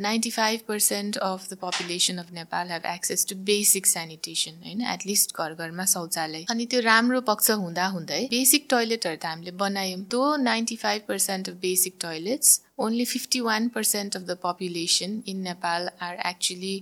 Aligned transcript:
Ninety 0.00 0.30
percent 0.68 1.16
of 1.16 1.48
the 1.50 1.56
population 1.62 2.18
of 2.18 2.30
Nepal 2.32 2.70
have 2.70 2.86
access 2.86 3.26
to 3.28 3.36
basic 3.48 3.86
sanitation 3.86 4.62
होइन? 4.64 4.80
At least 4.92 5.36
घर 5.36 5.54
घरमा 5.54 5.84
शौचालय। 5.84 6.44
अनि 6.50 6.66
त्यो 6.66 6.80
राम्रो 6.80 7.20
पक्ष 7.28 7.50
हुँदा 7.62 7.86
हुँदै 7.96 8.22
बेसिक 8.30 8.66
टोइलेटहरू 8.70 9.16
त 9.16 9.26
हामीले 9.26 9.50
बनायौँ। 9.60 10.00
त्यो 10.10 10.24
ninety 10.42 10.76
five 10.76 11.02
percent 11.08 11.48
of 11.48 11.54
basic 11.62 11.98
toilets 12.00 12.60
only 12.78 13.04
fifty 13.04 13.40
one 13.40 13.68
percent 13.76 14.16
of 14.16 14.22
the 14.22 14.38
population 14.42 15.22
in 15.28 15.42
Nepal 15.42 15.88
are 16.02 16.14
actually 16.28 16.76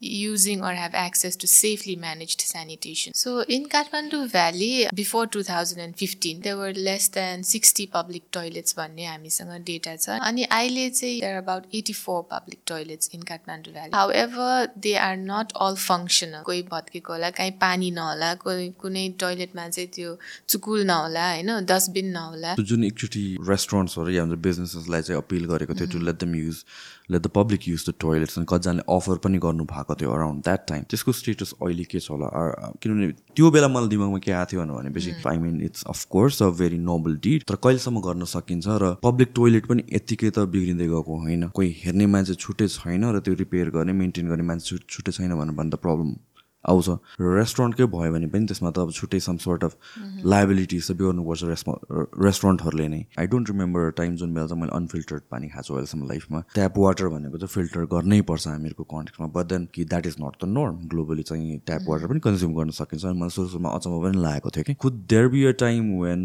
using 0.00 0.62
or 0.62 0.72
have 0.72 0.94
access 0.94 1.36
to 1.36 1.46
safely 1.46 1.94
managed 1.94 2.40
sanitation. 2.40 3.12
So 3.14 3.40
in 3.40 3.66
Kathmandu 3.68 4.30
Valley, 4.30 4.88
before 4.94 5.26
2015, 5.26 6.40
there 6.40 6.56
were 6.56 6.72
less 6.72 7.08
than 7.08 7.42
60 7.44 7.86
public 7.86 8.30
toilets 8.30 8.74
भन्ने 8.74 9.06
हामीसँग 9.06 9.52
data 9.64 9.96
छ 9.96 10.18
अनि 10.20 10.44
अहिले 10.44 10.88
चाहिँ 10.90 11.20
there 11.20 11.34
are 11.34 11.42
about 11.42 11.66
84 11.72 12.24
public 12.24 12.64
toilets 12.64 13.08
in 13.08 13.22
Kathmandu 13.22 13.74
Valley. 13.74 13.90
However, 13.92 14.68
they 14.76 14.96
are 14.96 15.16
not 15.16 15.52
all 15.54 15.76
functional. 15.76 16.44
कोही 16.44 16.62
भत्केको 16.72 17.12
होला 17.12 17.30
काहीँ 17.36 17.52
पानी 17.60 17.90
नहोला 18.00 18.34
कोही 18.44 18.68
कुनै 18.80 19.08
टोइलेटमा 19.20 19.68
चाहिँ 19.68 19.88
त्यो 19.96 20.16
चुकुल 20.48 20.84
नहोला 20.86 21.28
होइन 21.32 21.64
डस्टबिन 21.72 22.10
नहोला 22.16 22.54
जुन 22.60 22.84
एकचोटि 22.84 23.24
रेस्टुरेन्ट्सहरू 23.50 24.10
या 24.16 24.24
बिजनेसेसलाई 24.48 25.02
चाहिँ 25.02 25.22
अपिल 25.22 25.44
गरेको 25.52 25.74
थियो 25.74 25.92
to 25.92 25.98
let 26.08 26.24
them 26.24 26.34
use 26.34 26.64
let 27.10 27.22
the 27.22 27.30
public 27.34 27.68
use 27.68 27.84
the 27.88 27.94
toilets 28.00 28.38
अनि 28.38 28.46
कतिजनाले 28.48 28.82
अफर 28.96 29.16
पनि 29.24 29.38
गर्नु 29.44 29.64
भएको 29.72 29.94
थियो 30.00 30.10
अराउन्ड 30.12 30.42
द्याट 30.44 30.66
टाइम 30.68 30.82
त्यसको 30.90 31.12
स्टेटस 31.12 31.54
अहिले 31.62 31.84
के 31.84 32.00
छ 32.00 32.10
होला? 32.10 32.28
किनभने 32.82 33.10
त्यो 33.36 33.50
बेला 33.50 33.68
मलाई 33.68 33.88
दिमागमा 33.88 34.18
के 34.24 34.32
आएको 34.32 34.50
थियो 34.52 34.66
भनेपछि 34.70 35.10
I 35.26 35.38
mean 35.38 35.60
it's 35.64 35.84
of course 35.88 36.42
a 36.42 36.48
very 36.60 36.78
noble 36.88 37.16
deed 37.24 37.44
तर 37.48 37.60
कहिलेसम्म 37.64 38.00
गर्न 38.00 38.24
सकिन्छ 38.34 38.78
र 38.82 38.94
पब्लिक 39.02 39.28
टोइलेट 39.34 39.66
पनि 39.66 39.82
यत्तिकै 39.92 40.30
त 40.30 40.46
बिग्रिँदै 40.54 40.86
गएको 40.94 41.18
होइन। 41.20 41.48
कोही 41.54 41.70
हेर्ने 41.84 42.06
मान्छे 42.14 42.34
छुट्टै 42.34 42.68
छैन 42.70 43.04
र 43.10 43.20
त्यो 43.20 43.34
रिपेयर 43.42 43.70
गर्ने 43.76 43.92
मेन्टेन 44.00 44.28
गर्ने 44.28 44.44
मान्छे 44.50 44.76
छुट्टै 44.88 45.12
छैन 45.12 45.34
भनेर 45.34 45.56
भन्दा 45.60 45.76
प्रब्लम 45.84 46.14
आउँछ। 46.60 46.88
रेस्टुरेन्टकै 47.20 47.84
भयो 47.88 48.12
भने 48.12 48.26
पनि 48.28 48.46
त्यसमा 48.46 48.70
त 48.70 48.78
अब 48.84 48.90
छुट्टै 48.92 49.20
सम 49.20 49.36
सोर्ट 49.40 49.64
अफ 49.64 49.72
लाइबिलिटिज 50.24 50.80
चाहिँ 50.86 50.98
बिहोर्नुपर्छ 50.98 51.42
रेस्पो 51.50 51.72
रेस्टुरेन्टहरूले 52.20 52.88
नै। 52.88 53.00
आई 53.18 53.26
डोन्ट 53.26 53.50
रिमेम्बर 53.50 53.90
टाइम 53.96 54.16
जुन 54.20 54.34
बेला 54.34 54.46
चाहिँ 54.46 54.60
मैले 54.60 54.76
अनफिल्टर्ड 54.76 55.22
पानी 55.30 55.48
खाएको 55.48 55.66
छु 55.66 55.74
अहिलेसम्म 55.74 56.08
लाइफमा 56.08 56.40
ट्याप 56.54 56.78
वाटर 56.78 57.08
भनेको 57.14 57.38
चाहिँ 57.40 57.52
फिल्टर 57.54 57.84
गर्नै 57.94 58.20
पर्छ 58.28 58.46
हामीहरूको 58.48 58.84
कन्टेक्समा 58.92 59.26
बट 59.36 59.46
देन 59.52 59.68
कि 59.74 59.84
that 59.84 60.06
is 60.06 60.16
not 60.20 60.34
the 60.44 60.48
norm 60.50 60.76
globally 60.92 61.22
चाहिँ 61.30 61.58
ट्याप 61.66 61.88
वाटर 61.88 62.06
पनि 62.12 62.20
कन्ज्युम 62.28 62.52
गर्न 62.54 62.70
सकिन्छ। 62.80 63.04
अनि 63.04 63.18
मलाई 63.20 63.30
सुरु 63.36 63.48
सुरुमा 63.48 63.70
अचम्म 63.80 64.02
पनि 64.04 64.22
लागेको 64.22 64.50
थियो 64.50 64.64
कि। 64.68 64.74
Could 64.84 65.00
there 65.10 65.28
be 65.32 65.44
a 65.44 65.52
time 65.64 65.82
when 66.02 66.20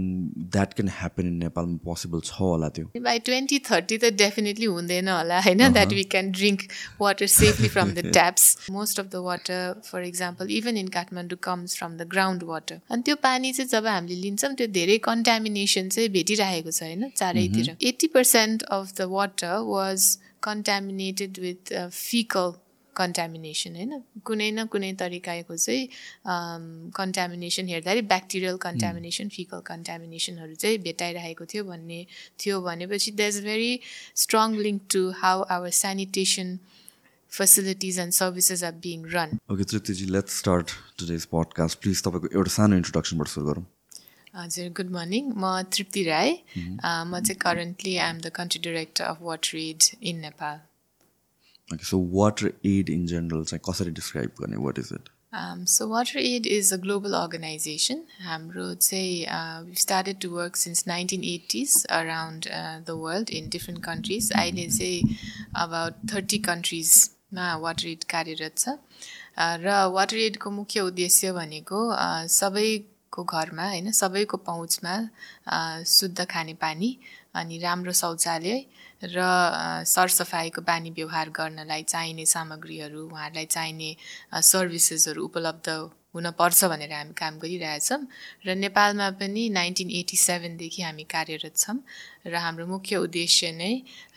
that 0.51 0.73
can 0.73 0.89
happen 0.99 1.27
in 1.27 1.35
नेपालमा 1.45 1.77
पोसिबल 1.85 2.19
छ 2.25 2.35
होला 2.41 2.69
त्यो? 2.75 2.85
बाई 2.99 3.19
ट्वेन्टी 3.23 3.59
थर्टी 3.71 3.97
त 3.97 4.11
डेफिनेटली 4.19 4.67
हुँदैन 4.67 5.09
होला 5.09 5.39
होइन? 5.47 5.63
That 5.73 5.93
we 5.93 6.03
can 6.11 6.31
drink 6.35 6.59
water 7.01 7.27
safely 7.39 7.69
from 7.71 7.87
the 7.95 8.11
taps 8.11 8.71
most 8.71 8.99
of 8.99 9.05
the 9.05 9.23
water 9.31 9.81
for 9.85 10.03
example 10.03 10.23
example 10.25 10.51
even 10.51 10.77
in 10.77 10.87
Kathmandu 10.89 11.37
comes 11.43 11.77
from 11.77 11.97
the 11.97 12.07
ground 12.09 12.43
water 12.43 12.79
अनि 12.89 13.01
त्यो 13.05 13.15
पानी 13.21 13.51
चाहिँ 13.53 13.69
जब 13.69 13.87
हामीले 13.87 14.19
लिन्छौँ 14.21 14.53
त्यो 14.55 14.67
धेरै 14.73 14.97
कन्टामिनेसन 15.05 15.89
चाहिँ 15.89 16.09
भेटिरहेको 16.09 16.71
छ 16.71 16.83
होइन? 16.83 17.09
चारैतिर। 17.15 17.77
Eighty 17.81 18.07
percent 18.17 18.63
of 18.63 18.93
the 18.97 19.09
water 19.13 19.57
was 19.69 19.99
contaminated 20.43 21.39
with 21.39 21.73
faecal 21.93 22.53
contamination 22.95 23.75
होइन? 23.75 23.93
कुनै 24.25 24.49
न 24.51 24.65
कुनै 24.73 24.91
तरिकाको 24.95 25.57
चाहिँ 25.57 25.83
कन्टामिनेसन 26.95 27.67
हेर्दाखेरि 27.67 28.01
ब्याक्टेरियल 28.13 28.57
कन्टामिनेसन 28.67 29.29
फिकल 29.29 29.59
कन्टामिनेसनहरू 29.67 30.55
चाहिँ 30.55 30.77
भेटाइरहेको 30.87 31.45
थियो 31.53 31.63
भन्ने 31.71 31.99
थियो 32.39 32.61
भनेपछि 32.61 33.11
the 33.11 33.29
is 33.31 33.43
very 33.43 33.73
strong 34.23 34.57
link 34.65 34.81
to 34.93 35.03
how 35.23 35.43
our 35.57 35.77
sanitation 35.81 36.57
facilities 37.34 37.98
and 37.98 38.14
services 38.14 38.62
are 38.62 38.72
being 38.72 39.02
run. 39.02 39.38
Okay, 39.48 39.64
Triptiji, 39.64 40.10
let's 40.10 40.32
start 40.34 40.74
today's 40.96 41.26
podcast. 41.26 41.80
Please 41.82 42.02
तपाईँको 42.06 42.32
एउटा 42.38 42.50
सानो 42.56 42.76
इन्ट्रोडक्सनबाट 42.76 43.28
सुरु 43.34 43.46
गरौँ 43.50 43.64
हजुर 44.34 44.68
गुड 44.78 44.90
मर्निङ 44.96 45.30
म 45.36 45.52
तृप्ति 45.76 46.02
राई 46.08 46.32
म 46.32 47.20
चाहिँ 47.20 47.38
currently 47.46 47.96
I 47.96 48.10
am 48.10 48.18
the 48.26 48.30
country 48.40 48.60
director 48.66 49.04
of 49.04 49.22
Water 49.28 49.56
Aid 49.58 49.88
in 50.10 50.20
Nepal 50.26 50.60
okay 51.74 51.84
so 51.86 51.98
Water 52.18 52.52
Aid 52.74 52.90
in 52.90 53.06
general 53.14 53.44
चाहिँ 53.52 53.62
कसरी 53.70 53.90
डिस्क्राइब 54.02 54.30
गर्ने 54.42 54.62
what 54.66 54.78
is 54.84 54.92
it 55.00 55.08
Um, 55.32 55.64
so 55.64 55.86
Water 55.86 56.18
Aid 56.18 56.44
is 56.44 56.72
a 56.72 56.76
global 56.84 57.14
organization. 57.14 57.98
Hamro 58.28 58.82
say 58.82 59.26
uh, 59.26 59.62
we've 59.64 59.78
started 59.78 60.20
to 60.22 60.28
work 60.28 60.56
since 60.56 60.82
1980s 60.82 61.76
around 61.88 62.48
uh, 62.48 62.80
the 62.84 62.96
world 62.96 63.30
in 63.30 63.48
different 63.48 63.80
countries. 63.84 64.32
I 64.34 64.50
say 64.68 65.04
about 65.54 65.94
30 66.08 66.40
countries 66.40 67.10
मा 67.31 67.55
Water 67.57 67.87
Aid 67.87 68.03
कार्यरत 68.09 68.57
छ। 68.57 68.77
र 69.59 69.67
water 69.91 70.17
एडको 70.17 70.49
मुख्य 70.51 70.79
उद्देश्य 70.89 71.31
भनेको 71.33 71.79
सबैको 72.31 73.23
घरमा 73.23 73.65
होइन 73.69 73.91
सबैको 73.91 74.37
पहुँचमा 74.45 74.93
शुद्ध 75.87 76.25
खानेपानी 76.25 76.89
अनि 77.35 77.57
राम्रो 77.59 77.93
शौचालय 77.93 78.57
र 79.05 79.17
सरसफाइको 79.85 80.61
बानी 80.61 80.89
व्यवहार 80.97 81.29
गर्नलाई 81.35 81.83
चाहिने 81.83 82.25
सामग्रीहरू 82.25 83.01
उहाँहरूलाई 83.07 83.45
चाहिने 83.45 83.89
सर्भिसेसहरू 84.31 85.25
उपलब्ध 85.25 85.67
हुनपर्छ 86.15 86.63
भनेर 86.71 86.93
हामी 86.93 87.13
काम 87.13 87.39
गरिरहेछौँ। 87.39 87.99
र 88.45 88.55
नेपालमा 88.55 89.09
पनि 89.19 89.43
नाइन्टिन 89.51 89.89
एटी 89.99 90.17
सेभेनदेखि 90.17 90.81
हामी 90.81 91.03
कार्यरत 91.11 91.57
छौँ। 91.57 91.77
र 92.27 92.33
हाम्रो 92.39 92.65
मुख्य 92.67 92.95
उद्देश्य 93.03 93.51
नै 93.51 93.73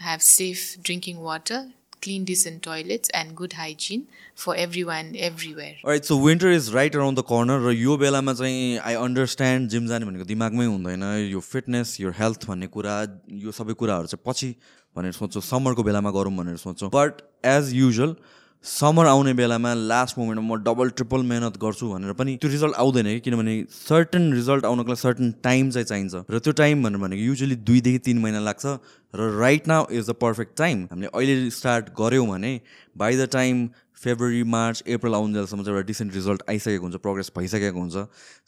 have 0.06 0.20
safe 0.28 0.58
drinking 0.84 1.16
water 1.18 1.60
clean, 2.00 2.24
decent 2.24 2.62
toilets 2.62 3.10
and 3.14 3.34
good 3.34 3.54
hygiene 3.54 4.06
for 4.34 4.54
everyone 4.56 5.14
everywhere. 5.16 5.76
Alright, 5.84 6.04
so 6.04 6.16
winter 6.16 6.50
is 6.50 6.72
right 6.72 6.94
around 6.94 7.16
the 7.16 7.22
corner 7.22 7.58
र 7.58 7.72
यो 7.74 7.96
बेलामा 7.98 8.32
चाहिँ 8.34 8.78
आई 8.78 8.94
अन्डरस्ट्यान्ड 8.94 9.68
जिम 9.70 9.86
जाने 9.88 10.06
भनेको 10.06 10.24
दिमागमै 10.24 10.66
हुँदैन 10.66 11.04
यो 11.32 11.40
फिटनेस 11.40 12.00
यो 12.00 12.10
हेल्थ 12.18 12.46
भन्ने 12.48 12.66
कुरा 12.76 12.96
यो 13.44 13.52
सबै 13.52 13.74
कुराहरू 13.82 14.06
चाहिँ 14.14 14.22
पछि 14.26 14.54
भनेर 14.96 15.12
सोच्छौँ 15.12 15.42
समरको 15.42 15.82
बेलामा 15.82 16.10
गरौँ 16.10 16.36
भनेर 16.36 16.56
सोच्छौँ 16.64 16.90
बट 16.94 17.22
एज 17.46 17.72
युजल 17.74 18.14
समर 18.64 19.06
आउने 19.06 19.32
बेलामा 19.34 19.72
लास्ट 19.74 20.18
मोमेन्टमा 20.18 20.54
म 20.54 20.62
डबल 20.62 20.88
ट्रिपल 20.90 21.22
मेहनत 21.24 21.56
गर्छु 21.58 21.88
भनेर 21.88 22.12
पनि 22.12 22.36
त्यो 22.36 22.50
रिजल्ट 22.50 22.74
आउँदैन 22.74 23.06
कि? 23.06 23.20
किनभने 23.20 23.54
सर्टन 23.70 24.32
रिजल्ट 24.32 24.64
आउनको 24.64 24.88
लागि 24.88 25.00
सर्टन 25.00 25.30
टाइम 25.42 25.70
चाहिँ 25.70 25.86
चाहिन्छ। 25.86 26.14
र 26.30 26.38
त्यो 26.38 26.52
टाइम 26.60 26.82
भनेर 26.84 27.00
भनेको 27.00 27.22
युजली 27.22 27.56
दुईदेखि 27.64 27.98
तिन 28.06 28.18
महिना 28.18 28.40
लाग्छ। 28.44 28.66
र 29.14 29.30
right 29.40 29.68
now 29.68 29.86
is 29.90 30.10
the 30.10 30.14
perfect 30.20 30.56
time 30.58 30.84
हामीले 30.90 31.10
अहिले 31.14 31.50
स्टार्ट 31.50 31.88
गऱ्यौँ 32.00 32.26
भने 32.28 32.52
by 32.98 33.16
the 33.16 33.28
time 33.32 33.68
February 34.02 34.42
March 34.44 34.82
April 34.94 35.14
आउन्जेलसम्म 35.14 35.62
चाहिँ 35.64 35.76
एउटा 35.76 35.86
डिसेन्ट 35.86 36.14
रिजल्ट 36.14 36.42
आइसकेको 36.50 36.82
हुन्छ 36.82 36.96
प्रोग्रेस 37.02 37.32
भइसकेको 37.38 37.78
हुन्छ। 37.78 37.96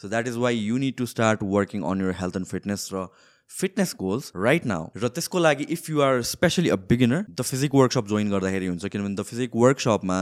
So 0.03 0.09
that 0.09 0.29
is 0.29 0.37
why 0.37 0.59
you 0.59 0.77
need 0.79 0.97
to 0.99 1.07
start 1.07 1.43
working 1.57 1.83
on 1.83 2.07
your 2.07 2.15
health 2.21 2.37
and 2.37 2.47
fitness 2.47 2.89
र 2.93 3.07
फिटनेस 3.51 3.95
गोल्स 3.99 4.31
राइट 4.37 4.67
नाउ 4.67 4.87
र 4.97 5.09
त्यसको 5.09 5.39
लागि 5.39 5.65
if 5.71 5.89
you 5.91 6.01
are 6.01 6.21
specially 6.25 6.69
a 6.69 6.77
beginner 6.91 7.25
the 7.31 7.43
Physique 7.43 7.75
Workshop 7.75 8.07
join 8.09 8.31
गर्दाखेरि 8.31 8.67
हुन्छ 8.67 8.87
किनभने 8.87 9.15
the 9.15 9.23
physique 9.25 9.57
वर्कसपमा 9.57 10.19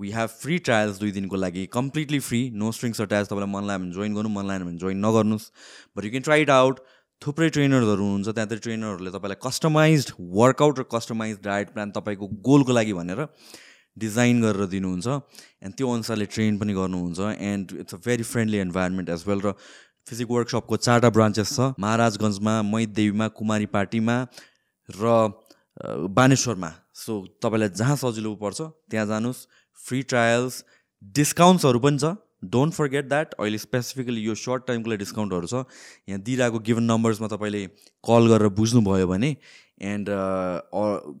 we 0.00 0.10
have 0.10 0.28
free 0.42 0.58
trials 0.60 0.98
दुई 0.98 1.10
दिनको 1.12 1.36
लागि 1.36 1.66
completely 1.72 2.20
free 2.20 2.40
no 2.54 2.70
strings 2.72 3.00
attach 3.00 3.26
तपाईँलाई 3.26 3.52
मन 3.52 3.66
लाग्यो 3.66 3.84
भने 3.84 3.94
जोइन 3.94 4.14
गर्नु 4.14 4.28
मन 4.30 4.46
लाग्यो 4.46 4.66
भने 4.66 4.78
जोइन 4.78 5.04
नगर्नुहोस्. 5.06 5.50
But 5.96 6.04
you 6.04 6.10
can 6.10 6.22
try 6.22 6.42
it 6.42 6.50
out 6.50 6.80
थुप्रै 7.22 7.48
ट्रेनरहरू 7.50 8.02
हुनुहुन्छ 8.02 8.28
त्यहाँ 8.28 8.46
चाहिँ 8.46 8.60
ट्रेनरहरूले 8.60 9.10
तपाईँलाई 9.10 9.42
कस्टमाइज 9.42 10.06
वर्कआउट 10.38 10.78
र 10.78 10.84
कस्टमाइज 10.94 11.38
डायट 11.44 11.74
प्लान 11.74 11.90
तपाईँको 11.98 12.26
गोलको 12.46 12.72
लागि 12.72 12.92
भनेर 12.92 13.26
डिजाइन 13.96 14.40
गरेर 14.42 14.66
दिनुहुन्छ 14.72 15.06
एन्ड 15.62 15.74
त्यो 15.76 15.92
अनुसारले 15.92 16.26
ट्रेन 16.32 16.58
पनि 16.58 16.72
गर्नुहुन्छ 16.74 17.36
and 17.44 17.72
it's 17.80 17.94
a 17.94 17.98
very 18.06 18.22
friendly 18.24 18.60
environment 18.60 19.08
as 19.10 19.24
well 19.26 19.40
र 19.44 19.54
फिजिक 20.06 20.30
वर्कसपको 20.30 20.76
चारवटा 20.76 21.10
ब्रान्चेस 21.10 21.48
छ। 21.56 21.74
महाराजगञ्जमा 21.78 22.54
मैदेवीमा 22.62 23.28
कुमारी 23.36 23.66
पार्टीमा 23.74 24.16
र 24.88 25.04
बानेश्वरमा। 26.10 26.70
सो 26.94 27.12
तपाईँलाई 27.42 27.68
जहाँ 27.76 27.96
सजिलो 27.96 28.34
पर्छ 28.36 28.60
त्यहाँ 28.90 29.06
जानुहोस्। 29.06 29.46
फ्री 29.78 30.02
ट्रायल्स 30.10 30.64
डिस्काउन्ट्सहरू 31.02 31.78
पनि 31.80 31.98
छ। 31.98 32.16
डोन्ट 32.44 32.74
फर्गेट 32.74 33.08
द्याट 33.08 33.34
अहिले 33.38 33.58
स्पेसिफिकली 33.58 34.20
यो 34.20 34.34
सर्ट 34.34 34.66
टाइमको 34.66 34.90
लागि 34.90 34.98
डिस्काउन्टहरू 34.98 35.46
छ। 35.46 35.64
यहाँ 36.08 36.20
दिइरहेको 36.20 36.58
गिभन 36.58 36.84
नम्बर्समा 36.90 37.28
तपाईँले 37.28 37.66
कल 38.04 38.22
गरेर 38.32 38.48
बुझ्नुभयो 38.56 39.06
भने 39.06 39.30
एन्ड 39.80 40.08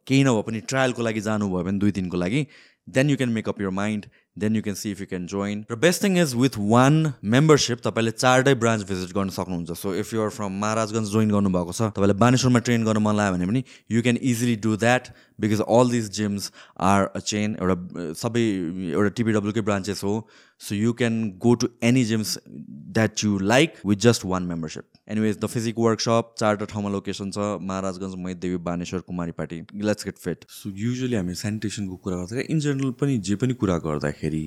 केही 0.08 0.22
नभए 0.24 0.42
पनि 0.48 0.60
ट्रायलको 0.64 1.02
लागि 1.02 1.20
जानुभयो 1.20 1.64
भने 1.64 1.78
दुई 1.78 1.92
दिनको 1.92 2.16
लागि 2.16 2.46
then 2.88 3.10
you 3.10 3.16
can 3.16 3.30
make up 3.32 3.60
your 3.60 3.70
mind 3.70 4.06
then 4.36 4.56
you 4.56 4.62
can 4.62 4.74
see 4.74 4.90
if 4.90 5.00
you 5.00 5.06
can 5.06 5.26
join 5.26 5.64
र 5.70 5.76
best 5.76 6.02
thing 6.04 6.18
is 6.20 6.34
with 6.36 6.58
one 6.58 7.12
membership 7.34 7.80
तपाईँले 7.84 8.10
चारवटै 8.10 8.54
ब्रान्च 8.64 8.82
भिजिट 8.90 9.14
गर्न 9.14 9.30
सक्नुहुन्छ. 9.30 9.70
So 9.72 9.94
if 9.94 10.14
you're 10.14 10.30
from 10.36 10.52
Maharajganj 10.60 11.10
join 11.12 11.30
गर्नुभएको 11.30 11.72
छ 11.72 11.90
तपाईँलाई 11.96 12.18
बानेश्वरमा 12.24 12.60
ट्रेन 12.68 12.84
गर्न 12.84 13.02
मन 13.06 13.16
लाग्यो 13.16 13.36
भने 13.36 13.46
पनि 13.46 13.64
you 13.90 14.02
can 14.02 14.18
easily 14.22 14.56
do 14.66 14.76
that 14.84 15.10
because 15.40 15.60
all 15.68 15.90
this 15.90 16.10
gyms 16.20 16.50
are 16.90 17.06
a 17.06 17.20
chain 17.32 17.56
एउटा 17.60 17.76
सबै 18.22 18.46
एउटा 18.94 19.10
टिबिडब्ल्युकै 19.18 19.66
ब्रान्चेस 19.68 20.04
हो. 20.04 20.14
So 20.60 20.74
you 20.74 20.92
can 20.94 21.20
go 21.42 21.54
to 21.60 21.68
any 21.90 22.04
gyms 22.04 22.38
that 22.46 23.24
you 23.24 23.38
like 23.52 23.84
with 23.86 24.08
just 24.08 24.24
one 24.32 24.42
membership 24.52 24.89
anyways 25.08 25.38
the 25.38 25.46
Physique 25.46 25.78
Workshop 25.78 26.34
चारवटा 26.38 26.64
ठाउँमा 26.64 26.90
location 26.90 27.30
छ 27.30 27.46
Maharajganj 27.62 28.14
Maidevi 28.18 28.56
Baneshwar 28.64 29.00
Kumaripati 29.32 29.60
let's 29.82 30.04
get 30.04 30.18
fit 30.18 30.44
so 30.50 30.70
usually 30.76 31.16
हामी 31.16 31.34
सेनिटेसनको 31.36 31.96
कुरा 31.98 32.16
गर्दा 32.18 32.44
इन 32.48 32.60
जेनरल 32.60 32.90
पनि 33.00 33.18
जे 33.20 33.36
पनि 33.36 33.54
कुरा 33.54 33.78
गर्दाखेरि 33.86 34.44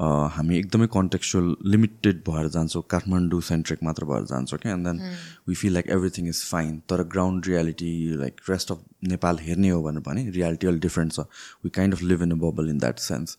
हामी 0.00 0.56
एकदमै 0.58 0.86
कन्टेक्चुअल 0.92 1.46
लिमिटेड 1.70 2.20
भएर 2.28 2.46
जान्छौँ। 2.50 2.82
काठमाडौँ 2.90 3.40
सेन्ट्रिक 3.48 3.82
मात्र 3.84 4.04
भएर 4.10 4.24
जान्छौँ 4.26 4.58
क्या। 4.58 4.72
And 4.72 4.86
then 4.86 5.00
we 5.48 5.54
feel 5.54 5.72
like 5.74 5.86
everything 5.96 6.28
is 6.28 6.42
fine 6.50 6.78
तर 6.90 7.02
ground 7.14 7.46
reality 7.46 7.90
like 8.20 8.40
rest 8.50 8.72
of 8.72 8.84
Nepal 9.08 9.38
हेर्ने 9.38 9.68
हो 9.68 9.82
भनेर 9.82 10.02
भने 10.06 10.30
रियालिटी 10.30 10.66
अलिक 10.66 10.80
डिफ्रेन्ट 10.80 11.12
छ। 11.12 11.20
We 11.64 11.70
kind 11.70 11.94
of 11.94 12.02
live 12.02 12.22
in 12.22 12.30
a 12.30 12.36
bubble 12.44 12.68
in 12.70 12.78
that 12.78 12.98
sense 12.98 13.36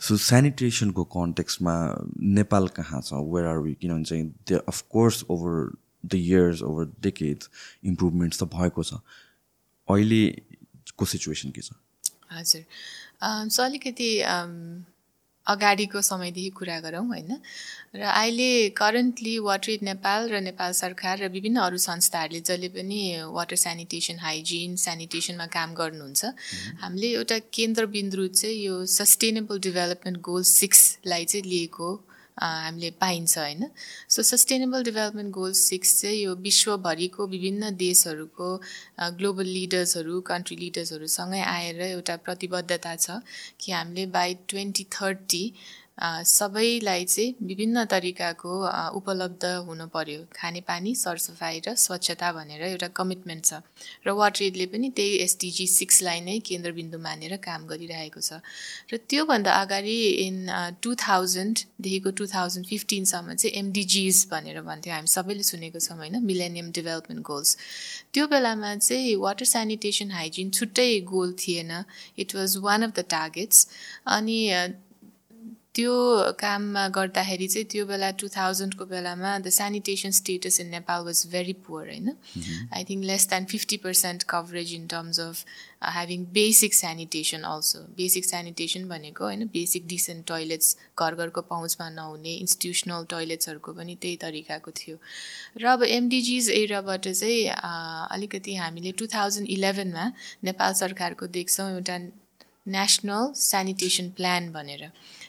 so 0.00 0.16
सेनिटेसनको 0.26 1.04
कन्टेक्समा 1.16 1.74
नेपाल 2.38 2.68
कहाँ 2.78 3.00
छ? 3.00 3.12
वेयर 3.12 3.46
आर 3.46 3.58
वी 3.58 3.74
किनभने 3.80 4.04
चाहिँ 4.04 4.30
त्यो 4.46 4.58
of course 4.68 5.24
over 5.30 5.72
the 6.06 6.14
years 6.14 6.62
over 6.62 6.84
decades 7.02 7.50
improvements 7.84 8.42
त 8.42 8.44
भएको 8.54 8.82
छ। 8.82 9.02
अहिलेको 9.88 11.04
सिचुएसन 11.06 11.50
के 11.50 11.60
छ? 11.60 11.72
हजुर। 12.32 12.62
सो 13.50 13.62
अलिकति 13.62 14.10
अगाडिको 15.48 16.00
समयदेखि 16.02 16.50
कुरा 16.50 16.78
गरौँ 16.80 17.04
होइन? 17.06 17.30
र 17.94 18.02
अहिले 18.02 18.48
करेन्टली 18.76 19.38
वाटर 19.40 19.78
नेपाल 19.82 20.28
र 20.30 20.40
नेपाल 20.40 20.72
सरकार 20.72 21.18
र 21.18 21.28
विभिन्न 21.28 21.58
अरू 21.58 21.78
संस्थाहरूले 21.78 22.40
जसले 22.40 22.68
पनि 22.68 23.00
वाटर 23.28 23.56
सेनिटेसन 23.56 24.18
हाइजिन 24.18 24.76
सेनिटेसनमा 24.78 25.46
काम 25.48 25.74
गर्नुहुन्छ 25.74 26.24
हामीले 26.80 27.08
एउटा 27.14 27.38
केन्द्रबिन्दु 27.52 28.26
चाहिँ 28.34 28.58
यो 28.58 28.84
सस्टेनेबल 28.92 29.58
डेभलपमेन्ट 29.60 30.20
गोल 30.22 30.42
सिक्सलाई 30.50 31.24
चाहिँ 31.24 31.44
लिएको 31.46 31.88
हामीले 32.42 32.90
पाइन्छ 33.00 33.38
होइन? 33.38 33.64
So 34.08 34.22
sustainable 34.22 34.82
development 34.84 35.30
goal 35.34 35.52
six 35.60 36.00
चाहिँ 36.00 36.20
यो 36.22 36.34
विश्वभरिको 36.46 37.26
विभिन्न 37.26 37.70
देशहरूको 37.76 38.50
ग्लोबल 39.18 39.46
लिडर्सहरू 39.58 40.20
कन्ट्री 40.30 40.56
लिडर्सहरूसँगै 40.56 41.40
आएर 41.56 41.80
एउटा 41.82 42.16
प्रतिबद्धता 42.28 42.94
छ 42.96 43.20
कि 43.60 43.72
हामीले 43.72 44.06
बाई 44.16 44.34
ट्वेन्टी 44.48 44.84
थर्टी 44.92 45.44
सबैलाई 45.98 47.04
चाहिँ 47.04 47.34
विभिन्न 47.42 47.84
तरिकाको 47.90 48.52
उपलब्ध 48.98 49.44
हुनु 49.66 49.86
पर्यो। 49.90 50.20
खानेपानी 50.30 50.94
सरसफाइ 50.94 51.58
र 51.66 51.74
स्वच्छता 51.74 52.32
भनेर 52.32 52.62
एउटा 52.62 52.88
कमिटमेन्ट 52.94 53.44
छ। 53.44 53.52
र 54.06 54.14
वाटर 54.14 54.42
एडले 54.44 54.66
पनि 54.70 54.88
त्यही 54.94 55.16
एसडिजी 55.26 55.66
सिक्सलाई 55.66 56.20
नै 56.22 56.38
केन्द्रबिन्दु 56.40 56.98
मानेर 56.98 57.36
काम 57.42 57.66
गरिरहेको 57.66 58.20
छ। 58.22 58.38
र 58.90 59.02
त्योभन्दा 59.10 59.50
अगाडि 59.52 59.98
इन 60.22 60.36
टु 60.82 60.94
थाउजन्डदेखिको 60.94 62.10
टु 62.14 62.24
थाउजन्ड 62.30 62.66
फिफ्टिनसम्म 62.66 63.34
चाहिँ 63.34 63.52
एमडिजिज 63.58 64.26
भनेर 64.30 64.62
भन्थ्यो। 64.62 64.92
हामी 64.94 65.10
सबैले 65.10 65.42
सुनेको 65.42 65.78
छौँ 65.82 65.98
होइन? 65.98 66.22
Millennium 66.22 66.70
development 66.78 67.22
goals. 67.26 67.50
त्यो 68.14 68.26
बेलामा 68.30 68.74
चाहिँ 68.86 69.16
वाटर 69.18 69.44
सेनिटेसन 69.44 70.10
हाइजिन 70.14 70.50
छुट्टै 70.50 70.90
गोल 71.10 71.32
थिएन। 71.42 71.72
It 72.18 72.34
was 72.36 72.56
one 72.62 72.82
of 72.86 72.92
the 72.94 73.04
targets. 73.10 73.66
अनि 74.06 74.38
त्यो 75.78 75.94
काममा 76.38 76.86
गर्दाखेरि 76.94 77.46
चाहिँ 77.48 77.66
त्यो 77.72 77.84
बेला 77.86 78.10
टु 78.20 78.28
थाउजन्डको 78.36 78.84
बेलामा 78.92 79.30
the 79.38 79.48
sanitation 79.56 80.10
status 80.10 80.58
in 80.60 80.68
Nepal 80.70 81.04
was 81.06 81.18
very 81.32 81.52
poor 81.66 81.86
होइन? 81.88 82.08
I 82.74 82.84
think 82.88 83.04
less 83.10 83.28
than 83.30 83.44
fifty 83.52 83.76
percent 83.86 84.24
coverage 84.28 84.74
in 84.74 84.86
terms 84.94 85.20
of 85.20 85.44
having 85.94 86.24
basic 86.34 86.74
sanitation 86.74 87.42
also 87.52 87.84
basic 87.96 88.24
sanitation 88.24 88.88
भनेको 88.88 89.24
होइन 89.24 89.46
बेसिक 89.54 89.86
डिसेन्ट 89.94 90.26
टोइलेट्स 90.26 90.76
घर 90.98 91.14
घरको 91.14 91.40
पहुँचमा 91.54 91.88
नहुने 91.94 92.34
इन्स्टिट्युसनल 92.42 93.04
टोइलेट्सहरूको 93.10 93.72
पनि 93.80 93.94
त्यही 94.02 94.16
तरिकाको 94.26 94.70
थियो। 94.80 94.96
र 95.62 95.66
अब 95.78 95.82
एमडिजिज 95.94 96.50
एरियाबाट 96.60 97.08
चाहिँ 97.08 97.42
अलिकति 98.18 98.54
हामीले 98.66 98.92
टु 98.98 99.06
थाउजन्ड 99.14 99.58
इलेभेनमा 99.58 100.12
नेपाल 100.44 100.72
सरकारको 100.82 101.26
देख्छौँ 101.38 101.70
एउटा 101.72 101.98
नेसनल 102.68 103.32
सेनिटेसन 103.40 104.10
प्लान 104.16 104.50
भनेर। 104.52 104.82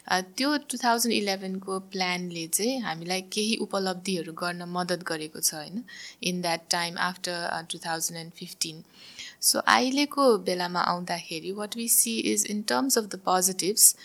त्यो 0.09 0.55
टु 0.69 0.77
थाउजन्ड 0.83 1.13
इलेभेनको 1.13 1.79
प्लानले 1.93 2.45
चाहिँ 2.49 2.79
हामीलाई 2.81 3.21
केही 3.33 3.55
उपलब्धिहरू 3.65 4.33
गर्न 4.39 4.63
मद्दत 4.77 5.03
गरेको 5.07 5.39
छ 5.39 5.53
होइन? 5.53 5.83
In 6.23 6.41
that 6.41 6.61
time 6.71 6.97
after 7.07 7.65
two 7.71 7.77
thousand 7.85 8.19
and 8.19 8.31
fifteen 8.39 8.81
so 9.41 9.59
अहिलेको 9.73 10.25
बेलामा 10.47 10.81
आउँदाखेरि 10.93 11.51
what 11.59 11.77
we 11.77 11.87
see 11.89 12.17
is 12.31 12.45
in 12.49 12.61
terms 12.73 12.97
of 12.97 13.05
the 13.05 13.19
positives 13.29 13.95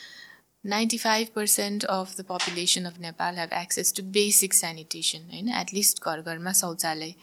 ninety 0.65 0.99
five 0.99 1.29
percent 1.35 1.85
of 1.85 2.15
the 2.19 2.25
population 2.29 2.85
of 2.85 3.01
Nepal 3.01 3.39
have 3.39 3.59
access 3.63 3.93
to 3.97 4.03
basic 4.13 4.55
sanitation 4.55 5.27
होइन? 5.33 5.49
At least 5.63 6.05
घर 6.05 6.21
घरमा 6.21 6.53
शौचालय. 6.61 7.15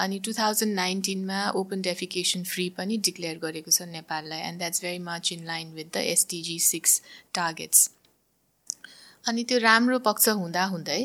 अनि 0.00 0.18
two 0.24 0.32
thousand 0.38 0.74
नाइन्टिनमा 0.74 1.44
open 1.56 1.82
defecation 1.82 2.42
free 2.54 2.70
पनि 2.78 2.96
डिक्लेयर 3.10 3.38
गरेको 3.44 3.70
छ 3.70 3.92
नेपाललाई 3.92 4.48
and 4.48 4.58
that's 4.58 4.82
very 4.82 4.98
much 5.04 5.32
in 5.32 5.46
line 5.46 5.72
with 5.74 5.94
the 5.94 6.10
SDG 6.16 6.58
six 6.64 7.00
targets 7.34 7.88
अनि 9.28 9.44
त्यो 9.48 9.58
राम्रो 9.60 9.98
पक्ष 10.08 10.28
हुँदा 10.40 10.64
हुँदै 10.72 11.00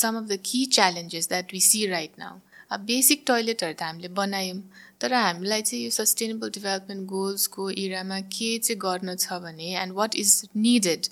some 0.00 0.16
of 0.18 0.24
the 0.24 0.38
key 0.44 0.64
challenges 0.72 1.28
that 1.28 1.52
we 1.52 1.60
see 1.60 1.86
right 1.86 2.18
now 2.18 2.38
अब 2.70 2.80
बेसिक 2.90 3.24
टोइलेटहरू 3.26 3.74
त 3.74 3.82
हामीले 3.82 4.08
बनायौँ 4.20 4.60
तर 5.02 5.12
हामीलाई 5.12 5.62
चाहिँ 5.62 5.84
यो 5.84 5.90
सस्टेनेबल 5.90 6.50
डेभलपमेन्ट 6.54 7.06
गोल्सको 7.10 7.68
इरामा 7.84 8.18
के 8.34 8.50
चाहिँ 8.58 8.78
गर्न 8.84 9.14
छ 9.16 9.38
भने 9.44 9.70
and 9.82 9.92
what 9.94 10.14
is 10.16 10.34
needed 10.56 11.06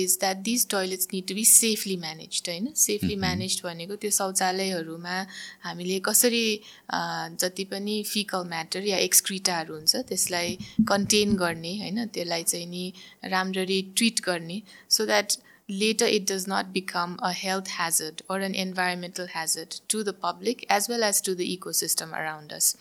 is 0.00 0.16
that 0.20 0.36
these 0.48 0.66
toilets 0.70 1.08
need 1.12 1.26
to 1.28 1.34
be 1.34 1.44
safely 1.52 1.96
manage 2.04 2.42
होइन? 2.48 2.68
सेफली 2.76 3.16
म्यानेज 3.24 3.60
भनेको 3.64 3.96
त्यो 4.02 4.10
शौचालयहरूमा 4.18 5.16
हामीले 5.64 5.98
कसरी 6.08 6.46
जति 6.92 7.64
पनि 7.72 8.02
फिकल 8.12 8.48
म्याटर 8.48 8.86
या 8.86 8.98
एक्सक्रिटाहरू 9.08 9.74
हुन्छ 9.74 9.96
त्यसलाई 10.08 10.56
कन्टेन 10.88 11.36
गर्ने 11.44 11.76
होइन? 11.78 12.06
त्यसलाई 12.06 12.42
चाहिँ 12.42 12.66
नि 12.66 12.92
राम्ररी 13.36 13.80
ट्रिट 13.96 14.20
गर्ने 14.26 14.62
so 14.90 15.06
that 15.12 15.38
later 15.80 16.06
it 16.12 16.24
does 16.28 16.44
not 16.50 16.70
become 16.72 17.12
a 17.26 17.28
health 17.40 17.68
hazard 17.72 18.22
or 18.28 18.38
an 18.46 18.54
environmental 18.62 19.28
hazard 19.34 19.76
to 19.92 20.02
the 20.08 20.14
public 20.24 20.64
as 20.76 20.88
well 20.92 21.04
as 21.08 21.20
to 21.28 21.34
the 21.40 21.46
ecosystem 21.56 22.16
around 22.20 22.54
us. 22.56 22.74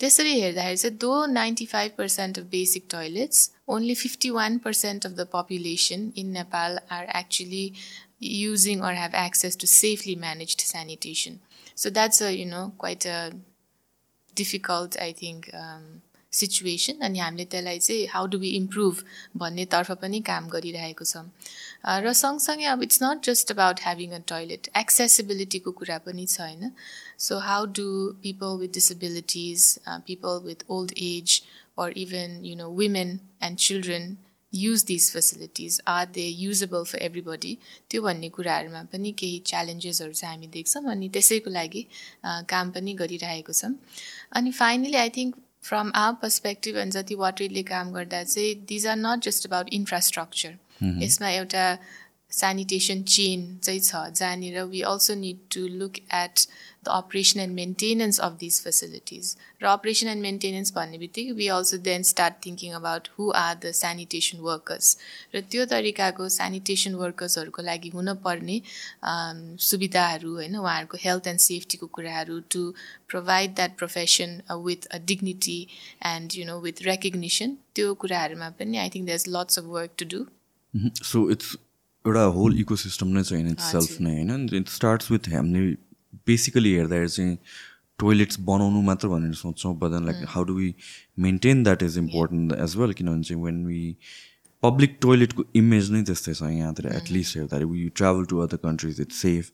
त्यसरी 0.00 0.40
हेर्दाखेरि 0.40 0.76
चाहिँ 0.76 0.96
though 0.96 1.14
ninety 1.26 1.66
five 1.66 1.92
percent 1.98 2.38
of 2.38 2.44
basic 2.50 2.84
toilets 2.90 3.50
only 3.76 3.94
fifty 4.02 4.30
one 4.30 4.58
percent 4.66 5.06
of 5.06 5.12
the 5.12 5.26
population 5.32 6.12
in 6.16 6.30
Nepal 6.32 6.78
are 6.98 7.08
actually 7.20 7.64
using 8.20 8.82
or 8.82 8.92
have 8.92 9.14
access 9.14 9.56
to 9.56 9.66
safely 9.66 10.14
managed 10.16 10.60
sanitation. 10.60 11.40
So 11.74 11.90
that's 11.90 12.20
a, 12.20 12.36
you 12.36 12.46
know, 12.46 12.72
quite 12.78 13.06
a 13.06 13.32
difficult, 14.34 15.00
I 15.00 15.12
think, 15.12 15.50
um, 15.54 16.02
situation 16.39 17.05
अनि 17.07 17.19
हामीले 17.19 17.45
त्यसलाई 17.53 17.79
चाहिँ 17.79 18.07
how 18.13 18.27
do 18.33 18.39
we 18.43 18.49
improve 18.57 19.03
भन्नेतर्फ 19.45 19.91
पनि 20.03 20.19
काम 20.31 20.49
गरिरहेको 20.55 21.05
छौँ। 21.05 21.25
र 22.03 22.13
सँगसँगै 22.23 22.65
अब 22.73 22.83
it's 22.83 23.03
not 23.03 23.25
just 23.29 23.51
about 23.51 23.81
having 23.87 24.11
a 24.11 24.21
toilet 24.33 24.69
एक्सेसिबिलिटीको 24.83 25.71
कुरा 25.81 25.97
पनि 26.05 26.25
छ 26.27 26.41
होइन? 26.41 26.71
So 27.17 27.39
how 27.49 27.65
do 27.79 27.89
people 28.23 28.57
with 28.61 28.73
disabilities 28.73 29.67
people 30.07 30.41
with 30.47 30.69
old 30.69 30.93
age 31.09 31.41
or 31.75 31.89
even 31.99 32.43
you 32.45 32.55
know 32.55 32.69
women 32.69 33.19
and 33.41 33.57
children 33.57 34.17
use 34.53 34.83
these 34.83 35.09
facilities? 35.09 35.77
Are 35.87 36.05
they 36.05 36.25
usable 36.41 36.85
for 36.85 36.99
everybody? 37.05 37.53
त्यो 37.89 38.01
भन्ने 38.01 38.29
कुराहरूमा 38.29 38.81
पनि 38.91 39.11
केही 39.21 39.39
च्यालेन्जेसहरू 39.51 40.13
चाहिँ 40.13 40.35
हामी 40.35 40.47
देख्छौँ 40.53 40.83
अनि 40.91 41.09
त्यसैको 41.15 41.49
लागि 41.49 41.81
काम 42.53 42.71
पनि 42.75 42.93
गरिरहेको 43.01 43.53
छौँ। 43.53 43.73
अनि 44.37 44.51
finally 44.59 44.97
I 45.03 45.09
think 45.17 45.35
from 45.63 45.91
our 45.95 46.15
perspective 46.21 46.77
अनि 46.77 46.91
जति 46.91 47.15
वाटरले 47.15 47.63
काम 47.63 47.91
गर्दा 47.93 48.23
चाहिँ 48.23 48.53
these 48.69 48.87
are 48.87 48.95
not 48.97 49.23
just 49.23 49.45
about 49.47 49.69
infrastructure 49.73 50.57
यसमा 51.03 51.29
एउटा 51.31 51.65
सेनिटेसन 52.31 53.03
चेन 53.15 53.41
चाहिँ 53.63 53.79
छ 53.81 54.03
जहाँनिर 54.11 54.61
we 54.69 54.81
also 54.91 55.15
need 55.15 55.39
to 55.53 55.67
look 55.79 55.97
at 56.15 56.45
the 56.83 56.93
operation 56.93 57.39
and 57.39 57.55
maintenance 57.55 58.19
of 58.21 58.37
these 58.39 58.59
facilities 58.61 59.35
र 59.61 59.65
अपरेसन 59.67 60.07
एन्ड 60.07 60.21
मेन्टेनेन्स 60.21 60.73
भन्ने 60.73 60.97
बित्तिकै 60.97 61.31
we 61.33 61.47
also 61.55 61.77
then 61.83 62.03
start 62.05 62.39
thinking 62.45 62.73
about 62.75 63.07
who 63.15 63.29
are 63.37 63.55
the 63.57 63.71
sanitation 63.75 64.39
workers 64.41 64.91
र 65.35 65.41
त्यो 65.47 65.65
तरिकाको 65.67 66.29
सेनिटेसन 66.31 66.95
वर्कर्सहरूको 66.95 67.61
लागि 67.63 67.89
हुनपर्ने 67.89 68.59
सुविधाहरू 69.63 70.33
होइन 70.33 70.55
उहाँहरूको 70.57 71.01
हेल्थ 71.01 71.27
एन्ड 71.27 71.39
सेफ्टीको 71.41 71.91
कुराहरू 71.93 72.39
to 72.51 72.63
provide 73.09 73.55
that 73.55 73.77
profession 73.77 74.39
with 74.63 74.87
a 74.91 75.03
dignity 75.07 75.59
and 76.05 76.37
you 76.37 76.45
know 76.45 76.59
with 76.61 76.81
recognition 76.83 77.57
त्यो 77.75 77.93
कुराहरूमा 78.01 78.49
पनि 78.57 78.77
I 78.77 78.89
think 78.89 79.05
there 79.05 79.19
is 79.19 79.29
lots 79.29 79.59
of 79.59 79.65
work 79.73 79.95
to 79.97 80.05
do 80.07 80.25
so 81.03 81.29
it's 81.31 81.55
एउटा 82.05 82.23
होल 82.35 82.59
इको 82.59 82.75
सिस्टम 82.77 83.07
नै 83.09 83.23
छैन 83.23 83.49
इट्स 83.49 83.71
सेल्फ 83.71 83.99
नै 84.01 84.13
होइन? 84.13 84.47
इट 84.53 84.69
स्टार्ट्स 84.69 85.11
विथ 85.11 85.29
हामीले 85.29 85.75
basically 86.27 86.73
हेर्दाखेरि 86.73 87.09
चाहिँ 87.09 87.37
टोइलेट्स 87.99 88.39
बनाउनु 88.39 88.81
मात्र 88.81 89.07
भनेर 89.07 89.33
सोच्छौँ 89.33 89.75
but 89.79 89.91
then 89.91 90.05
like 90.05 90.25
how 90.27 90.43
do 90.43 90.53
we 90.53 90.73
maintain 91.19 91.63
that 91.63 91.83
is 91.83 91.97
important 91.97 92.53
as 92.59 92.75
well 92.77 92.93
किनभने 92.93 93.23
चाहिँ 93.23 93.43
वेन 93.43 93.65
वी 93.65 93.95
पब्लिक 94.63 94.97
टोइलेटको 95.01 95.43
इमेज 95.55 95.91
नै 95.91 96.03
त्यस्तै 96.03 96.33
छ 96.33 96.49
यहाँतिर 96.51 96.87
एटलिस्ट 96.93 97.37
हेर्दाखेरि 97.37 97.65
we 97.65 97.89
travel 97.95 98.25
to 98.25 98.39
other 98.39 98.57
countries 98.57 99.01
it's 99.01 99.21
safe 99.21 99.51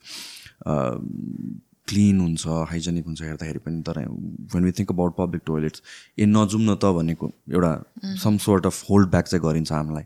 clean 1.88 2.20
हुन्छ 2.20 2.48
हाइजेनिक 2.72 3.06
हुन्छ 3.06 3.22
हेर्दाखेरि 3.22 3.60
पनि 3.60 3.82
तर 3.82 4.00
when 4.54 4.64
we 4.64 4.72
think 4.72 4.92
about 4.92 5.16
public 5.18 5.42
toilets 5.46 5.82
ए 6.20 6.26
नजाउँ 6.26 6.62
न 6.62 6.76
त 6.76 6.94
भनेको 6.98 7.32
एउटा 7.52 7.72
some 8.24 8.38
sort 8.46 8.66
of 8.66 8.90
hold 8.90 9.10
back 9.10 9.28
चाहिँ 9.28 9.44
गरिन्छ 9.46 9.72
हामीलाई. 9.72 10.04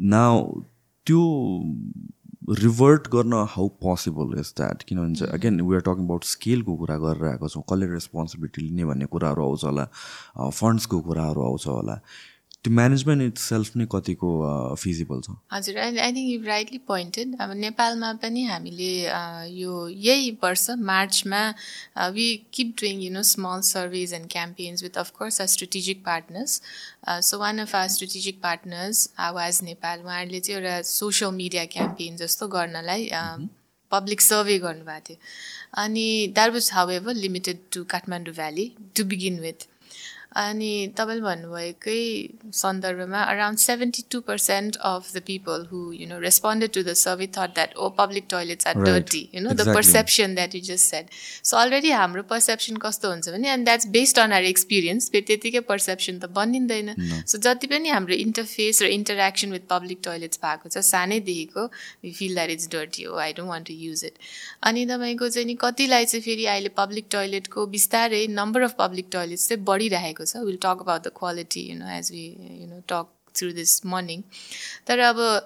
न 0.00 0.62
त्यो 1.06 1.22
रिभर्ट 2.48 3.08
गर्न 3.12 3.32
हाउ 3.50 3.68
पोसिबल 3.80 4.38
इज 4.40 4.52
द्याट 4.56 4.82
किनभने 4.82 5.14
चाहिँ 5.14 5.32
again 5.32 5.60
we 5.60 5.74
are 5.76 5.82
talking 5.84 6.04
about 6.04 6.24
स्केलको 6.24 6.76
कुरा 6.76 6.96
गरेर 6.98 7.24
आएको 7.28 7.48
छौँ 7.48 7.62
कसले 7.68 7.86
रेस्पोन्सिबिलिटी 7.92 8.62
लिने 8.62 8.84
भन्ने 8.84 9.06
कुराहरू 9.12 9.42
आउँछ 9.44 9.64
होला 9.64 9.84
फन्ड्सको 10.48 11.00
कुराहरू 11.00 11.42
आउँछ 11.44 11.66
होला। 11.66 12.00
त्यो 12.64 12.72
म्यानेजमेन्ट 12.74 13.22
इट 13.22 13.38
सेल्फ 13.38 13.76
नै 13.76 13.84
कतिको 13.90 14.28
फिजिबल 14.82 15.20
छ? 15.26 15.34
हजुर 15.52 15.76
I 15.78 15.96
I 16.06 16.12
think 16.12 16.30
you 16.30 16.38
rightly 16.46 16.78
pointed 16.88 17.36
अब 17.40 17.52
नेपालमा 17.64 18.12
पनि 18.22 18.42
हामीले 18.44 18.90
यो 19.58 19.76
यही 20.06 20.30
वर्ष 20.42 20.64
मार्चमा 20.90 21.42
we 22.16 22.26
keep 22.58 22.74
doing 22.80 23.02
you 23.02 23.10
know 23.12 23.22
small 23.30 23.60
service 23.68 24.12
and 24.18 24.30
campaigns 24.32 24.82
with 24.82 24.98
of course 25.04 25.40
a 25.40 25.46
strategic 25.54 26.02
partners 26.10 26.60
so 27.28 27.38
one 27.44 27.66
of 27.66 27.74
our 27.82 27.88
strategic 27.96 28.42
partners 28.42 29.08
Awaaj 29.28 29.62
Nepal 29.70 30.02
उहाँहरूले 30.04 30.40
चाहिँ 30.40 30.60
एउटा 30.60 30.82
सोसियल 30.90 31.32
मिडिया 31.38 31.64
क्याम्पेन 31.78 32.16
जस्तो 32.24 32.48
गर्नलाई 32.58 33.08
पब्लिक 33.92 34.20
सर्वे 34.20 34.58
गर्नुभएको 34.58 35.04
थियो। 35.08 35.16
अनि 35.82 36.06
that 36.34 36.52
was 36.52 36.70
however 36.90 37.14
limited 37.14 37.58
to 37.72 37.84
Kathmandu 37.90 38.34
valley 38.34 38.70
to 38.96 39.04
begin 39.12 39.38
with 39.40 39.68
अनि 40.36 40.72
तपाईँले 40.96 41.22
भन्नुभएकै 41.22 42.00
सन्दर्भमा 42.54 43.20
around 43.32 43.58
seventy 43.58 44.02
two 44.10 44.20
percent 44.20 44.76
of 44.76 45.12
the 45.14 45.22
people 45.26 45.66
who 45.70 45.80
you 45.92 46.06
know 46.08 46.18
responded 46.20 46.70
to 46.72 46.82
the 46.82 46.92
survey 47.00 47.26
thought 47.36 47.54
that 47.54 47.74
oh 47.76 47.88
public 47.98 48.24
toilets 48.30 48.66
are 48.66 48.74
dirty 48.84 49.22
you 49.34 49.40
know 49.42 49.50
the 49.52 49.74
perception 49.74 50.34
that 50.34 50.54
you 50.54 50.60
just 50.60 50.90
said 50.90 51.10
so 51.50 51.56
already 51.56 51.90
हाम्रो 51.90 52.22
perception 52.30 52.76
कस्तो 52.84 53.10
हुन्छ 53.10 53.28
भने 53.28 53.50
and 53.52 53.64
that's 53.64 53.86
based 53.96 54.18
on 54.18 54.32
our 54.32 54.44
experience 54.50 55.08
फेरि 55.12 55.24
त्यतिकै 55.30 55.60
perception 55.70 56.18
त 56.18 56.30
बनिँदैन। 56.38 56.94
So 57.26 57.38
जति 57.48 57.66
पनि 57.72 57.88
हाम्रो 57.88 58.14
इन्टरफेस 58.26 58.82
र 58.82 58.92
इन्टरेक्सन 58.98 59.52
विथ 59.52 59.66
पब्लिक 59.70 60.04
टोइलेट्स 60.04 60.44
भएको 60.44 60.68
छ 60.68 60.84
सानैदेखिको 60.90 61.66
we 62.04 62.12
feel 62.20 62.34
that 62.34 62.50
it's 62.50 62.68
dirty 62.76 63.08
हो 63.08 63.16
I 63.24 63.32
don't 63.40 63.48
want 63.48 63.66
to 63.66 63.74
use 63.86 64.04
it 64.04 64.22
अनि 64.70 64.86
तपाईँको 64.92 65.28
चाहिँ 65.28 65.46
नि 65.46 65.58
कतिलाई 65.66 66.04
चाहिँ 66.12 66.22
फेरि 66.22 66.46
अहिले 66.54 66.74
पब्लिक 66.78 67.10
टोइलेटको 67.10 67.66
बिस्तारै 67.74 68.26
नम्बर 68.36 68.70
अफ 68.70 68.74
पब्लिक 68.78 69.12
टोइलेट्स 69.12 69.48
चाहिँ 69.48 69.64
बढिरहेको 69.64 70.17
So 70.26 70.44
We'll 70.44 70.56
talk 70.58 70.80
about 70.80 71.02
the 71.04 71.10
quality, 71.10 71.60
you 71.60 71.76
know, 71.78 71.86
as 71.86 72.10
we 72.10 72.36
you 72.60 72.66
know 72.66 72.82
talk 72.86 73.10
through 73.34 73.52
this 73.52 73.84
morning. 73.84 74.24
There 74.86 75.00
are 75.00 75.14
uh, 75.16 75.40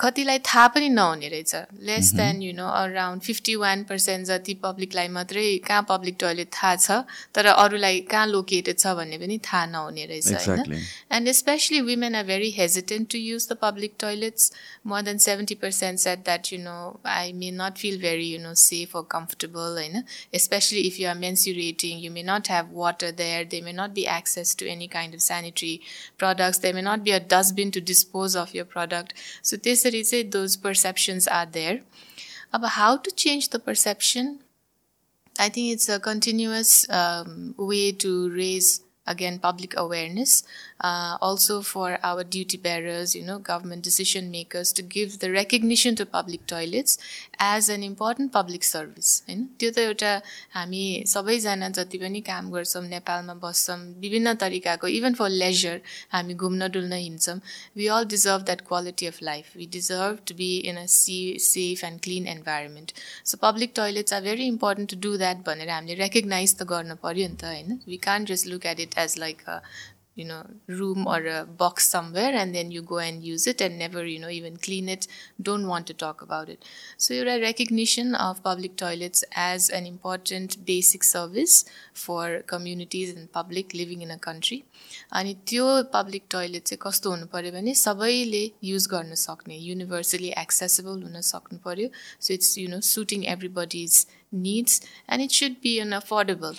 कतिलाई 0.00 0.38
थाहा 0.46 0.66
पनि 0.68 0.88
नहुने 0.88 1.28
रहेछ. 1.28 1.54
Less 1.82 2.12
than 2.14 2.42
you 2.42 2.52
know 2.54 2.66
around 2.68 3.22
fifty 3.22 3.54
one 3.56 3.82
percent 3.84 4.26
जति 4.26 4.54
पब्लिकलाई 4.62 5.08
मात्रै 5.08 5.44
कहाँ 5.66 5.86
पब्लिक 5.88 6.16
टोइलेट 6.20 6.48
थाहा 6.52 6.74
छ 6.76 6.90
तर 7.34 7.46
अरूलाई 7.46 8.00
कहाँ 8.10 8.26
लोकेटेड 8.26 8.78
छ 8.78 8.94
भन्ने 8.98 9.18
पनि 9.18 9.38
थाहा 9.44 9.64
नहुने 9.66 10.06
रहेछ 10.06 10.48
होइन? 10.48 10.82
And 11.12 11.32
specially 11.40 11.80
women 11.88 12.14
are 12.14 12.24
very 12.26 12.50
hesitant 12.58 13.10
to 13.12 13.18
use 13.18 13.48
the 13.52 13.56
public 13.62 13.94
toilets 14.00 14.52
more 14.86 15.02
than 15.02 15.18
seventy 15.26 15.54
percent 15.62 16.00
said 16.00 16.24
that 16.24 16.52
you 16.52 16.58
know 16.60 16.76
I 17.14 17.32
may 17.42 17.50
not 17.60 17.78
feel 17.78 18.00
very 18.00 18.28
you 18.32 18.40
know 18.42 18.54
safe 18.64 18.96
or 18.96 19.06
comfortable 19.10 19.78
होइन? 19.78 20.02
Specially 20.46 20.80
if 20.88 21.00
you 21.00 21.08
are 21.08 21.18
menstruating 21.18 22.04
you 22.04 22.12
may 22.12 22.22
not 22.32 22.50
have 22.50 22.74
water 22.82 23.10
there 23.22 23.44
they 23.54 23.60
may 23.68 23.72
not 23.78 23.94
be 23.94 24.06
access 24.16 24.56
to 24.58 24.66
any 24.74 24.86
kind 24.96 25.14
of 25.14 25.26
sanitary 25.28 25.74
products 26.18 26.60
they 26.66 26.72
may 26.72 26.82
not 26.90 27.08
be 27.08 27.10
a 27.10 27.18
dustbin 27.32 27.70
to 27.78 27.80
dispose 27.94 28.36
of 28.44 28.54
your 28.56 28.64
product 28.76 29.16
so 29.44 29.56
त्यस 29.64 29.83
त्यसरी 29.83 30.03
चाहिँ 30.03 30.23
those 30.29 30.55
perceptions 30.65 31.27
are 31.37 31.49
there 31.53 31.81
अब 32.53 32.65
how 32.77 32.97
to 33.05 33.11
change 33.23 33.49
the 33.53 33.59
perception 33.65 34.35
I 35.35 35.47
think 35.47 35.71
it's 35.71 35.87
a 35.87 35.99
continuous 36.01 36.89
um, 36.89 37.55
way 37.57 37.93
to 37.93 38.29
raise 38.29 38.81
again 39.07 39.39
public 39.39 39.75
awareness 39.77 40.43
uh, 40.88 41.16
also 41.26 41.54
for 41.62 41.88
our 42.08 42.24
duty 42.34 42.58
bearers 42.64 43.14
you 43.16 43.24
know 43.28 43.38
government 43.48 43.82
decision 43.88 44.30
makers 44.30 44.72
to 44.78 44.82
give 44.94 45.18
the 45.22 45.30
recognition 45.34 45.96
to 46.00 46.04
public 46.16 46.46
toilets 46.52 46.98
as 47.46 47.68
an 47.74 47.82
important 47.88 48.32
public 48.36 48.64
service. 48.68 49.10
होइन 49.28 49.44
त्यो 49.60 49.70
त 49.70 49.78
एउटा 49.88 50.12
हामी 50.56 50.82
सबैजना 51.14 51.68
जति 51.78 51.98
पनि 52.04 52.20
काम 52.30 52.50
गर्छौँ 52.54 52.82
नेपालमा 52.88 53.34
बस्छौँ 53.44 53.78
विभिन्न 54.04 54.34
तरिकाको 54.42 54.86
इभन 54.98 55.14
फर 55.20 55.30
लेजर 55.44 55.80
हामी 56.16 56.34
घुम्न 56.34 56.70
डुल्न 56.76 57.00
हिँड्छौँ 57.04 57.38
we 57.76 57.86
all 57.98 58.04
deserve 58.14 58.44
that 58.50 58.66
quality 58.72 59.06
of 59.12 59.22
life 59.30 59.56
we 59.56 59.66
deserve 59.78 60.18
to 60.28 60.38
be 60.42 60.50
in 60.72 60.82
a 60.82 60.86
see 60.96 61.18
safe 61.48 61.84
and 61.90 62.00
clean 62.08 62.26
environment 62.36 62.92
so 63.32 63.42
public 63.46 63.72
toilets 63.76 64.18
are 64.18 64.22
very 64.28 64.46
important 64.56 64.90
to 64.90 65.00
do 65.08 65.16
that 65.24 65.46
भनेर 65.46 65.70
हामीले 65.76 66.00
रेकग्नाइज 66.02 66.56
त 66.58 66.70
गर्न 66.74 66.94
पऱ्यो 67.06 67.28
नि 67.28 67.40
त 67.40 67.54
होइन? 67.54 67.80
We 67.88 67.96
can't 68.10 68.24
just 68.32 68.46
look 68.54 68.66
at 68.74 68.80
it 68.80 68.94
as 69.04 69.16
like 69.18 69.42
a 69.48 69.62
you 70.15 70.25
know 70.25 70.43
room 70.67 71.07
or 71.07 71.19
a 71.25 71.45
box 71.45 71.87
somewhere 71.87 72.31
and 72.39 72.53
then 72.53 72.71
you 72.71 72.81
go 72.81 72.97
and 72.99 73.23
use 73.23 73.47
it 73.47 73.61
and 73.61 73.79
never 73.79 74.05
you 74.05 74.19
know 74.19 74.31
even 74.37 74.57
clean 74.57 74.89
it 74.89 75.07
don't 75.41 75.67
want 75.67 75.87
to 75.87 75.93
talk 75.93 76.21
about 76.21 76.49
it 76.49 76.65
so 76.97 77.13
you're 77.13 77.33
a 77.35 77.41
recognition 77.41 78.15
of 78.15 78.43
public 78.43 78.75
toilets 78.75 79.23
as 79.33 79.69
an 79.69 79.85
important 79.85 80.57
basic 80.65 81.03
service 81.03 81.63
for 81.93 82.41
communities 82.53 83.15
and 83.15 83.31
public 83.31 83.73
living 83.73 84.01
in 84.01 84.11
a 84.11 84.19
country 84.29 84.63
अनि 85.17 85.33
त्यो 85.49 85.65
public 85.93 86.23
toilet 86.31 86.63
चाहिँ 86.67 86.79
कस्तो 86.81 87.11
हुनु 87.11 87.25
पऱ्यो 87.33 87.51
भने 87.51 87.73
सबैले 87.85 88.43
use 88.63 88.87
गर्न 88.93 89.15
सक्ने 89.25 89.57
युनिभर्सली 89.69 90.29
एक्सेसेबल 90.43 91.01
हुन 91.07 91.21
सक्नु 91.31 91.57
पऱ्यो 91.65 91.89
so 92.25 92.33
it's 92.33 92.57
you 92.57 92.67
know 92.73 92.79
suiting 92.93 93.25
everybody's 93.33 93.93
Needs 94.36 94.80
and 95.08 95.22
it 95.22 95.30
should 95.32 95.58
be 95.62 95.76
an 95.78 95.92
affordable 95.94 96.54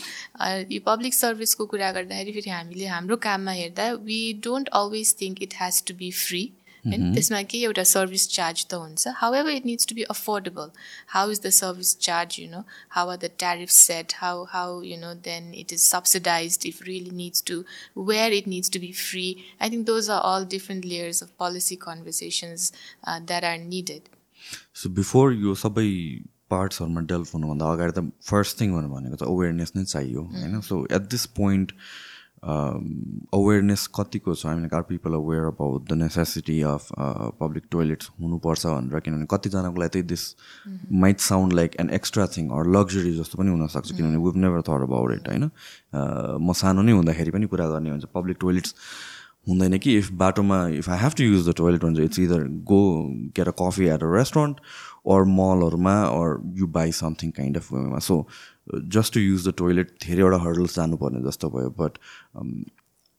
यो 0.71 0.81
पब्लिक 0.85 1.13
सर्भिसको 1.15 1.65
कुरा 1.67 1.91
गर्दाखेरि 1.93 2.31
फेरि 2.33 2.49
हामीले 2.51 2.85
हाम्रो 2.87 3.17
काममा 3.21 3.51
हेर्दा 3.53 3.91
we 4.03 4.21
don't 4.43 4.69
always 4.75 5.15
think 5.21 5.41
it 5.43 5.59
has 5.61 5.83
to 5.83 5.93
be 5.95 6.11
free 6.17 6.43
होइन 6.83 7.13
त्यसमा 7.13 7.41
केही 7.43 7.63
एउटा 7.65 7.83
सर्भिस 7.85 8.27
चार्ज 8.29 8.65
त 8.65 8.73
हुन्छ 8.75 9.13
however 9.35 9.51
it 9.51 9.65
needs 9.65 9.87
to 9.87 9.95
be 9.95 10.03
affordable 10.09 10.69
how 11.09 11.31
is 11.31 11.39
the 11.41 11.49
service 11.57 11.95
charge 11.99 12.39
you 12.39 12.49
know 12.49 12.61
how 12.89 13.09
are 13.09 13.17
the 13.17 13.29
tariff 13.39 13.69
set 13.71 14.13
how 14.17 14.43
how 14.49 14.81
you 14.83 14.97
know 14.99 15.13
then 15.25 15.53
it 15.55 15.73
is 15.73 15.79
subsidise 15.83 16.59
if 16.65 16.83
really 16.83 17.15
needs 17.15 17.43
to 17.47 17.57
where 18.03 18.33
it 18.33 18.47
needs 18.47 18.71
to 18.71 18.79
be 18.79 18.91
free 18.99 19.25
I 19.61 19.69
think 19.69 19.85
those 19.87 20.09
are 20.09 20.21
all 20.33 20.45
different 20.49 20.85
layers 20.85 21.23
of 21.23 21.31
policy 21.39 21.75
conversations 21.81 22.71
that 23.07 23.43
are 23.43 23.57
needed 23.65 24.13
so 24.75 24.89
before 24.93 25.33
यो 25.37 25.55
सबै 25.59 25.89
पार्ट्सहरूमा 26.55 27.01
delve 27.13 27.27
हुनुभन्दा 27.35 27.71
अगाडि 27.75 27.99
त 27.99 28.09
first 28.31 28.59
thing 28.61 28.73
भनेको 28.73 29.15
त 29.15 29.23
awareness 29.35 29.71
नै 29.75 29.85
चाहियो 29.85 30.21
होइन? 30.33 30.59
So 30.61 30.85
at 30.91 31.09
this 31.13 31.25
point 31.39 31.71
awareness 32.45 33.83
कतिको 33.95 34.33
छ? 34.33 34.45
I 34.45 34.55
mean 34.55 34.69
are 34.77 34.81
people 34.89 35.13
aware 35.19 35.43
about 35.45 35.87
the 35.89 35.93
necessity 36.01 36.57
of 36.71 36.87
public 37.39 37.63
toilets 37.71 38.09
हुनुपर्छ 38.21 38.65
भनेर? 38.65 38.99
किनभने 39.05 39.25
कतिजनाको 39.31 39.81
लागि 39.81 39.89
चाहिँ 39.95 40.07
this 40.07 40.23
might 41.03 41.19
sound 41.27 41.53
like 41.59 41.75
an 41.79 41.89
extra 41.97 42.27
thing 42.37 42.49
or 42.57 42.69
luxury 42.75 43.15
जस्तो 43.17 43.41
पनि 43.41 43.49
हुनसक्छ 43.51 43.91
किनभने 43.91 44.21
we've 44.25 44.37
never 44.45 44.61
thought 44.69 44.81
about 44.89 45.13
it 45.13 45.27
होइन? 45.27 45.49
म 46.45 46.53
सानो 46.61 46.81
नै 46.81 46.91
हुँदाखेरि 47.01 47.31
पनि 47.37 47.45
कुरा 47.53 47.67
गर्ने 47.69 47.89
हुन्छ 47.89 48.05
पब्लिक 48.13 48.37
टोइलेट्स 48.41 48.75
हुँदैन 49.49 49.77
कि? 49.77 49.97
इफ 49.97 50.11
बाटोमा 50.21 50.57
if 50.77 50.89
I 50.89 50.99
have 50.99 51.13
to 51.17 51.23
use 51.23 51.49
the 51.49 51.53
toilet 51.57 51.81
भन्छ 51.83 51.99
it's 52.09 52.19
either 52.19 52.47
go 52.73 52.81
get 53.39 53.47
a 53.47 53.55
coffee 53.61 53.85
at 53.95 54.03
a 54.03 54.11
restaurant 54.15 54.55
or 55.07 55.23
मलहरूमा 55.31 55.95
or 56.03 56.39
you 56.55 56.67
buy 56.77 56.91
something 56.93 57.31
kind 57.31 57.57
of 57.57 57.71
वेमा 57.73 57.99
so 58.07 58.17
just 58.95 59.13
to 59.13 59.19
use 59.19 59.47
the 59.47 59.53
toilet 59.57 59.91
धेरैवटा 60.03 60.37
hurdles 60.43 60.75
जानुपर्ने 60.75 61.21
जस्तो 61.21 61.49
भयो 61.49 61.69
but 61.77 61.97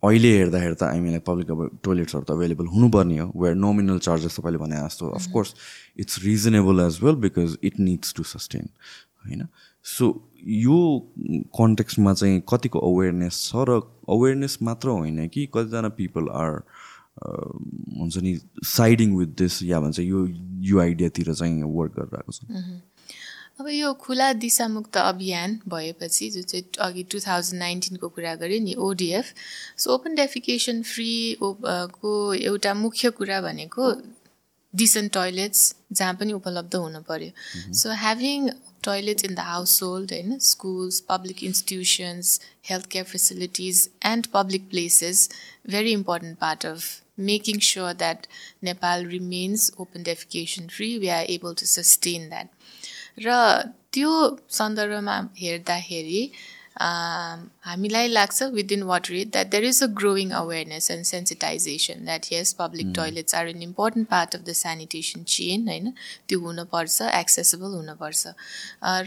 अहिले 0.03 0.31
हेर्दा 0.37 0.59
हेर्दा 0.61 0.87
I 0.87 1.01
mean 1.01 1.19
public 1.27 1.51
अब 1.51 1.79
टोइलेट्सहरू 1.85 2.25
त 2.25 2.31
अभाइलेबल 2.31 2.67
हुनुपर्ने 2.69 3.19
हो 3.19 3.33
वेयर 3.37 3.55
नोमिनल 3.57 3.99
चार्जेस 4.01 4.37
तपाईँले 4.37 4.59
भने 4.59 4.77
जस्तो 4.79 5.09
of course 5.15 5.55
it's 5.99 6.23
reasonable 6.25 6.81
as 6.81 6.99
well 7.03 7.15
because 7.23 7.57
it 7.63 7.81
needs 7.81 8.15
to 8.15 8.23
sustain 8.31 8.69
होइन 9.25 9.47
सो 9.87 10.09
यो 10.57 10.79
कन्टेक्स्टमा 11.57 12.13
चाहिँ 12.15 12.43
कतिको 12.49 12.79
अवेरनेस 12.91 13.41
छ 13.45 13.65
र 13.69 13.81
अवेरनेस 14.11 14.59
मात्र 14.63 14.89
होइन 14.91 15.27
कि 15.29 15.47
कतिजना 15.55 15.89
पिपल 15.97 16.29
आर 16.35 16.61
हुन्छ 17.17 18.19
नि 18.23 18.39
साइडिङ 18.67 19.17
विथ 19.17 19.31
दिस 19.39 19.63
या 19.63 19.81
भन्छ 19.81 19.99
यो 20.01 20.27
यो 20.71 20.81
आइडियातिर 20.81 21.33
चाहिँ 21.35 21.63
वर्क 21.63 21.93
गरिरहेको 21.99 22.33
छ। 22.33 22.83
अब 23.61 23.69
यो 23.69 23.93
खुला 24.01 24.33
दिशामुक्त 24.33 24.97
अभियान 24.97 25.59
भएपछि 25.69 26.29
जो 26.31 26.43
चाहिँ 26.43 26.65
अघि 26.87 27.03
टु 27.13 27.21
थाउजन्ड 27.27 27.59
नाइन्टिनको 27.59 28.09
कुरा 28.09 28.35
गरेँ 28.43 28.61
नि 28.61 28.75
ODF 28.89 29.33
so 29.79 29.95
open 29.95 30.15
defecation 30.15 30.83
free 30.83 31.37
को 31.41 32.13
एउटा 32.35 32.75
मुख्य 32.75 33.11
कुरा 33.21 33.41
भनेको 33.41 33.93
डिसेन्ट 34.75 35.13
टोइलेट्स 35.13 35.75
जहाँ 35.93 36.15
पनि 36.15 36.33
उपलब्ध 36.33 36.75
हुनु 36.77 37.01
पऱ्यो 37.09 37.73
so 37.81 37.95
having 38.03 38.49
toilets 38.85 39.25
in 39.25 39.35
the 39.35 39.49
household 39.83 40.13
होइन 40.13 40.39
schools 40.49 41.01
public 41.09 41.43
institutions 41.45 42.41
health 42.71 42.87
care 42.91 43.05
facilities 43.05 43.89
and 44.07 44.27
public 44.35 44.69
places 44.71 45.29
very 45.71 45.93
important 45.93 46.39
part 46.39 46.67
of 46.67 46.85
making 47.17 47.61
sure 47.61 47.95
that 47.95 48.27
Nepal 48.63 49.05
remains 49.05 49.71
open 49.79 50.05
defecation 50.05 50.71
free, 50.71 50.99
we 50.99 51.11
are 51.11 51.25
able 51.29 51.55
to 51.55 51.67
sustain 51.67 52.29
that. 52.31 52.49
र 53.19 53.33
त्यो 53.97 54.13
सन्दर्भमा 54.51 55.17
हेर्दाखेरि 55.39 56.33
हामीलाई 56.81 58.09
लाग्छ 58.09 58.43
within 58.53 58.83
water 58.91 59.15
it 59.15 59.31
that 59.33 59.51
there 59.51 59.65
is 59.65 59.83
a 59.83 59.87
growing 60.01 60.31
awareness 60.41 60.91
and 60.91 61.05
sensitization 61.07 62.05
that 62.05 62.27
yes 62.33 62.53
public 62.59 62.93
toilets 62.97 63.35
are 63.35 63.49
an 63.49 63.63
important 63.63 64.09
part 64.09 64.35
of 64.37 64.43
the 64.49 64.53
sanitation 64.63 65.23
chain 65.37 65.69
होइन 65.69 65.93
त्यो 66.29 66.41
हुनपर्छ 66.41 67.13
accessible 67.21 67.77
हुनपर्छ 67.77 68.35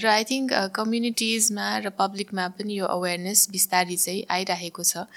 र 0.03 0.07
आई 0.13 0.23
थिङ्क 0.31 0.53
कम्युनिटिजमा 0.79 1.67
र 1.85 1.93
पब्लिकमा 1.99 2.47
पनि 2.57 2.79
यो 2.79 2.85
अवेरनेस 2.97 3.47
बिस्तारी 3.51 3.97
चाहिँ 4.05 4.25
आइरहेको 4.39 4.89
छ 4.93 5.07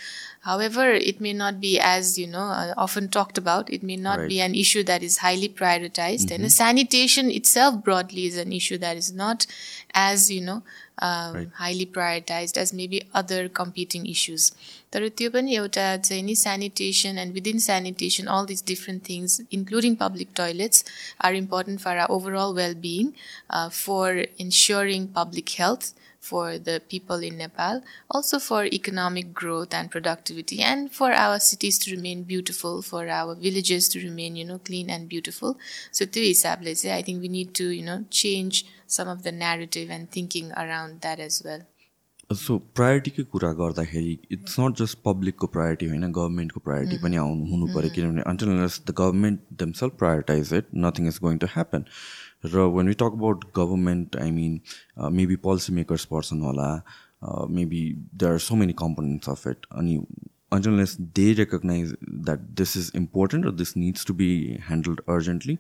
However, 0.45 0.91
it 0.91 1.21
may 1.21 1.33
not 1.33 1.61
be 1.61 1.79
as 1.79 2.19
you 2.19 2.27
know 2.27 2.41
uh, 2.41 2.75
often 2.77 3.09
talked 3.09 3.39
about. 3.39 3.71
It 3.71 3.85
may 3.85 3.97
not 3.97 4.19
right. 4.19 4.29
be 4.29 4.41
an 4.41 4.57
issue 4.57 4.83
that 4.85 5.03
is 5.03 5.19
highly 5.19 5.49
prioritized. 5.49 6.27
Mm-hmm. 6.27 6.43
And 6.43 6.53
sanitation 6.53 7.31
itself 7.31 7.85
broadly 7.85 8.27
is 8.27 8.37
an 8.37 8.53
issue 8.53 8.79
that 8.79 8.97
is 8.97 9.13
not 9.13 9.47
as 9.95 10.33
you 10.33 10.41
know 10.41 10.65
um, 11.00 11.36
right. 11.36 11.50
highly 11.54 11.86
prioritized 11.86 12.58
as 12.58 12.74
maybe 12.74 13.02
other 13.14 13.50
competing 13.50 14.06
issues. 14.06 14.52
तर 14.94 15.08
त्यो 15.20 15.30
पनि 15.32 15.56
एउटा 15.56 15.86
चाहिँ 15.98 16.24
नि 16.24 16.36
sanitation 16.36 17.18
and 17.18 17.34
within 17.34 17.60
sanitation 17.60 18.28
all 18.28 18.46
these 18.46 18.64
different 18.72 19.04
things 19.04 19.42
including 19.52 19.96
public 19.96 20.34
toilets 20.34 20.84
are 21.20 21.34
important 21.34 21.82
for 21.82 21.90
our 21.90 22.10
overall 22.10 22.54
well-being 22.54 23.14
uh, 23.50 23.70
for 23.70 24.24
ensuring 24.38 25.08
public 25.20 25.50
health 25.50 25.94
for 26.22 26.58
the 26.58 26.82
people 26.94 27.24
in 27.24 27.38
Nepal, 27.38 27.82
also 28.10 28.40
for 28.40 28.66
economic 28.66 29.34
growth 29.34 29.74
and 29.74 29.92
productivity, 29.92 30.60
and 30.62 30.92
for 30.92 31.12
our 31.12 31.40
cities 31.40 31.80
to 31.80 31.96
remain 31.96 32.24
beautiful, 32.24 32.82
for 32.82 33.08
our 33.10 33.36
villages 33.36 33.90
to 33.90 34.04
remain, 34.04 34.36
you 34.36 34.46
know, 34.46 34.60
clean 34.60 34.90
and 34.90 35.08
beautiful. 35.08 35.58
So, 35.92 36.06
to 36.06 36.28
hisabले 36.28 36.76
चाहिँ 36.76 36.98
I 36.98 37.02
think 37.02 37.22
we 37.22 37.30
need 37.30 37.54
to, 37.62 37.70
you 37.70 37.84
know, 37.84 38.04
change 38.10 38.66
some 38.88 39.08
of 39.08 39.24
the 39.24 39.32
narrative 39.32 39.90
and 39.90 40.12
thinking 40.12 40.52
around 40.52 41.02
that 41.02 41.20
as 41.20 41.42
well. 41.46 41.66
So 42.36 42.58
प्रायोरिटीकै 42.76 43.24
कुरा 43.32 43.52
गर्दाखेरि 43.60 44.18
it's 44.32 44.60
not 44.60 44.78
just 44.78 44.98
पब्लिकको 45.06 45.48
priority 45.48 45.86
होइन 45.92 46.12
गभर्मेन्टको 46.18 46.60
priority 46.66 46.98
पनि 47.04 47.18
आउनु 47.18 47.46
हुनु 47.52 47.68
पऱ्यो 47.76 47.90
किनभने 47.96 48.22
until 48.32 48.50
the 48.88 48.96
government 48.98 49.40
themselves 49.62 49.94
prioritise 50.00 50.54
it 50.60 50.68
nothing 50.86 51.08
is 51.08 51.20
going 51.28 51.38
to 51.44 51.48
happen 51.54 51.86
र 52.45 52.67
when 52.77 52.89
we 52.89 52.95
talk 52.95 53.21
about 53.21 53.45
government 53.57 54.17
I 54.17 54.31
mean 54.31 54.61
maybe 55.21 55.37
policy 55.49 55.73
makers 55.73 56.05
person 56.13 56.41
होला 56.41 56.69
maybe 57.51 57.83
there 58.15 58.33
are 58.33 58.39
so 58.39 58.55
many 58.57 58.73
components 58.79 59.29
of 59.29 59.47
it 59.47 59.67
अनि 59.73 59.99
they 61.15 61.35
recognize 61.35 61.95
that 62.27 62.57
this 62.57 62.77
is 62.77 62.91
important 62.91 63.47
or 63.47 63.53
this 63.53 63.75
needs 63.75 64.05
to 64.05 64.13
be 64.13 64.59
handled 64.59 65.01
urgently, 65.09 65.59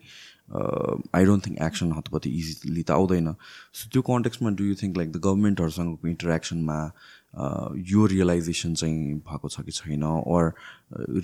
uh, 0.53 0.97
I 1.15 1.25
don't 1.25 1.41
think 1.41 1.61
action 1.61 1.93
हतपति 1.93 2.31
easily 2.31 2.83
त 2.83 2.91
आउँदैन 2.91 3.33
so 3.73 3.89
त्यो 3.93 4.03
कन्टेक्समा 4.03 4.51
do 4.51 4.65
you 4.65 4.75
think 4.83 4.97
like 4.97 5.13
the 5.13 5.21
गभर्मेन्टहरूसँगको 5.25 6.09
इन्टरेक्सनमा 6.09 6.79
यो 7.93 8.07
realization 8.07 8.75
चाहिँ 8.75 9.15
भएको 9.31 9.49
छ 9.49 9.61
कि 9.65 9.73
छैन? 9.73 10.03
अर 10.03 10.53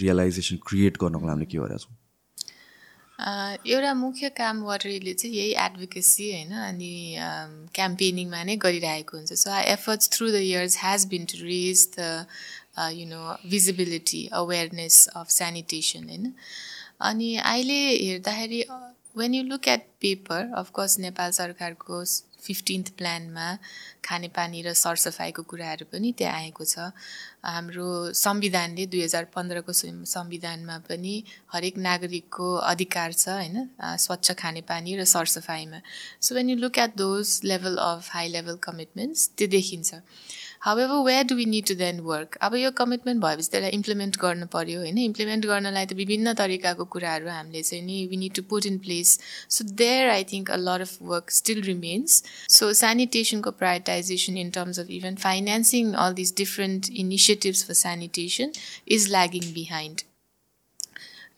रियलाइजेसन 0.02 0.56
क्रिएट 0.66 0.96
गर्नको 1.04 1.26
लागि 1.26 1.46
के 1.46 1.58
गरेका 1.58 1.76
छौँ? 1.76 1.96
एउटा 3.18 3.92
मुख्य 3.94 4.28
काम 4.30 4.62
वाटरीले 4.62 5.12
चाहिँ 5.14 5.34
यही 5.36 5.52
एडभोकेसी 5.58 6.30
होइन 6.32 6.52
अनि 6.56 6.92
क्याम्पेनिङमा 7.74 8.42
नै 8.44 8.56
गरिरहेको 8.64 9.16
हुन्छ। 9.16 9.32
So 9.34 9.50
efforts 9.72 10.10
through 10.14 10.30
the 10.30 10.42
years 10.46 10.76
has 10.82 11.06
been 11.10 11.24
to 11.32 11.38
raise 11.42 11.88
the 11.98 11.98
you 12.94 13.06
know 13.08 13.22
visibility 13.50 14.22
awareness 14.40 14.96
of 15.16 15.28
sanitation 15.38 16.08
होइन। 16.08 16.32
अनि 17.10 17.34
अहिले 17.36 17.80
हेर्दाखेरि 17.90 18.62
when 19.18 19.34
you 19.34 19.42
look 19.44 19.68
at 19.68 19.86
paper 20.00 20.50
of course 20.62 20.98
Nepal 21.00 21.30
सरकारको 21.42 22.04
फिफ्टिन्थ 22.38 22.88
प्लानमा 22.98 23.46
खानेपानी 24.04 24.62
र 24.62 24.72
सरसफाइको 24.74 25.42
कुराहरू 25.50 25.84
पनि 25.92 26.12
त्यहाँ 26.18 26.34
आएको 26.34 26.64
छ। 26.64 26.92
हाम्रो 27.44 28.12
संविधानले 28.14 28.86
दुई 28.86 29.02
हजार 29.02 29.24
पन्ध्रको 29.34 29.72
संविधानमा 29.72 30.78
पनि 30.88 31.14
हरेक 31.52 31.76
नागरिकको 31.78 32.48
अधिकार 32.72 33.12
छ 33.12 33.28
होइन? 33.28 33.56
स्वच्छ 33.98 34.32
खानेपानी 34.38 34.96
र 34.96 35.04
सरसफाइमा 35.06 35.80
so 36.20 36.34
when 36.34 36.50
you 36.50 36.56
look 36.56 36.78
at 36.78 36.96
those 36.96 37.40
level 37.44 37.76
of 37.82 38.10
high 38.12 38.28
level 38.28 38.56
commitments 38.62 39.30
त्यो 39.38 39.48
देखिन्छ। 39.48 39.90
However 40.62 41.02
where 41.06 41.24
do 41.24 41.34
we 41.34 41.44
need 41.46 41.66
to 41.66 41.74
then 41.74 42.00
work 42.02 42.36
अब 42.42 42.54
यो 42.56 42.70
कमिटमेन्ट 42.78 43.22
भएपछि 43.22 43.50
त्यसलाई 43.50 43.70
इम्प्लिमेन्ट 43.70 44.16
गर्नु 44.20 44.46
पऱ्यो 44.54 44.80
होइन? 44.80 44.98
इम्प्लिमेन्ट 45.00 45.46
गर्नलाई 45.46 45.86
त 45.86 45.98
विभिन्न 46.00 46.32
तरिकाको 46.34 46.84
कुराहरू 46.94 47.28
हामीले 47.28 47.62
चाहिँ 47.62 47.84
नि 47.84 47.98
we 48.06 48.16
need 48.16 48.34
to 48.34 48.42
put 48.50 48.66
in 48.66 48.78
place 48.86 49.18
so 49.56 49.64
there 49.76 50.08
I 50.08 50.24
think 50.32 50.50
a 50.50 50.58
lot 50.58 50.80
of 50.80 50.98
work 51.12 51.30
still 51.38 51.62
remains 51.62 52.22
so 52.56 52.72
सेनिटेसनको 52.80 53.50
prioritization 53.62 54.38
in 54.38 54.50
terms 54.50 54.80
of 54.80 54.90
even 54.98 55.22
financing 55.22 55.92
all 56.06 56.20
this 56.20 56.36
different 56.36 56.90
initiatives 56.96 57.64
for 57.64 57.82
sanitation 57.84 58.52
is 58.98 59.08
lagging 59.10 59.52
behind 59.54 60.07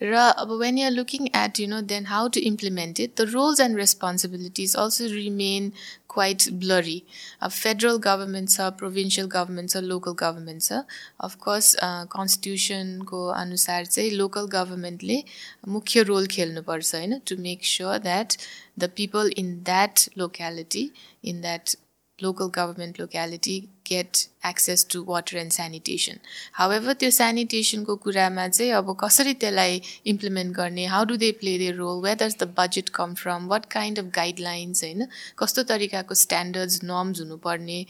But 0.00 0.48
when 0.48 0.78
you're 0.78 0.90
looking 0.90 1.28
at 1.34 1.58
you 1.58 1.66
know 1.66 1.82
then 1.82 2.06
how 2.06 2.28
to 2.28 2.40
implement 2.40 2.98
it 2.98 3.16
the 3.16 3.26
roles 3.26 3.60
and 3.60 3.76
responsibilities 3.76 4.74
also 4.74 5.08
remain 5.10 5.74
quite 6.08 6.48
blurry. 6.58 7.04
Uh, 7.40 7.50
federal 7.50 7.98
governments 7.98 8.58
are 8.58 8.72
provincial 8.72 9.26
governments 9.26 9.76
are 9.76 9.82
local 9.82 10.14
governments 10.14 10.70
are 10.72 10.86
of 11.20 11.38
course 11.38 11.76
uh, 11.82 12.06
constitution 12.06 13.04
ko 13.04 13.34
anusar 13.42 13.86
say 13.86 14.10
local 14.10 14.48
government 14.48 15.02
le 15.02 15.20
mukhya 15.66 16.08
role 16.08 16.26
khelnu 16.38 16.64
parcha 16.72 17.02
haina 17.02 17.20
to 17.32 17.36
make 17.36 17.62
sure 17.62 17.98
that 17.98 18.36
the 18.76 18.88
people 18.88 19.30
in 19.44 19.52
that 19.64 20.08
locality 20.16 20.92
in 21.22 21.42
that 21.42 21.76
local 22.22 22.48
government 22.48 22.98
locality 22.98 23.56
get 23.90 24.28
access 24.48 24.84
to 24.84 25.02
water 25.02 25.36
and 25.38 25.52
sanitation. 25.52 26.20
However, 26.58 26.94
त्यो 26.94 27.10
sanitation 27.10 27.84
कुरामा 27.84 28.46
चाहिँ 28.48 28.70
अब 28.72 28.96
कसरी 29.00 29.34
त्यसलाई 29.34 29.80
implement 30.12 30.54
गर्ने? 30.56 30.86
How 30.86 31.04
do 31.04 31.16
they 31.16 31.30
play 31.40 31.56
they 31.58 31.70
role 31.78 32.08
does 32.14 32.36
the 32.42 32.54
budget 32.58 32.88
come 32.94 33.14
from 33.22 33.46
what 33.48 33.66
kind 33.72 33.98
of 33.98 34.12
guidelines 34.16 34.84
होइन? 34.84 35.06
कस्तो 35.38 35.62
तरिकाको 35.72 36.14
स्ट्यान्डर्ड्स 36.14 36.82
नर्म्स 36.84 37.20
हुनुपर्ने? 37.20 37.84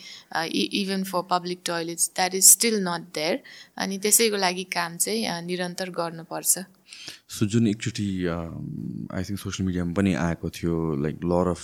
Even 0.83 1.05
for 1.13 1.23
public 1.31 1.61
toilets 1.67 2.11
that 2.17 2.35
is 2.35 2.45
still 2.51 2.81
not 2.89 3.15
there 3.15 3.41
अनि 3.79 3.99
त्यसैको 3.99 4.37
लागि 4.37 4.65
काम 4.73 4.97
चाहिँ 4.97 5.41
निरन्तर 5.47 5.91
गर्नुपर्छ। 6.01 6.59
सो 7.37 7.47
जुन 7.47 7.67
एकचोटि 7.67 8.07
आई 8.27 9.23
थिङ्क 9.29 9.41
सोसियल 9.41 9.67
मिडियामा 9.67 9.93
पनि 9.93 10.15
आएको 10.25 10.51
थियो 10.59 10.79
लाइक 11.03 11.25
लर 11.33 11.49
अफ 11.49 11.61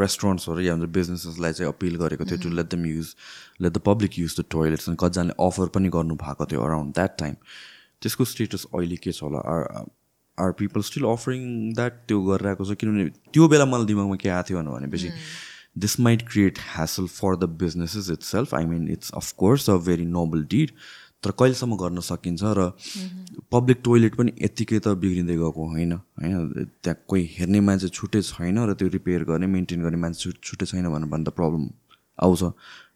रेस्टुरेन्ट्सहरू 0.00 0.60
या 0.60 0.74
बिजनेसेसलाई 0.98 1.52
चाहिँ 1.52 1.72
अपिल 1.72 1.96
गरेको 2.04 2.24
थियो 2.30 2.42
to 2.42 2.50
let 2.60 2.74
them 2.74 2.86
use 2.86 3.14
let 3.60 3.72
the 3.72 3.84
public 3.86 4.18
use 4.18 4.40
the 4.40 4.44
toilets 4.50 4.88
अनि 4.88 4.96
कतिजनाले 5.00 5.38
अफर 5.46 5.74
पनि 5.78 5.88
गर्नु 5.98 6.14
भएको 6.24 6.46
थियो 6.52 6.60
अराउन्ड 6.68 6.94
द्याट 6.94 7.18
टाइम 7.18 7.34
त्यसको 8.02 8.24
स्टेटस 8.34 8.66
अहिले 8.74 8.96
के 8.96 9.12
छ 9.12 9.22
होला? 9.22 9.38
Are 9.38 9.84
are 10.38 10.52
people 10.58 10.82
still 10.82 11.04
offering 11.06 11.42
that 11.74 12.04
त्यो 12.08 12.22
गरिरहेको 12.22 12.64
छ? 12.64 12.76
किनभने 12.80 13.08
त्यो 13.32 13.48
बेला 13.48 13.64
मलाई 13.66 13.86
दिमागमा 13.86 14.16
के 14.22 14.28
आएको 14.28 14.48
थियो 14.48 14.62
भनेपछि 14.72 15.12
this 15.84 15.98
might 16.00 16.22
create 16.28 16.58
hassle 16.74 17.06
for 17.12 17.36
the 17.36 17.44
businesses 17.60 18.10
itself 18.32 18.54
I 18.54 18.64
mean 18.72 18.88
it's 18.88 19.10
of course 19.22 19.70
a 19.70 19.76
very 19.86 20.04
noble 20.06 20.44
deed 20.50 20.70
तर 21.24 21.30
कहिलेसम्म 21.40 21.76
गर्न 21.82 22.00
सकिन्छ 22.04 22.42
र 22.58 22.60
पब्लिक 23.52 23.78
टोइलेट 23.84 24.14
पनि 24.20 24.32
यत्तिकै 24.38 24.78
त 24.78 24.94
बिग्रिँदै 25.02 25.36
गएको 25.42 25.62
होइन। 25.72 25.92
होइन 26.20 26.68
त्यहाँ 26.82 26.96
कोही 27.08 27.22
हेर्ने 27.36 27.60
मान्छे 27.68 27.88
छुट्टै 27.88 28.20
छैन 28.22 28.58
र 28.68 28.74
त्यो 28.76 28.88
रिपेयर 28.96 29.24
गर्ने 29.30 29.46
मेन्टेन 29.56 29.82
गर्ने 29.82 29.98
मान्छे 30.04 30.32
छुट्टै 30.38 30.66
छैन 30.66 30.88
भनेर 30.92 31.08
भने 31.08 31.24
त 31.24 31.32
प्रब्लम 31.40 31.62
आउँछ। 32.18 32.42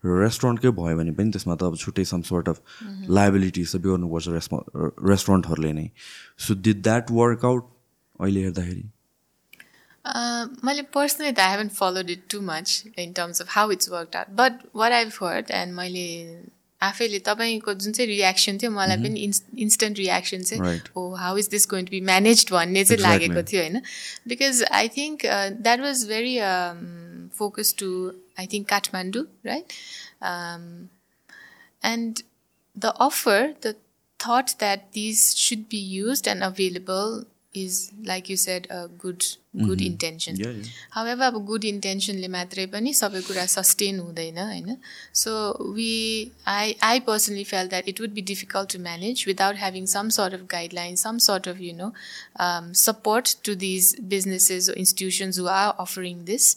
र 0.04 0.20
रेस्टुरेन्टकै 0.22 0.70
भयो 0.78 0.96
भने 0.98 1.12
पनि 1.18 1.30
त्यसमा 1.34 1.54
त 1.56 1.62
अब 1.70 1.76
छुट्टै 1.76 2.04
सम 2.10 2.20
सर्ट 2.28 2.48
अफ 2.48 2.58
लाइबिलिटिज 3.10 3.66
त 3.72 3.76
बिहोर्नुपर्छ 3.86 4.26
रेस्प 4.36 4.52
रेस्टुरेन्टहरूले 5.10 5.72
नै। 5.78 5.88
सो 6.44 6.54
डिड 6.66 6.82
द्याट 6.82 7.10
वर्कआउट 7.10 7.62
अहिले 8.20 8.40
हेर्दाखेरि? 8.44 8.84
मैले 10.64 10.82
पर्सनली 10.94 11.32
त 11.32 11.40
I 11.40 11.50
haven't 11.50 11.68
followed 11.78 12.10
it 12.10 12.22
too 12.30 12.40
much 12.42 12.94
in 12.98 13.12
terms 13.18 13.40
of 13.42 13.48
how 13.50 13.70
it's 13.72 13.90
work 13.90 14.16
out 14.16 14.30
but 14.38 14.62
what 14.76 14.92
I 14.92 15.10
heard 15.16 15.50
and 15.50 15.74
मैले 15.74 16.06
आफैले 16.82 17.18
तपाईँको 17.18 17.74
जुन 17.74 17.92
चाहिँ 17.92 18.08
रियाक्सन 18.10 18.58
थियो 18.58 18.70
मलाई 18.70 18.96
पनि 18.96 19.20
इन्स 19.20 19.42
इन्स्टेन्ट 19.58 19.98
रियाक्सन 19.98 20.42
चाहिँ 20.42 20.78
हो 20.96 21.14
how 21.14 21.38
is 21.38 21.48
this 21.48 21.66
going 21.68 21.84
to 21.84 21.90
be 21.90 22.00
manage 22.10 22.46
भन्ने 22.50 22.84
चाहिँ 22.84 23.02
लागेको 23.02 23.42
थियो 23.42 23.62
होइन? 23.62 23.80
Because 24.28 24.62
I 24.70 24.88
think 24.88 25.26
that 25.62 25.80
was 25.80 26.06
very 26.08 26.38
focus 27.38 27.74
to 27.78 27.90
I 28.38 28.46
think 28.46 28.68
Kathmandu 28.68 29.24
right 29.46 29.72
and 31.84 32.22
the 32.76 32.92
offer 33.00 33.54
the 33.66 33.74
thought 34.20 34.54
that 34.58 34.92
these 34.92 35.36
should 35.36 35.68
be 35.68 35.78
used 35.78 36.26
and 36.26 36.42
available 36.42 37.24
is, 37.54 37.92
like 38.04 38.28
you 38.28 38.36
said, 38.36 38.66
a 38.70 38.88
good 38.88 39.24
good 39.54 39.80
intention 39.80 40.62
however 40.92 41.24
अब 41.24 41.44
good 41.46 41.64
इन्टेन्सनले 41.64 42.28
मात्रै 42.28 42.66
पनि 42.66 42.92
सबै 42.94 43.20
कुरा 43.20 43.44
sustain 43.48 43.98
हुँदैन 43.98 44.38
होइन? 44.38 44.76
So 45.14 45.32
we 45.74 45.92
I 46.48 46.74
I 46.82 47.00
personally 47.06 47.44
feel 47.44 47.68
that 47.68 47.88
it 47.88 48.00
would 48.00 48.12
be 48.12 48.22
difficult 48.30 48.72
to 48.72 48.78
manage 48.80 49.24
without 49.26 49.56
having 49.58 49.86
some 49.94 50.08
sort 50.18 50.34
of 50.34 50.44
guideline 50.50 50.96
some 50.96 51.18
sort 51.28 51.48
of 51.48 51.60
you 51.60 51.72
know 51.76 51.92
support 52.82 53.36
to 53.44 53.54
these 53.64 53.94
businesses 54.08 54.68
institutions 54.76 55.38
who 55.38 55.46
are 55.54 55.72
offering 55.78 56.24
this 56.24 56.54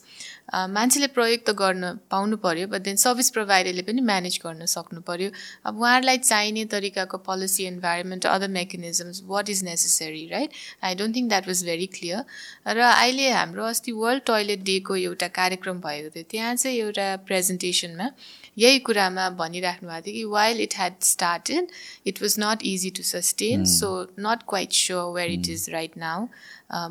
मान्छेले 0.54 1.08
प्रयोग 1.08 1.40
त 1.40 1.54
गर्न 1.56 1.90
पाउनु 2.12 2.38
पऱ्यो 2.46 2.68
but 2.68 2.82
then 2.84 2.96
service 2.98 3.30
प्रोभाइडरले 3.32 3.84
पनि 3.90 4.02
manage 4.04 4.40
गर्न 4.44 4.66
सक्नु 4.72 5.02
पऱ्यो 5.10 5.30
अब 5.66 5.80
उहाँहरूलाई 5.80 6.18
चाहिने 6.20 6.66
तरिकाको 6.74 7.18
policy 7.28 7.68
environment 7.68 8.26
other 8.28 8.48
mechanisms 8.58 9.22
what 9.28 9.50
is 9.50 9.64
necessary 9.64 10.26
right 10.32 10.60
I 10.84 10.96
don't 10.96 11.16
think 11.16 11.30
that 11.30 11.48
was 11.48 11.64
very 11.66 11.88
clear 11.96 12.74
र 12.74 12.91
अहिले 12.92 13.30
हाम्रो 13.30 13.64
अस्ति 13.66 13.92
वर्ल्ड 13.92 14.24
टोइलेट 14.26 14.64
डेको 14.64 14.96
एउटा 14.96 15.28
कार्यक्रम 15.40 15.80
भएको 15.82 16.10
थियो। 16.10 16.24
त्यहाँ 16.32 16.56
चाहिँ 16.56 16.78
एउटा 16.78 17.16
प्रेजेन्टेसनमा 17.28 18.10
यही 18.58 18.80
कुरामा 18.88 19.30
भनिराख्नु 19.40 19.90
भएको 19.90 20.02
थियो 20.06 20.14
कि 20.14 20.24
while 20.32 20.62
it 20.62 20.74
had 20.78 20.94
started 21.10 21.68
it 22.08 22.22
was 22.22 22.36
not 22.40 22.64
easy 22.72 22.90
to 22.98 23.04
sustain 23.04 23.66
so 23.74 23.90
not 24.20 24.44
quite 24.50 24.74
sure 24.74 25.14
where 25.16 25.32
it 25.32 25.50
is 25.50 25.70
right 25.70 25.98
now 25.98 26.26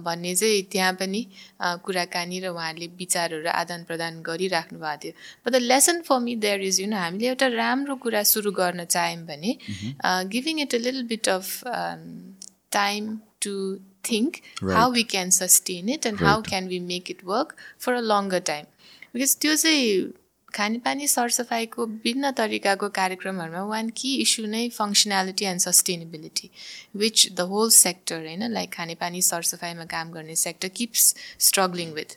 भन्ने 0.04 0.34
चाहिँ 0.36 0.62
त्यहाँ 0.72 0.92
पनि 1.00 1.26
कुराकानी 1.84 2.40
र 2.40 2.48
उहाँहरूले 2.48 2.86
विचारहरू 2.98 3.50
आदान 3.50 3.84
प्रदान 3.84 4.20
गरिराख्नु 4.22 4.78
भएको 4.78 4.96
थियो। 5.04 5.12
But 5.46 5.52
the 5.52 5.62
lesson 5.62 6.00
for 6.08 6.18
me 6.20 6.36
there 6.46 6.62
is 6.62 6.80
you 6.80 6.86
know 6.88 6.96
हामीले 6.96 7.28
एउटा 7.28 7.46
राम्रो 7.56 7.96
कुरा 8.04 8.22
सुरु 8.32 8.52
गर्न 8.52 8.84
चाह्यौँ 8.84 9.24
भने 9.26 9.56
giving 10.32 10.60
it 10.60 10.74
a 10.74 10.78
little 10.78 11.02
bit 11.12 11.28
of 11.28 11.62
time 12.72 13.16
to 13.42 13.54
think 14.02 14.42
right. 14.60 14.76
how 14.76 14.90
we 14.90 15.04
can 15.04 15.30
sustain 15.30 15.88
it 15.88 16.06
and 16.06 16.20
right. 16.20 16.28
how 16.28 16.40
can 16.40 16.66
we 16.66 16.78
make 16.78 17.10
it 17.10 17.24
work 17.24 17.56
for 17.78 17.94
a 17.94 18.02
longer 18.02 18.40
time 18.40 18.66
because 19.12 19.34
there's 19.36 19.64
a 19.64 20.08
खानेपानी 20.54 21.06
सरसफाइको 21.08 21.86
भिन्न 22.04 22.30
तरिकाको 22.40 22.88
कार्यक्रमहरूमा 22.98 23.62
वान 23.72 23.90
कि 23.96 24.14
issue 24.22 24.46
नै 24.46 24.68
functionality 24.70 25.44
and 25.44 25.60
sustainability 25.60 26.50
which 26.96 27.26
the 27.32 27.48
whole 27.52 27.70
sector 27.78 28.26
होइन 28.26 28.48
like 28.52 28.72
खानेपानी 28.74 29.22
सरसफाइमा 29.22 29.84
काम 29.94 30.10
गर्ने 30.12 30.36
सेक्टर 30.44 30.68
किप्स 30.76 31.14
स्ट्रगलिङ 31.48 31.92
विथ 31.92 32.16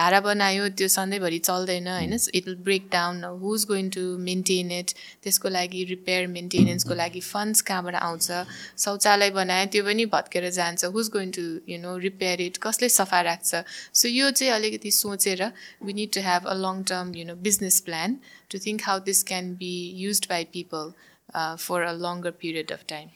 धारा 0.00 0.20
बनायो 0.28 0.68
त्यो 0.78 0.88
सधैँभरि 0.96 1.38
चल्दैन 1.50 1.88
होइन 1.88 2.14
it 2.14 2.48
will 2.48 2.56
break 2.68 2.88
down 2.92 3.24
who 3.42 3.54
is 3.54 3.64
going 3.66 3.90
to 3.90 4.06
maintain 4.30 4.72
it 4.80 4.96
त्यसको 5.22 5.48
लागि 5.48 5.84
रिपेयर 5.94 6.26
मेन्टेनेन्सको 6.28 6.94
लागि 6.94 7.20
फन्ड्स 7.22 7.60
कहाँबाट 7.68 7.94
आउँछ? 7.94 8.30
शौचालय 8.78 9.30
बनायो 9.30 9.66
त्यो 9.72 9.84
पनि 9.84 10.04
भत्केर 10.08 10.50
जान्छ। 10.50 10.84
Who's 10.94 11.08
going 11.10 11.30
to 11.30 11.44
you 11.68 11.78
know 11.78 11.96
repair 11.98 12.40
it 12.40 12.56
कसले 12.62 12.88
सफा 12.90 13.20
राख्छ? 13.28 13.50
सो 13.94 14.08
यो 14.08 14.30
चाहिँ 14.30 14.52
अलिकति 14.52 14.90
सोचेर 14.92 15.42
we 15.84 15.92
need 15.92 16.10
to 16.14 16.20
have 16.20 16.42
a 16.46 16.54
long 16.64 16.82
term 16.84 17.14
you 17.16 17.24
know 17.26 17.34
business 17.46 17.67
business 17.68 17.80
plan 17.80 18.20
to 18.48 18.58
think 18.58 18.82
how 18.82 18.98
this 18.98 19.22
can 19.22 19.54
be 19.54 19.72
used 20.08 20.28
by 20.28 20.44
people 20.44 20.94
uh, 21.34 21.56
for 21.56 21.82
a 21.82 21.92
longer 21.92 22.32
period 22.32 22.70
of 22.70 22.86
time. 22.86 23.10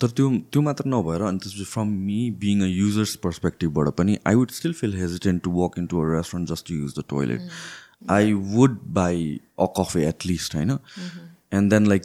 तर 0.00 0.08
त्यो 0.16 0.28
त्यो 0.52 0.60
मात्र 0.62 0.84
नभएर 0.88 1.22
अनि 1.22 1.38
त्यसपछि 1.44 1.64
from 1.70 1.88
me 2.04 2.18
being 2.42 2.62
a 2.62 2.66
users 2.66 3.14
पर्सपेक्टिभबाट 3.24 3.88
पनि 3.96 4.16
I 4.26 4.34
would 4.34 4.50
still 4.58 4.72
feel 4.78 4.94
hesitant 4.96 5.42
to 5.44 5.50
walk 5.56 5.78
into 5.86 6.00
a 6.02 6.04
restaurant 6.10 6.48
just 6.50 6.66
to 6.68 6.74
use 6.74 6.94
the 6.98 7.04
toilet 7.08 7.40
I 8.10 8.32
would 8.52 8.78
buy 9.00 9.26
a 9.60 9.66
coffee 9.80 10.06
at least 10.08 10.54
होइन? 10.54 10.70
And 11.58 11.70
then 11.70 11.86
like 11.86 12.02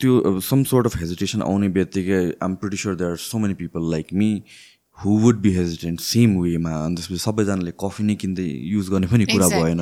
त्यो 0.00 0.40
सम 0.50 0.64
सोर्ट 0.72 0.86
अफ 0.86 0.96
हेजिटेसन 0.96 1.42
आउने 1.42 1.68
बित्तिकै 1.78 2.20
I'm 2.42 2.54
pretty 2.64 2.82
sure 2.82 2.96
there 3.04 3.10
are 3.10 3.24
so 3.28 3.38
many 3.38 3.54
people 3.62 3.90
like 3.90 4.12
me 4.22 4.30
who 4.98 5.18
would 5.18 5.40
be 5.40 5.54
hesitant 5.54 6.00
same 6.00 6.38
वेमा 6.40 6.70
अनि 6.84 6.96
त्यसपछि 6.96 7.18
सबैजनाले 7.24 7.72
coffee 7.80 8.02
नै 8.04 8.14
किन्दै 8.26 8.48
युज 8.74 8.88
गर्ने 8.92 9.06
पनि 9.14 9.24
कुरा 9.32 9.48
भएन। 9.48 9.80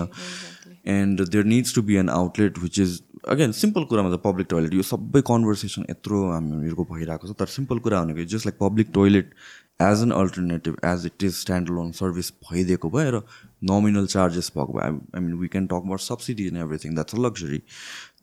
And 0.88 1.22
there 1.27 1.44
needs 1.46 1.74
to 1.74 1.83
be 1.83 1.96
an 1.96 2.09
outlet 2.11 2.59
which 2.59 2.79
is 2.81 3.01
again 3.29 3.53
simple 3.53 3.85
कुरामा 3.85 4.11
त 4.11 4.20
पब्लिक 4.22 4.46
टोइलेट 4.51 4.74
यो 4.74 4.83
सबै 4.88 5.22
कन्भर्सेसन 5.27 5.87
यत्रो 5.90 6.24
हामीहरूको 6.27 6.85
भइरहेको 6.90 7.29
छ 7.29 7.38
तर 7.38 7.55
सिम्पल 7.55 7.79
कुरा 7.87 8.03
भनेको 8.03 8.29
just 8.35 8.46
like 8.46 8.59
public 8.61 8.92
toilet 8.94 9.35
as 9.83 10.03
an 10.03 10.11
alternative 10.12 10.77
as 10.87 11.07
it 11.07 11.24
is 11.24 11.35
standalone 11.70 11.90
service 11.94 12.31
भइदिएको 12.44 12.90
भए 12.90 13.11
र 13.11 13.22
नोमिनल 13.70 14.07
चार्जेस 14.09 14.53
भएको 14.57 14.79
भए 14.79 14.85
I 14.85 15.20
mean 15.20 15.35
we 15.40 15.48
can 15.48 15.66
talk 15.66 15.88
about 15.88 16.01
subsidy 16.03 16.46
in 16.48 16.57
everything 16.62 16.94
that's 16.94 17.14
a 17.14 17.24
luxury 17.27 17.61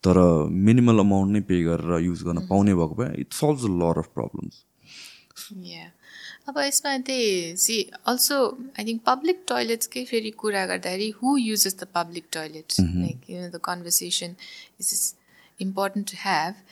तर 0.03 0.21
मिनिमल 0.69 0.99
अमाउन्ट 0.99 1.37
नै 1.37 1.41
पे 1.51 1.61
गरेर 1.63 2.01
युज 2.01 2.23
गर्न 2.23 2.47
पाउने 2.47 2.75
भएको 2.81 2.95
भए 2.95 3.13
it 3.21 3.39
solves 3.41 3.63
a 3.65 3.75
lot 3.83 4.03
of 4.03 4.09
problems 4.15 4.63
अब 6.47 6.57
यसमा 6.59 6.97
त्यही 7.05 7.55
see 7.57 7.75
also 8.07 8.37
I 8.79 8.85
think 8.87 9.01
public 9.05 9.43
टोइलेट्सकै 9.47 10.03
फेरि 10.11 10.31
कुरा 10.43 10.65
गर्दाखेरि 10.71 11.09
who 11.21 11.35
uses 11.37 11.75
the 11.79 11.87
public 11.99 12.25
toilets 12.37 12.79
like 12.79 13.29
you 13.29 13.41
know 13.41 13.49
the 13.57 13.61
conversation 13.69 14.35
is 14.79 14.91
is 14.97 15.03
important 15.59 16.11
to 16.11 16.17
have 16.25 16.63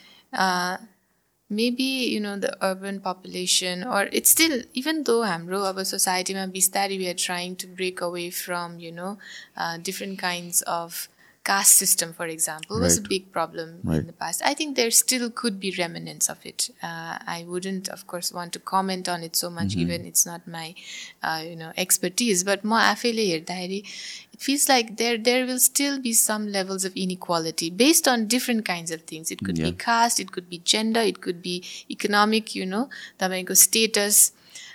maybe 1.50 1.84
you 1.84 2.20
know 2.20 2.36
the 2.38 2.56
urban 2.62 3.00
population 3.00 3.84
or 3.84 4.08
it's 4.12 4.30
still 4.30 4.62
even 4.74 5.04
though 5.04 5.22
hamro 5.22 5.58
our 5.70 5.84
society 5.84 6.34
ma 6.34 6.46
bistari 6.46 6.96
we 6.98 7.08
are 7.08 7.20
trying 7.24 7.56
to 7.56 7.66
break 7.80 8.00
away 8.00 8.30
from 8.30 8.78
you 8.78 8.92
know 8.92 9.18
uh, 9.56 9.76
different 9.78 10.18
kinds 10.18 10.62
of 10.62 11.08
caste 11.44 11.76
system, 11.76 12.12
for 12.14 12.26
example, 12.26 12.80
was 12.80 12.98
a 12.98 13.02
big 13.02 13.30
problem 13.30 13.80
right. 13.84 13.98
in 13.98 14.06
the 14.06 14.14
past. 14.14 14.40
I 14.44 14.54
think 14.54 14.76
there 14.76 14.90
still 14.90 15.30
could 15.30 15.60
be 15.60 15.74
remnants 15.78 16.30
of 16.30 16.44
it. 16.44 16.70
Uh, 16.82 17.18
I 17.26 17.44
wouldn't, 17.46 17.88
of 17.90 18.06
course, 18.06 18.32
want 18.32 18.54
to 18.54 18.58
comment 18.58 19.08
on 19.08 19.22
it 19.22 19.36
so 19.36 19.50
much, 19.50 19.68
mm-hmm. 19.68 19.80
even 19.80 20.06
it's 20.06 20.24
not 20.24 20.48
my, 20.48 20.74
uh, 21.22 21.42
you 21.46 21.54
know, 21.54 21.72
expertise. 21.76 22.44
But 22.44 22.64
more 22.64 22.80
affiliate 22.80 23.44
it 23.48 24.40
feels 24.40 24.68
like 24.68 24.96
there 24.96 25.18
there 25.18 25.46
will 25.46 25.60
still 25.60 26.00
be 26.00 26.12
some 26.12 26.50
levels 26.50 26.84
of 26.84 26.96
inequality 26.96 27.70
based 27.70 28.08
on 28.08 28.26
different 28.26 28.64
kinds 28.64 28.90
of 28.90 29.02
things. 29.02 29.30
It 29.30 29.44
could 29.44 29.58
yeah. 29.58 29.66
be 29.66 29.72
caste, 29.72 30.18
it 30.18 30.32
could 30.32 30.48
be 30.48 30.58
gender, 30.58 31.00
it 31.00 31.20
could 31.20 31.42
be 31.42 31.62
economic, 31.90 32.54
you 32.54 32.66
know, 32.66 32.88
the 33.18 33.54
status, 33.54 34.32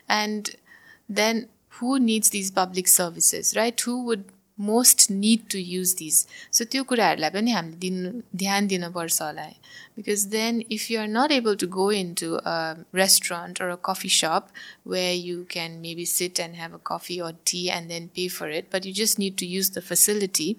and 0.08 0.56
then 1.10 1.50
who 1.80 2.00
needs 2.00 2.30
these 2.30 2.52
public 2.52 2.88
services, 2.88 3.56
right? 3.56 3.80
Who 3.80 4.04
would 4.04 4.26
most 4.60 5.06
need 5.12 5.48
to 5.52 5.58
use 5.58 5.94
this 6.00 6.26
so 6.58 6.66
त्यो 6.72 6.84
कुराहरूलाई 6.92 7.30
पनि 7.36 7.52
हामीले 7.52 7.78
दिनु 7.86 8.12
ध्यान 8.44 8.68
दिनुपर्छ 8.74 9.22
होला 9.22 9.46
because 9.98 10.26
then 10.36 10.64
if 10.72 10.90
you 10.92 11.00
are 11.02 11.08
not 11.08 11.32
able 11.32 11.56
to 11.64 11.68
go 11.78 11.92
into 12.22 12.34
a 12.34 12.58
restaurant 13.02 13.62
or 13.62 13.70
a 13.70 13.80
coffee 13.86 14.10
shop 14.18 14.52
way 14.96 15.06
you 15.14 15.44
can 15.56 15.80
maybe 15.88 16.06
sit 16.16 16.40
and 16.48 16.62
have 16.64 16.74
a 16.74 16.84
coffee 16.92 17.20
or 17.30 17.36
tea 17.52 17.66
and 17.78 17.90
then 17.96 18.08
pay 18.16 18.28
for 18.38 18.54
it 18.58 18.70
but 18.76 18.86
you 18.86 18.94
just 19.04 19.20
need 19.20 19.38
to 19.40 19.46
use 19.56 19.72
the 19.78 19.88
facility 19.90 20.56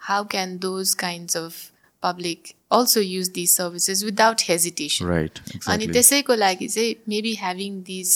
how 0.00 0.24
can 0.36 0.58
those 0.66 0.94
kinds 1.06 1.36
of 1.36 1.62
public 2.02 2.54
also 2.70 3.00
use 3.00 3.30
these 3.30 3.52
services 3.60 4.04
without 4.04 4.42
hesitation. 4.48 5.06
Right. 5.10 5.40
Exactly. 5.46 5.72
अनि 5.74 5.86
त्यसैको 5.92 6.34
लागि 6.34 6.68
चाहिँ 6.74 6.94
maybe 7.12 7.32
having 7.44 7.78
these 7.84 8.12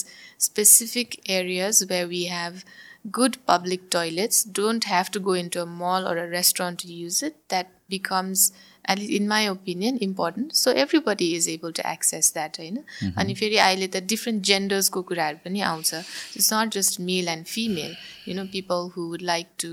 specific 0.49 1.17
areas 1.39 1.83
where 1.93 2.11
we 2.13 2.25
have 2.35 2.65
good 3.12 3.38
public 3.46 3.90
toilets 3.90 4.44
don't 4.44 4.86
have 4.86 5.10
to 5.12 5.20
go 5.20 5.34
into 5.34 5.62
a 5.62 5.66
mall 5.66 6.08
or 6.08 6.18
a 6.18 6.30
restaurant 6.30 6.80
to 6.80 6.92
use 6.92 7.22
it 7.22 7.36
that 7.50 7.68
becomes 7.90 8.52
at 8.86 9.00
least 9.00 9.12
in 9.12 9.28
my 9.28 9.42
opinion 9.42 9.98
important 9.98 10.56
so 10.56 10.72
everybody 10.72 11.36
is 11.36 11.48
able 11.48 11.72
to 11.72 11.86
access 11.88 12.32
that 12.38 12.58
होइन 12.58 12.80
अनि 13.18 13.34
फेरि 13.42 13.58
अहिले 13.66 13.88
त 13.88 14.04
different 14.14 14.44
जेन्डर्सको 14.50 15.02
कुराहरू 15.12 15.38
पनि 15.46 15.62
आउँछ 15.68 15.94
it's 15.94 16.50
not 16.54 16.74
just 16.78 17.00
male 17.10 17.28
and 17.36 17.46
female 17.52 17.96
you 18.28 18.36
know 18.36 18.46
people 18.56 18.90
who 18.96 19.08
would 19.12 19.22
like 19.32 19.54
to 19.66 19.72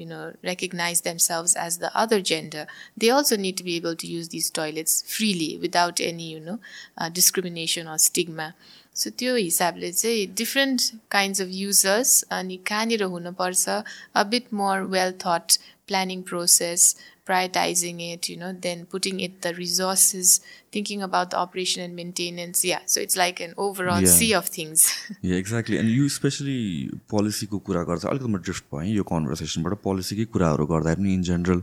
you 0.00 0.06
know 0.12 0.22
recognize 0.50 1.02
themselves 1.08 1.54
as 1.66 1.78
the 1.78 1.90
other 2.02 2.20
gender, 2.20 2.66
they 2.96 3.10
also 3.10 3.36
need 3.44 3.56
to 3.56 3.64
be 3.64 3.76
able 3.76 3.96
to 3.96 4.06
use 4.06 4.28
these 4.28 4.50
toilets 4.50 4.96
freely 5.16 5.58
without 5.62 6.00
any, 6.00 6.30
you 6.32 6.40
know, 6.40 6.58
uh, 6.98 7.08
discrimination 7.20 7.88
or 7.88 7.98
stigma. 7.98 8.54
So 8.95 9.09
त्यो 9.19 9.35
हिसाबले 9.35 9.91
चाहिँ 9.91 10.27
different 10.37 10.81
kinds 11.11 11.41
of 11.41 11.47
users 11.51 12.21
अनि 12.39 12.57
कहाँनिर 12.67 13.03
हुनुपर्छ 13.15 13.69
a 13.69 14.23
bit 14.33 14.53
more 14.61 14.81
well 14.97 15.13
thought 15.25 15.57
planning 15.87 16.21
process 16.31 16.95
prioritizing 17.25 18.01
it, 18.01 18.29
you 18.29 18.37
know, 18.37 18.51
then 18.53 18.85
putting 18.85 19.19
it 19.19 19.41
the 19.41 19.53
resources, 19.53 20.41
thinking 20.71 21.01
about 21.01 21.29
the 21.31 21.37
operation 21.37 21.83
and 21.83 21.95
maintenance. 21.95 22.63
Yeah, 22.65 22.79
so 22.85 22.99
it's 22.99 23.17
like 23.17 23.39
an 23.39 23.53
overall 23.57 24.01
yeah. 24.01 24.09
sea 24.09 24.33
of 24.33 24.47
things. 24.47 24.87
yeah, 25.21 25.35
exactly. 25.35 25.77
And 25.77 25.89
you 25.89 26.05
especially 26.05 26.89
policy 27.07 27.47
को 27.47 27.59
कुरा 27.59 27.83
गर्छ 27.89 28.05
अलिकति 28.05 28.31
म 28.31 28.41
drift 28.47 28.63
भएँ 28.75 28.95
यो 28.95 29.03
कन्भर्सेसनबाट 29.13 29.73
पोलिसीकै 29.83 30.25
कुराहरू 30.33 30.65
गर्दा 30.73 30.95
पनि 30.95 31.13
in 31.13 31.23
general 31.29 31.61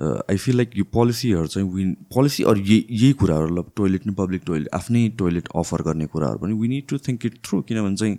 I 0.00 0.36
feel 0.36 0.56
like 0.56 0.76
यो 0.76 0.84
पोलिसीहरू 0.92 1.46
चाहिँ 1.48 1.68
विन 1.70 1.96
पोलिसी 2.14 2.42
अरू 2.44 2.60
यही 2.60 2.84
यही 2.92 3.12
कुराहरू 3.14 3.62
टोइलेट 3.76 4.06
नि 4.06 4.14
पब्लिक 4.14 4.42
टोइलेट 4.46 4.68
आफ्नै 4.74 5.08
टोइलेट 5.18 5.48
अफर 5.56 5.82
गर्ने 5.82 6.06
कुराहरू 6.08 6.38
पनि 6.38 6.54
we 6.54 6.68
need 6.68 6.86
to 6.88 6.98
think 7.00 7.26
it 7.26 7.38
through 7.44 7.60
किनभने 7.62 7.96
चाहिँ 7.96 8.18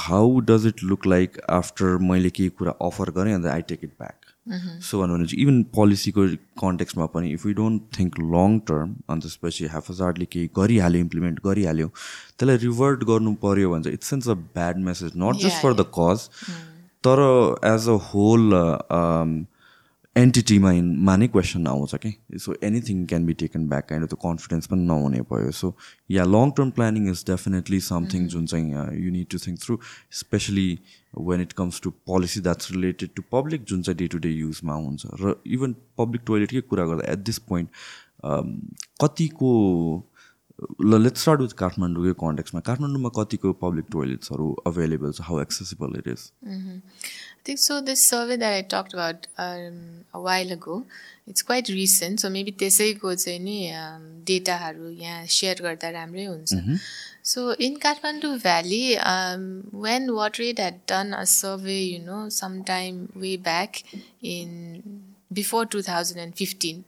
how 0.00 0.38
does 0.42 0.66
it 0.66 0.82
look 0.84 1.06
like 1.06 1.40
after 1.52 1.96
मैले 2.02 2.30
केही 2.32 2.48
कुरा 2.52 2.74
अफर 2.82 3.10
गरेँ 3.12 3.34
अन्त 3.34 3.46
I 3.48 3.62
take 3.68 3.84
it 3.84 3.90
back 3.98 4.24
so 4.46 5.00
भन्यो 5.00 5.14
भने 5.14 5.26
चाहिँ 5.26 5.42
इभन 5.42 5.62
पोलिसीको 5.74 6.26
कन्टेक्समा 6.58 7.06
पनि 7.08 7.30
if 7.32 7.46
you 7.46 7.52
don't 7.54 7.82
think 7.98 8.18
long 8.20 8.58
term 8.66 8.94
अनि 9.08 9.20
त्यसपछि 9.20 9.66
हेफजार्डले 9.68 10.24
केही 10.26 10.50
गरिहाल्यो 10.56 11.00
इम्प्लिमेन्ट 11.00 11.40
गरिहाल्यो 11.44 11.88
त्यसलाई 11.88 12.56
रिभर्ट 12.58 13.04
गर्नु 13.06 13.34
पऱ्यो 13.42 13.70
भने 13.70 13.82
चाहिँ 13.82 13.94
it's 13.94 14.10
sends 14.10 14.28
a 14.28 14.34
bad 14.52 14.84
message 14.84 15.12
not 15.16 15.40
just 15.40 15.62
for 15.62 15.74
the 15.74 15.86
cause 15.94 16.28
तर 17.04 17.24
एज 17.66 17.88
अ 17.88 17.98
होल 18.06 18.52
एन्टिटीमा 20.16 20.70
मा 21.06 21.14
नै 21.16 21.26
क्वेसन 21.28 21.66
आउँछ 21.66 21.94
कि? 22.02 22.10
So 22.38 22.54
anything 22.64 23.04
can 23.06 23.24
be 23.26 23.34
taken 23.40 23.66
back 23.68 23.88
kind 23.88 24.08
the 24.08 24.16
confidence 24.24 24.66
पनि 24.70 24.86
नहुने 24.86 25.20
भयो. 25.30 25.50
So 25.50 25.74
yeah 26.10 26.24
long 26.24 26.50
term 26.56 26.70
planning 26.76 27.08
is 27.10 27.24
definitely 27.30 27.80
something 27.88 28.26
जुन 28.34 28.46
चाहिँ 28.46 28.86
you 29.04 29.10
need 29.10 29.26
to 29.30 29.38
think 29.46 29.58
through 29.64 29.78
specially 30.20 30.68
when 31.30 31.40
it 31.40 31.52
comes 31.58 31.80
to 31.82 31.90
policy 32.06 32.40
that's 32.46 32.72
related 32.72 33.10
to 33.16 33.22
public 33.32 33.64
जुन 33.68 33.82
चाहिँ 33.82 33.98
day 33.98 34.06
to 34.14 34.18
day 34.18 34.30
युजमा 34.30 34.74
हुन्छ. 34.74 35.06
र 35.20 35.34
even 35.58 35.74
public 35.98 36.22
टोइलेटकै 36.26 36.60
कुरा 36.70 36.86
गर्दा 36.86 37.12
एट 37.12 37.18
दिस 37.26 37.38
पोइन्ट 37.50 37.68
कतिको 39.02 39.52
ल 40.80 40.98
लेट्स 41.02 41.20
स्टार्ट 41.20 41.40
विथ 41.40 41.52
काठमाडौँकै 41.58 42.12
कन्टेक्समा 42.18 42.60
काठमाडौँमा 42.66 43.10
कतिको 43.16 43.52
पब्लिक 43.62 43.86
टोइलेट्सहरू 43.92 44.46
अभाइलेबल 44.66 45.12
छ? 45.12 45.20
How 45.26 45.40
accessible 45.40 45.98
it 45.98 46.08
is 46.08 46.20
think 47.43 47.59
so. 47.59 47.81
This 47.81 48.01
survey 48.01 48.37
that 48.37 48.53
I 48.53 48.61
talked 48.61 48.93
about 48.93 49.27
um, 49.37 50.05
a 50.13 50.21
while 50.21 50.51
ago, 50.51 50.85
it's 51.27 51.41
quite 51.41 51.69
recent. 51.69 52.19
So 52.19 52.29
maybe 52.29 52.51
त्यसैको 52.51 53.15
चाहिँ 53.15 53.39
नि 53.39 53.57
डेटाहरू 54.27 54.89
यहाँ 54.89 55.25
सेयर 55.27 55.61
गर्दा 55.61 55.89
राम्रै 55.99 56.25
हुन्छ 56.25 56.79
So 57.21 57.51
in 57.51 57.77
Kathmandu 57.77 58.41
Valley, 58.41 58.97
um, 58.97 59.67
when 59.71 60.07
WaterAid 60.07 60.57
had 60.57 60.85
done 60.87 61.13
a 61.13 61.25
survey, 61.25 61.81
you 61.81 61.99
know, 61.99 62.29
sometime 62.29 63.11
way 63.15 63.37
back 63.37 63.83
in 64.23 65.03
before 65.31 65.65
2015, 65.65 66.83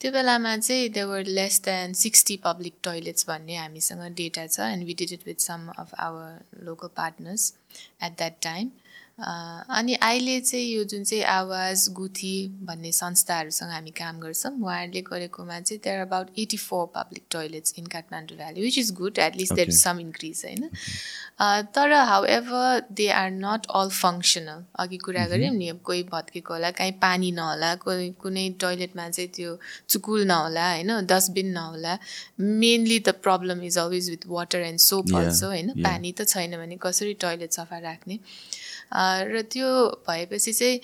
त्यो 0.00 0.10
बेलामा 0.12 0.56
चाहिँ 0.56 0.88
there were 0.92 1.26
less 1.26 1.60
than 1.64 1.92
sixty 1.94 2.36
public 2.44 2.74
toilets 2.84 3.26
भन्ने 3.28 3.56
हामीसँग 3.56 4.02
डेटा 4.16 4.46
छ 4.46 4.60
and 4.60 4.84
we 4.86 4.94
did 5.00 5.12
it 5.12 5.26
with 5.26 5.40
some 5.40 5.68
of 5.78 5.94
our 6.06 6.64
local 6.64 6.88
partners 6.96 7.52
at 8.02 8.16
that 8.18 8.40
time 8.42 8.70
अनि 9.19 9.93
अहिले 9.95 10.39
चाहिँ 10.41 10.65
यो 10.65 10.83
जुन 10.83 11.03
चाहिँ 11.03 11.23
आवाज 11.23 11.87
गुथी 11.93 12.33
भन्ने 12.63 12.91
संस्थाहरूसँग 12.91 13.69
हामी 13.69 13.91
काम 13.91 14.19
गर्छौँ 14.19 14.51
उहाँहरूले 14.53 15.01
गरेकोमा 15.01 15.59
चाहिँ 15.59 15.79
there 15.83 15.99
about 16.01 16.39
eighty 16.39 16.57
four 16.57 16.85
public 16.95 17.23
toilets 17.31 17.73
in 17.77 17.85
Kathmandu 17.93 18.37
valley 18.37 18.61
which 18.61 18.77
is 18.77 18.91
good 18.95 19.19
at least 19.19 19.53
there 19.53 19.69
is 19.69 19.81
some 19.81 19.99
increase 19.99 20.43
होइन? 20.45 20.69
तर 21.75 21.93
however 22.25 22.81
they 22.91 23.09
are 23.09 23.29
not 23.31 23.65
all 23.75 23.89
functional 23.91 24.63
अघि 24.79 24.97
कुरा 25.03 25.25
गऱ्यौँ 25.27 25.53
नि 25.55 25.71
कोही 25.83 26.03
भत्केको 26.11 26.53
होला 26.53 26.71
काहीँ 26.79 26.91
पानी 27.01 27.31
नहोला 27.31 27.73
कोही 27.83 28.09
कुनै 28.21 28.49
टोइलेटमा 28.61 29.09
चाहिँ 29.09 29.29
त्यो 29.35 29.57
चुकुल 29.89 30.25
नहोला 30.27 30.69
होइन 30.71 31.05
डस्टबिन 31.05 31.51
नहोला। 31.53 31.97
Mainly 32.39 32.99
the 32.99 33.09
problem 33.23 33.63
is 33.63 33.77
always 33.77 34.09
with 34.09 34.27
water 34.27 34.59
and 34.61 34.79
soap 34.79 35.15
also 35.15 35.47
होइन? 35.47 35.69
पानी 35.83 36.11
त 36.11 36.27
छैन 36.27 36.57
भने 36.57 36.77
कसरी 36.81 37.13
टोइलेट 37.21 37.51
सफा 37.51 37.77
राख्ने? 37.79 38.19
र 38.91 39.41
त्यो 39.51 39.69
भएपछि 40.07 40.53
चाहिँ 40.53 40.79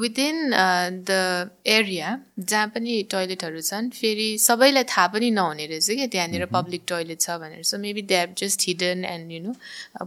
विदिन 0.00 0.36
द 1.08 1.50
एरिया 1.68 2.18
जहाँ 2.40 2.66
पनि 2.74 3.02
टोइलेटहरू 3.10 3.60
छन् 3.62 3.90
फेरि 3.90 4.28
सबैलाई 4.40 4.84
थाहा 4.92 5.06
पनि 5.14 5.30
नहुने 5.30 5.66
रहेछ 5.66 5.90
कि 5.90 6.06
त्यहाँनिर 6.06 6.46
पब्लिक 6.52 6.82
टोइलेट 6.88 7.20
छ 7.20 7.36
भनेर। 7.40 7.62
So 7.64 7.78
maybe 7.78 8.02
they 8.02 8.16
have 8.16 8.34
just 8.38 8.68
hidden 8.68 9.04
and 9.04 9.32
you 9.32 9.40
know 9.42 9.52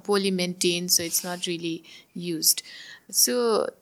poorly 0.07 0.31
maintain 0.41 0.87
so 0.95 1.03
it's 1.03 1.25
not 1.25 1.47
really 1.47 1.75
used 2.17 2.61
so 3.13 3.33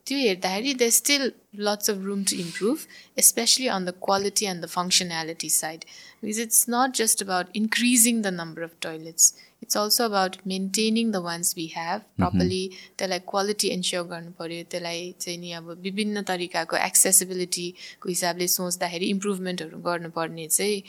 त्यो 0.06 0.18
हेर्दाखेरि 0.18 0.74
they 0.74 0.90
still 0.92 1.32
lots 1.68 1.90
of 1.90 1.98
room 2.06 2.24
to 2.32 2.36
improve 2.36 2.80
especially 3.20 3.68
on 3.76 3.86
the 3.86 3.94
quality 4.06 4.46
and 4.46 4.64
the 4.66 4.70
functionality 4.70 5.50
side 5.50 5.86
because 6.24 6.40
it's 6.40 6.66
not 6.70 6.96
just 7.02 7.24
about 7.24 7.56
increasing 7.56 8.22
the 8.22 8.34
number 8.42 8.64
of 8.64 8.76
toilets 8.82 9.34
it's 9.62 9.76
also 9.76 10.06
about 10.06 10.38
maintaining 10.46 11.12
the 11.12 11.22
ones 11.22 11.54
we 11.60 11.68
have 11.76 12.02
properly. 12.18 12.64
त्यसलाई 12.98 13.20
quality 13.32 13.68
ensure 13.76 14.04
गर्नु 14.14 14.32
पऱ्यो 14.40 14.64
त्यसलाई 14.72 15.14
चाहिँ 15.20 15.38
नि 15.40 15.52
अब 15.60 15.70
विभिन्न 15.84 16.22
तरिकाको 16.32 16.78
एक्सेसिबिलिटीको 16.88 18.10
हिसाबले 18.10 18.48
सोच्दाखेरि 18.58 19.06
इम्प्रुभमेन्टहरू 19.16 19.78
गर्नुपर्ने 19.88 20.48
चाहिँ 20.58 20.84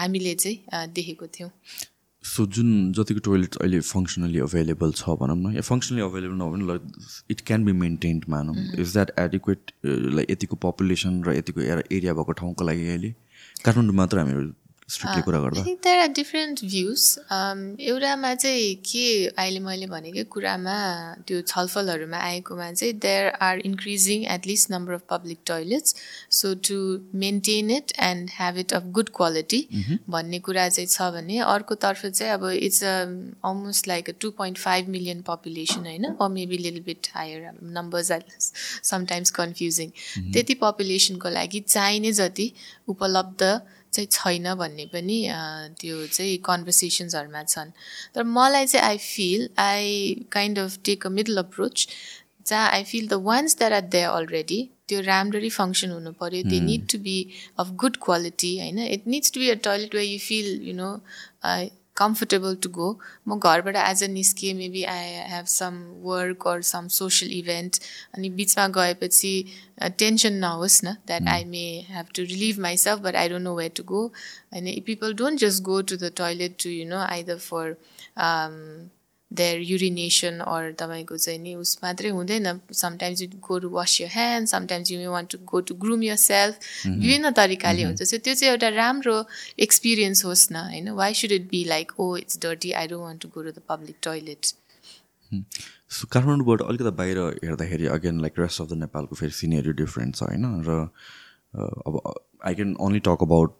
हामीले 0.00 0.34
चाहिँ 0.42 0.86
देखेको 0.98 1.26
थियौँ। 1.38 1.50
सो 2.24 2.44
जुन 2.54 2.68
जतिको 2.96 3.20
टोइलेट 3.26 3.56
अहिले 3.60 3.78
फङ्सनली 3.86 4.38
अभाइलेबल 4.46 4.92
छ 4.98 5.14
भनौँ 5.20 5.36
न 5.36 5.54
या 5.54 5.62
फङ्सनली 5.68 6.02
अभाइलेबल 6.02 6.36
नभए 6.42 6.52
पनि 6.52 6.66
like 6.68 6.82
it 7.30 7.40
can 7.46 7.64
be 7.64 7.72
maintained 7.80 8.24
मानौँ 8.34 8.54
इज 8.78 8.92
द्याट 8.92 9.10
एडिक्वेट 9.18 9.72
लाइक 9.84 10.30
यतिको 10.30 10.56
पपुलेसन 10.64 11.22
र 11.26 11.34
यतिको 11.36 11.60
एरिया 11.60 12.12
भएको 12.14 12.32
ठाउँको 12.40 12.64
लागि 12.64 12.88
अहिले? 12.88 13.10
काठमाडौँ 13.64 13.94
मात्र 13.94 14.18
हामीहरू 14.18 14.50
स्ट्रिक्टली 14.88 15.22
कुरा 15.22 15.38
गर्दा? 15.40 15.62
देयर 15.84 15.98
आर 15.98 16.08
डिफ्रेन्ट 16.16 16.60
भ्युज 16.64 17.02
एउटामा 17.88 18.34
चाहिँ 18.34 18.74
के 18.86 19.04
अहिले 19.26 19.60
मैले 19.66 19.86
भनेकै 19.86 20.24
कुरामा 20.34 20.76
त्यो 21.26 21.40
छलफलहरूमा 21.42 22.18
आएकोमा 22.18 22.70
चाहिँ 22.72 22.94
there 23.04 23.28
are 23.46 23.58
increasing 23.70 24.24
at least 24.34 24.70
number 24.70 24.92
of 24.94 25.02
public 25.10 25.38
toilets 25.46 25.94
so 26.40 26.54
to 26.68 26.76
maintain 27.24 27.70
it 27.70 27.92
and 28.08 28.30
have 28.38 28.58
it 28.58 28.72
of 28.74 28.90
good 28.98 29.08
quality 29.16 29.62
भन्ने 30.10 30.38
कुरा 30.48 30.68
चाहिँ 30.68 30.88
छ 30.88 31.10
भने 31.16 31.38
अर्कोतर्फ 31.54 32.06
चाहिँ 32.06 32.32
अब 32.32 32.48
it's 32.52 32.82
a 32.84 32.94
almost 33.48 33.88
like 33.88 34.14
two 34.20 34.30
point 34.38 34.58
five 34.58 34.88
million 34.96 35.22
population 35.28 35.86
होइन? 35.86 36.04
Or 36.04 36.28
maybe 36.30 36.58
lil 36.58 36.80
bit 36.86 37.08
higher 37.14 37.50
numbers 37.78 38.12
are 38.12 38.24
sometimes 38.92 39.30
confusing 39.38 39.90
त्यति 40.32 40.54
पपुलेसनको 40.64 41.28
लागि 41.38 41.60
चाहिने 41.68 42.12
जति 42.20 42.52
उपलब्ध 42.88 43.42
चाहिँ 43.92 44.08
छैन 44.10 44.54
भन्ने 44.54 44.86
पनि 44.92 45.18
त्यो 45.80 46.06
चाहिँ 46.06 46.36
कन्भर्सेसन्सहरूमा 46.48 47.42
छन्। 47.44 47.70
तर 48.14 48.22
मलाई 48.36 48.66
चाहिँ 48.66 48.86
I 48.86 48.98
feel 48.98 49.48
I 49.58 50.14
kind 50.32 50.58
of 50.58 50.78
take 50.84 51.06
a 51.06 51.10
middle 51.18 51.36
approach 51.38 51.88
जहाँ 52.46 52.68
I 52.70 52.84
feel 52.84 53.08
the 53.08 53.12
ones 53.24 53.56
that 53.58 53.72
are 53.72 53.80
there 53.90 54.08
already 54.10 54.60
त्यो 54.88 55.00
राम्ररी 55.00 55.50
फङ्सन 55.50 55.90
हुनु 55.90 56.12
पऱ्यो 56.20 56.42
they 56.50 56.60
need 56.60 56.86
to 56.92 56.98
be 57.04 57.18
of 57.58 57.70
good 57.82 57.96
quality 58.04 58.56
होइन? 58.58 58.78
It 58.78 59.06
needs 59.06 59.32
to 59.32 59.40
be 59.40 59.48
a 59.50 59.54
toilet 59.68 59.94
way 59.94 60.02
you 60.04 60.18
feel 60.28 60.48
you 60.68 60.74
know 60.74 60.90
comfortable 62.02 62.56
to 62.56 62.76
go. 62.78 62.88
म 63.28 63.38
घरबाट 63.38 63.76
as 63.78 64.02
a 64.04 64.06
निस्किएँ 64.08 64.54
maybe 64.54 64.82
I 64.92 65.10
have 65.32 65.46
some 65.48 65.74
work 66.04 66.46
or 66.48 66.62
some 66.68 66.88
social 66.94 67.32
event 67.32 67.78
अनि 68.14 68.30
बिचमा 68.38 68.66
गएपछि 68.76 69.34
tension 69.98 70.32
नहोस् 70.44 70.80
न 70.84 70.94
that 71.06 71.28
I 71.28 71.44
may 71.52 71.64
have 71.90 72.06
to 72.14 72.22
relieve 72.24 72.58
myself 72.62 73.00
but 73.02 73.16
I 73.16 73.28
don't 73.28 73.44
know 73.44 73.54
where 73.56 73.72
to 73.76 73.82
go 73.84 74.02
होइन 74.52 74.80
people 74.86 75.14
don't 75.22 75.40
just 75.40 75.62
go 75.64 75.80
to 75.82 75.96
the 75.96 76.12
toilet 76.16 76.56
to 76.62 76.70
you 76.70 76.88
know 76.88 76.98
either 77.06 77.38
for 77.40 77.76
their 79.32 79.60
urination 79.62 80.38
or 80.44 80.72
तपाईँको 80.78 81.16
चाहिँ 81.16 81.38
नि 81.38 81.54
उस 81.54 81.78
मात्रै 81.82 82.10
हुँदैन। 82.10 82.60
Sometimes 82.72 83.22
you 83.22 83.28
go 83.40 83.58
to 83.58 83.68
wash 83.70 84.00
your 84.00 84.08
hand 84.12 84.48
sometimes 84.48 84.90
you 84.92 84.98
may 84.98 85.06
want 85.08 85.30
to 85.32 85.38
go 85.52 85.60
to 85.60 85.74
groom 85.84 86.02
yourself 86.16 86.86
विभिन्न 86.86 87.30
तरिकाले 87.32 87.82
हुन्छ। 87.84 88.02
So 88.02 88.18
त्यो 88.18 88.34
चाहिँ 88.34 88.50
एउटा 88.52 88.68
राम्रो 88.76 89.16
एक्सपिरियन्स 89.66 90.24
होस् 90.24 90.46
न 90.52 90.56
होइन? 90.66 90.90
Why 91.00 91.14
should 91.14 91.32
it 91.32 91.48
be 91.50 91.64
like 91.66 91.92
oh 92.00 92.16
it's 92.16 92.38
dirty 92.42 92.72
I 92.72 92.86
don't 92.86 93.04
want 93.04 93.22
to 93.22 93.28
go 93.34 93.42
to 93.42 93.50
the 93.50 93.62
public 93.68 93.96
toilet 94.02 94.52
so 95.92 96.06
काठमाडौँबाट 96.12 96.62
अलिकति 96.62 96.90
बाहिर 96.96 97.18
हेर्दाखेरि 97.44 97.86
again 97.94 98.20
like 98.20 98.38
rest 98.38 98.60
of 98.60 98.68
the 98.68 98.78
नेपालको 98.78 99.16
फेरि 99.16 99.32
सिनेरी 99.32 99.72
डिफ्रेन्ट 99.80 100.16
छ 100.16 100.22
होइन? 100.22 100.44
र 100.68 100.70
अब 101.88 102.00
I 102.44 102.54
can 102.54 102.76
only 102.80 103.00
talk 103.08 103.22
about 103.22 103.56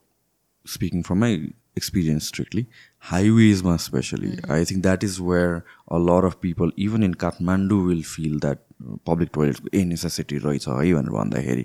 speaking 0.66 1.02
from 1.02 1.18
my 1.20 1.36
experience 1.76 2.26
strictly. 2.26 2.66
Highways 2.98 3.62
ma 3.62 3.74
especially. 3.74 4.28
Mm-hmm. 4.28 4.52
i 4.52 4.64
think 4.64 4.82
that 4.82 5.02
is 5.02 5.20
where 5.20 5.64
a 5.88 5.98
lot 5.98 6.24
of 6.24 6.40
people 6.40 6.70
even 6.76 7.02
in 7.02 7.14
kathmandu 7.14 7.78
will 7.88 8.02
feel 8.02 8.38
that 8.44 8.60
public 9.04 9.32
toilet 9.32 9.60
a 9.72 9.84
necessity 9.84 10.38
रहेछ 10.44 10.68
है 10.68 10.92
भनेर 10.94 11.10
भन्दाखेरि 11.16 11.64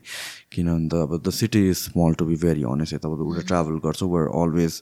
किनभने 0.52 0.90
त 0.90 1.02
अब 1.04 1.22
the 1.28 1.32
city 1.40 1.68
is 1.70 1.78
small 1.78 2.14
to 2.20 2.26
be 2.26 2.36
very 2.44 2.64
honest 2.74 2.94
यता 2.94 3.10
उता 3.10 3.42
travel 3.54 3.80
गर्छ 3.86 4.04
वेयर 4.04 4.28
अलवेज 4.42 4.82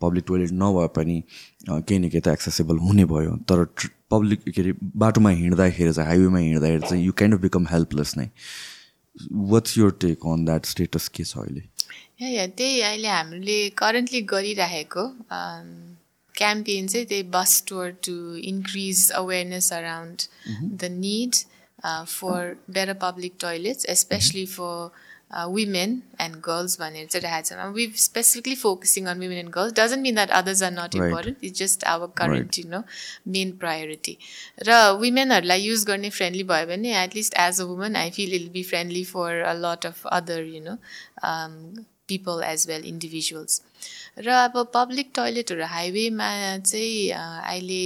पब्लिक 0.00 0.24
टोइलेट 0.28 0.52
नभए 0.62 0.86
पनि 0.96 1.22
केही 1.70 1.98
न 1.98 2.08
केही 2.08 2.20
त 2.20 2.28
एक्सेसेबल 2.28 2.78
हुने 2.86 3.04
भयो 3.12 3.36
तर 3.52 3.64
पब्लिक 4.10 4.48
के 4.48 4.60
अरे 4.62 4.74
बाटोमा 5.04 5.30
हिँड्दाखेरि 5.42 5.92
चाहिँ 5.92 6.08
हाइवेमा 6.08 6.38
हिँड्दाखेरि 6.38 6.88
चाहिँ 6.88 7.04
यु 7.04 7.12
अफ 7.32 7.40
बिकम 7.42 7.66
हेल्पलेस 7.70 8.16
नै 8.18 8.28
what's 9.52 9.78
your 9.78 9.96
take 10.00 10.26
on 10.32 10.44
that 10.44 10.66
status 10.66 11.08
के 11.16 11.24
छ 11.24 11.38
अहिले 11.38 11.62
या 12.20 12.46
त्यही 12.58 12.80
अहिले 12.80 13.08
हामीले 13.08 13.58
करेन्टली 13.78 14.20
गरिरहेको 14.32 15.06
क्याम्पेन 16.34 16.86
चाहिँ 16.86 17.06
त्यही 17.06 17.22
bus 17.30 17.62
tour 17.68 17.90
to 18.06 18.14
increase 18.52 19.10
awareness 19.22 19.72
around 19.72 20.22
the 20.82 20.90
need 20.98 21.32
for 21.86 22.54
better 22.70 22.92
public 23.02 23.32
toilets 23.40 23.86
especially 23.96 24.46
for 24.58 25.02
women 25.50 25.94
and 26.22 26.36
girls 26.46 26.74
भनेर 26.80 27.06
चाहिँ 27.06 27.22
राखेको 27.22 27.54
छ। 27.54 27.74
We 27.76 27.86
specifically 28.00 28.54
focusing 28.56 29.06
on 29.12 29.20
women 29.20 29.38
and 29.38 29.50
girls 29.54 29.72
doesn't 29.78 30.02
mean 30.02 30.14
that 30.14 30.30
others 30.38 30.62
are 30.62 30.72
not 30.72 30.94
important 30.96 31.44
it's 31.44 31.58
just 31.58 31.84
our 31.92 32.12
current 32.18 32.58
you 32.58 32.64
know 32.70 32.82
main 33.36 33.50
priority 33.62 34.16
र 34.68 34.76
वुमेनहरूलाई 35.00 35.60
use 35.62 35.84
गर्ने 35.88 36.10
friendly 36.18 36.44
भयो 36.52 36.66
भने 36.66 36.94
at least 37.02 37.34
as 37.46 37.60
a 37.60 37.64
woman 37.70 37.96
I 38.02 38.10
feel 38.18 38.34
it'll 38.34 38.48
be 38.54 38.62
friendly 38.70 39.04
for 39.10 39.40
a 39.40 39.54
lot 39.64 39.86
of 39.86 40.06
other 40.20 40.44
you 40.54 40.60
know 40.68 40.76
people 42.08 42.42
as 42.46 42.66
well 42.68 42.84
individuals 42.84 43.60
र 44.18 44.30
अब 44.40 44.64
public 44.74 45.10
टोइलेटहरू 45.14 45.66
हाइवेमा 45.66 46.30
चाहिँ 46.58 47.10
अहिले 47.12 47.84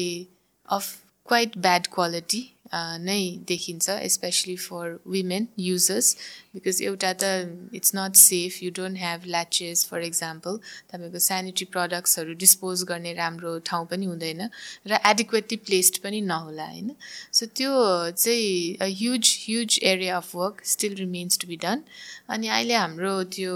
अफ 0.68 0.96
क्वाइट 1.28 1.58
ब्याड 1.58 1.86
क्वालिटी 1.86 2.46
नै 2.74 3.20
देखिन्छ 3.48 3.90
specially 4.12 4.56
for 4.56 4.98
women 5.06 5.46
users 5.58 6.16
because 6.54 6.80
एउटा 6.82 7.12
त 7.12 7.30
it's 7.74 7.92
not 7.94 8.16
safe 8.16 8.62
you 8.62 8.70
don't 8.76 8.98
have 8.98 9.24
latches 9.26 9.84
for 9.86 10.02
example 10.02 10.58
तपाईँको 10.92 11.18
सेनिटरी 11.18 11.64
प्रडक्ट्सहरू 11.72 12.34
डिस्पोज 12.44 12.82
गर्ने 12.84 13.12
राम्रो 13.14 13.58
ठाउँ 13.66 13.86
पनि 13.86 14.06
हुँदैन 14.06 14.42
र 14.86 15.00
एडिक्वेटली 15.12 15.56
प्लेस्ड 15.68 15.98
पनि 16.02 16.20
नहोला 16.20 16.66
होइन? 16.66 16.94
सो 17.32 17.46
त्यो 17.56 17.72
चाहिँ 18.10 18.92
huge 18.96 19.36
huge 19.44 19.78
area 19.82 20.16
of 20.16 20.34
work 20.34 20.64
still 20.66 20.94
remains 20.94 21.38
to 21.38 21.48
be 21.48 21.56
done 21.56 21.82
अनि 22.28 22.48
अहिले 22.48 22.74
हाम्रो 22.74 23.22
त्यो 23.36 23.54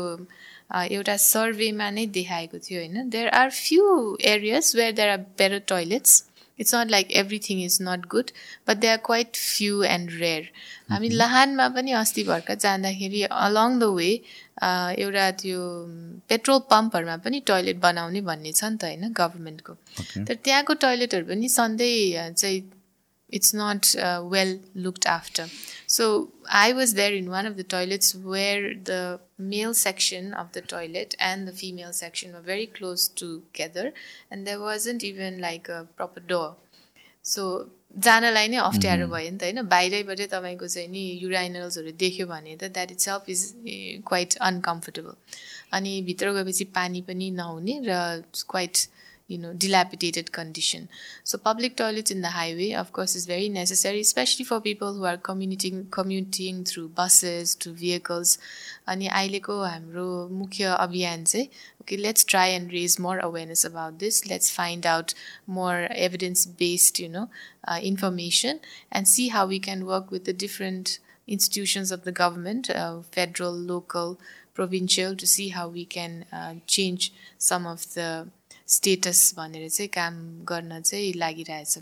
एउटा 0.74 1.16
सर्वेमा 1.16 1.90
नै 1.90 2.06
देखाएको 2.06 2.58
थियो 2.58 2.80
होइन? 2.80 3.08
There 3.10 3.28
are 3.28 3.50
few 3.50 4.16
areas 4.20 4.72
where 4.76 4.92
there 4.92 5.08
are 5.08 5.18
better 5.18 5.58
toilets 5.58 6.24
it's 6.60 6.74
not 6.74 6.90
like 6.90 7.10
everything 7.12 7.64
is 7.64 7.78
not 7.82 8.06
good 8.06 8.30
but 8.68 8.76
they 8.76 8.88
are 8.88 8.96
quite 8.96 9.36
few 9.36 9.82
and 9.82 10.10
rare 10.10 10.48
हामी 10.90 11.08
लहानमा 11.08 11.68
पनि 11.68 11.92
अस्ति 11.92 12.24
भर्खर 12.24 12.54
जाँदाखेरि 12.54 13.22
अलङ 13.22 13.78
द 13.78 13.82
वे 13.82 14.10
एउटा 15.02 15.30
त्यो 15.30 15.60
पेट्रोल 16.28 16.58
पम्पहरूमा 16.70 17.16
पनि 17.16 17.40
टोइलेट 17.40 17.76
बनाउने 17.76 18.20
भन्ने 18.20 18.52
छ 18.52 18.64
नि 18.64 18.76
त 18.76 18.84
होइन? 18.84 19.12
गभर्मेन्टको। 19.12 19.72
तर 20.24 20.34
त्यहाँको 20.34 20.74
टोइलेटहरू 20.74 21.26
पनि 21.26 21.48
सधैँ 21.48 22.32
चाहिँ 22.32 22.62
not 23.54 23.94
uh, 23.96 24.22
well 24.22 24.58
looked 24.74 25.06
after. 25.06 25.46
So 25.91 26.31
I 26.49 26.73
was 26.73 26.93
there 26.93 27.13
in 27.13 27.29
one 27.29 27.45
of 27.45 27.57
the 27.57 27.63
toilets 27.63 28.13
where 28.15 28.73
the 28.91 29.19
male 29.37 29.73
section 29.73 30.33
of 30.33 30.51
the 30.51 30.61
toilet 30.61 31.15
and 31.19 31.47
the 31.47 31.55
female 31.63 31.93
section 31.93 32.33
were 32.33 32.45
very 32.53 32.67
close 32.67 33.07
together, 33.07 33.93
and 34.31 34.45
there 34.47 34.59
wasn't 34.59 35.03
even 35.03 35.41
like 35.41 35.69
a 35.69 35.87
proper 35.95 36.19
door. 36.19 36.55
So 37.21 37.69
जानलाई 38.05 38.47
नै 38.51 38.57
अप्ठ्यारो 38.61 39.05
भयो 39.11 39.29
नि 39.31 39.37
त 39.41 39.43
होइन 39.47 39.59
बाहिरैबाटै 39.73 40.25
तपाईँको 40.33 40.67
चाहिँ 40.73 40.89
नि 40.95 41.03
युराइनल्सहरू 41.23 41.91
देख्यो 42.03 42.25
भने 42.31 42.55
त 42.61 42.69
that 42.75 42.91
itself 43.07 43.29
is 43.33 43.41
quite 44.09 44.35
uncomfortable 44.49 45.15
अनि 45.77 45.93
भित्र 46.09 46.33
गएपछि 46.37 46.65
पानी 46.77 47.01
पनि 47.07 47.29
नहुने 47.39 47.75
र 47.87 47.93
quite 48.53 48.75
you 49.31 49.37
know 49.37 49.53
dilapidated 49.53 50.31
condition 50.31 50.87
so 51.23 51.37
public 51.37 51.75
toilets 51.75 52.11
in 52.11 52.21
the 52.21 52.29
highway 52.29 52.73
of 52.73 52.91
course 52.93 53.15
is 53.15 53.25
very 53.25 53.49
necessary 53.49 53.99
especially 53.99 54.45
for 54.45 54.61
people 54.61 54.93
who 54.93 55.03
are 55.03 55.17
commuting 55.17 55.87
commuting 55.91 56.63
through 56.63 56.87
buses 56.87 57.55
to 57.55 57.71
vehicles 57.71 58.37
अनि 58.87 59.07
अहिलेको 59.07 59.55
हाम्रो 59.63 60.07
मुख्य 60.31 60.75
अभियान 60.83 61.23
चाहिँ 61.31 61.49
okay 61.81 61.97
let's 61.97 62.23
try 62.23 62.45
and 62.59 62.71
raise 62.71 62.97
more 63.07 63.17
awareness 63.19 63.65
about 63.65 63.99
this 63.99 64.25
let's 64.29 64.49
find 64.49 64.85
out 64.85 65.13
more 65.45 65.87
evidence 66.07 66.45
based 66.45 66.99
you 66.99 67.09
know 67.09 67.29
uh, 67.67 67.79
information 67.91 68.61
and 68.91 69.07
see 69.07 69.27
how 69.35 69.45
we 69.45 69.59
can 69.59 69.85
work 69.85 70.09
with 70.09 70.23
the 70.23 70.33
different 70.45 70.99
institutions 71.27 71.91
of 71.91 72.03
the 72.03 72.13
government 72.13 72.69
uh, 72.69 73.01
federal 73.11 73.51
local 73.51 74.17
provincial 74.53 75.15
to 75.15 75.27
see 75.27 75.49
how 75.49 75.67
we 75.67 75.85
can 75.85 76.25
uh, 76.31 76.55
change 76.65 77.13
some 77.37 77.67
of 77.67 77.93
the 77.93 78.27
status 78.72 79.34
भनेर 79.36 79.68
चाहिँ 79.68 79.88
काम 79.94 80.14
गर्न 80.48 80.80
चाहिँ 80.80 81.12
लागिरहेछ। 81.16 81.78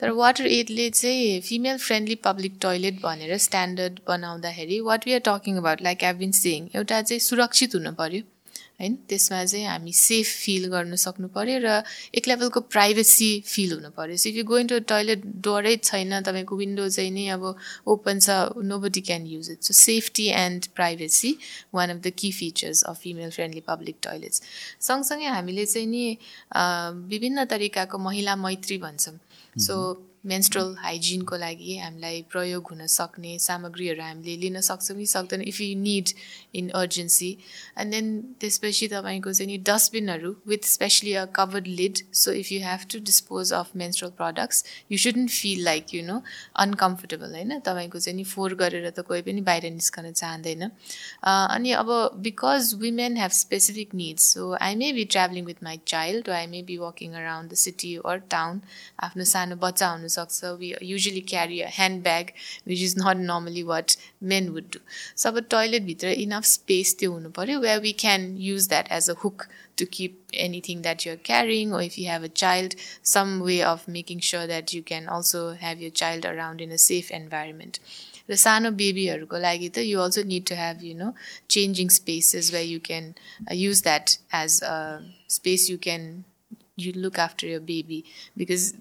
तर 0.00 0.10
water 0.10 0.46
एडले 0.48 0.88
चाहिँ 0.90 1.40
female 1.40 1.76
friendly 1.78 2.14
public 2.24 2.58
toilet 2.62 3.00
भनेर 3.02 3.36
स्ट्यान्डर्ड 3.38 4.00
बनाउँदाखेरि 4.08 4.80
what 4.80 5.06
we 5.06 5.12
are 5.14 5.20
talking 5.26 5.56
about 5.56 5.82
like 5.82 6.04
I 6.04 6.12
been 6.20 6.32
saying 6.38 6.68
एउटा 6.74 7.00
चाहिँ 7.02 7.20
सुरक्षित 7.20 7.74
हुनु 7.74 7.92
पऱ्यो 7.98 8.22
होइन 8.82 8.94
त्यसमा 9.08 9.44
चाहिँ 9.44 9.66
हामी 9.66 9.92
सेफ 9.94 10.26
फिल 10.44 10.66
गर्नु 10.68 10.96
सक्नु 10.98 11.28
पऱ्यो 11.36 11.58
र 11.64 11.82
एक 12.14 12.28
लेभलको 12.28 12.60
प्राइभेसी 12.74 13.30
फिल 13.46 13.72
हुनु 13.72 13.90
पऱ्यो 13.96 14.16
so 14.18 14.30
you 14.30 14.44
going 14.44 14.66
to 14.68 14.78
toilet 14.92 15.26
डोरै 15.46 15.76
छैन 15.82 16.20
तपाईँको 16.20 16.56
विन्डो 16.56 16.88
चाहिँ 16.88 17.10
नै 17.10 17.26
अब 17.36 17.44
ओपन 17.88 18.20
छ 18.20 18.38
nobody 18.78 19.00
can 19.08 19.26
use 19.26 19.50
it 19.50 19.62
so 19.62 19.78
safety 19.80 20.26
and 20.36 20.66
privacy 20.74 21.34
one 21.74 21.90
of 21.90 22.02
the 22.02 22.12
key 22.18 22.32
features 22.32 22.82
of 22.84 23.00
female 23.02 23.30
friendly 23.30 23.62
public 23.66 23.96
toilets 24.02 24.42
सँगसँगै 24.82 25.26
हामीले 25.30 25.66
चाहिँ 25.66 25.88
नि 25.88 26.06
विभिन्न 27.08 27.44
तरिकाको 27.52 27.98
महिला 27.98 28.36
मैत्री 28.36 28.78
भन्छौँ। 28.78 29.18
सो 29.58 29.76
मेन्स्ट्रल 30.24 30.74
हाइजिनको 30.78 31.36
लागि 31.36 31.76
हामीलाई 31.78 32.20
प्रयोग 32.32 32.68
हुन 32.70 32.86
सक्ने 32.86 33.38
सामग्रीहरू 33.38 34.02
हामीले 34.02 34.36
लिन 34.42 34.60
सक्छौँ 34.60 34.96
कि 34.96 35.06
सक्दैन 35.06 35.42
if 35.42 35.60
you 35.60 35.78
need 35.78 36.10
in 36.54 36.68
urgency 36.80 37.30
and 37.78 37.90
then 37.94 38.10
त्यसपछि 38.40 38.88
तपाईँको 38.88 39.32
चाहिँ 39.32 39.50
नि 39.50 39.58
डस्टबिनहरू 39.68 40.34
with 40.48 40.68
especially 40.68 41.14
a 41.14 41.24
covered 41.36 41.66
lid 41.80 42.02
so 42.14 42.32
if 42.42 42.52
you 42.52 42.60
have 42.64 42.86
to 42.92 42.98
dispose 43.10 43.52
of 43.52 43.70
menstrual 43.82 44.10
products 44.20 44.64
you 44.92 44.98
shouldn't 44.98 45.30
feel 45.30 45.64
like 45.64 45.94
you 45.94 46.02
know 46.06 46.20
uncomfortable 46.64 47.34
होइन? 47.34 47.58
तपाईँको 47.60 47.98
चाहिँ 47.98 48.16
नि 48.16 48.24
फोहोर 48.24 48.54
गरेर 48.62 48.88
त 48.90 49.06
कोही 49.08 49.22
पनि 49.22 49.40
बाहिर 49.50 49.70
निस्कन 49.72 50.10
चाहँदैन। 50.12 50.62
अनि 51.24 51.72
अब 51.72 51.90
because 52.22 52.72
women 52.82 53.16
have 53.16 53.30
specific 53.40 53.94
needs 53.94 54.32
so 54.34 54.52
I 54.60 54.74
may 54.76 54.92
be 54.92 55.04
travelling 55.16 55.44
with 55.44 55.62
my 55.64 55.80
child 55.86 56.30
I 56.30 56.46
may 56.46 56.62
be 56.70 56.76
walking 56.78 57.12
around 57.14 57.50
the 57.52 57.54
city 57.64 57.94
or 58.06 58.18
town 58.30 58.60
आफ्नो 59.08 59.24
सानो 59.34 59.56
बच्चा 59.66 59.88
हुनु 59.88 60.08
सक्छ 60.11 60.53
we 60.59 60.73
usually 60.91 61.21
carry 61.33 61.61
a 61.61 61.69
handbag 62.03 62.31
which 62.67 62.81
is 62.81 62.95
not 62.99 63.23
normally 63.27 63.63
what 63.73 63.97
men 64.33 64.49
would 64.49 64.71
do 64.73 64.79
so 65.15 65.29
अब 65.29 65.39
टोइलेटभित्र 65.49 66.17
enough 66.25 66.45
space 66.55 66.95
त्यो 66.99 67.11
हुनु 67.11 67.29
पऱ्यो 67.39 67.59
where 67.59 67.79
we 67.87 67.91
can 68.05 68.35
use 68.49 68.69
that 68.69 68.91
as 68.99 69.09
a 69.09 69.15
hook 69.23 69.47
to 69.77 69.85
keep 69.85 70.13
anything 70.33 70.81
that 70.81 71.05
you're 71.05 71.23
carrying 71.23 71.73
or 71.73 71.81
if 71.81 71.97
you 71.97 72.07
have 72.07 72.23
a 72.23 72.29
child 72.29 72.75
some 73.03 73.39
way 73.39 73.61
of 73.61 73.87
making 73.87 74.19
sure 74.19 74.47
that 74.47 74.73
you 74.73 74.81
can 74.83 75.07
also 75.07 75.53
have 75.53 75.79
your 75.79 75.91
child 75.91 76.25
around 76.25 76.61
in 76.61 76.71
a 76.71 76.83
safe 76.85 77.11
environment 77.11 77.79
र 78.29 78.35
सानो 78.35 78.69
बेबीहरूको 78.79 79.37
लागि 79.39 79.67
त 79.69 79.83
you 79.87 79.99
also 80.05 80.21
need 80.29 80.45
to 80.47 80.55
have 80.55 80.83
you 80.83 80.95
know 81.01 81.11
changing 81.55 81.89
spaces 81.97 82.51
way 82.53 82.61
you 82.61 82.79
can 82.87 83.13
use 83.55 83.83
that 83.83 84.09
as 84.35 84.59
a 84.63 84.75
space 85.35 85.69
you 85.69 85.77
can 85.83 86.09
You 86.86 86.92
look 87.04 87.18
after 87.18 87.46
your 87.46 87.60
baby 87.60 88.04
because 88.36 88.74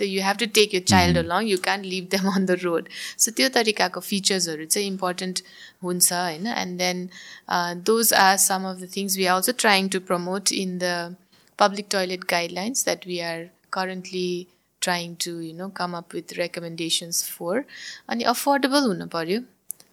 you 0.00 0.22
have 0.22 0.38
to 0.42 0.46
take 0.46 0.72
your 0.72 0.82
child 0.82 1.16
mm-hmm. 1.16 1.26
along 1.26 1.46
you 1.46 1.58
can't 1.68 1.86
leave 1.94 2.10
them 2.10 2.26
on 2.34 2.46
the 2.46 2.56
road 2.64 2.88
so 3.16 3.32
त्यो 3.38 3.48
तरिकाको 3.56 4.00
फिचर्सहरू 4.10 4.64
चाहिँ 4.64 4.88
important 4.88 5.42
हुन्छ 5.84 6.12
होइन 6.12 6.46
and 6.46 6.78
then 6.78 7.08
those 7.90 8.12
are 8.26 8.36
some 8.48 8.68
of 8.72 8.80
the 8.84 8.90
things 8.96 9.16
we 9.22 9.26
are 9.28 9.36
also 9.40 9.52
trying 9.64 9.88
to 9.96 10.00
promote 10.12 10.52
in 10.62 10.78
the 10.84 10.96
public 11.64 11.88
toilet 11.96 12.26
guidelines 12.34 12.84
that 12.90 13.06
we 13.12 13.20
are 13.30 13.50
currently 13.70 14.48
trying 14.80 15.16
to 15.16 15.38
you 15.40 15.52
know 15.52 15.68
come 15.68 15.94
up 16.00 16.12
with 16.18 16.36
recommendations 16.38 17.22
for 17.36 17.54
अनि 18.08 18.28
affordable 18.34 18.86
हुनु 18.90 19.08
पर्यो 19.16 19.40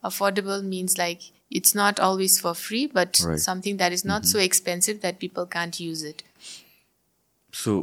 affordable 0.10 0.62
means 0.74 0.98
like 0.98 1.32
it's 1.60 1.76
not 1.80 2.00
always 2.00 2.39
for 2.39 2.54
free 2.54 2.86
but 3.00 3.21
something 3.48 3.78
that 3.78 3.91
is 3.98 4.06
not 4.06 4.21
mm-hmm. 4.21 4.39
so 4.39 4.39
expensive 4.39 5.02
that 5.02 5.19
people 5.19 5.45
can't 5.58 5.80
use 5.80 6.04
it 6.04 6.24
so 7.55 7.73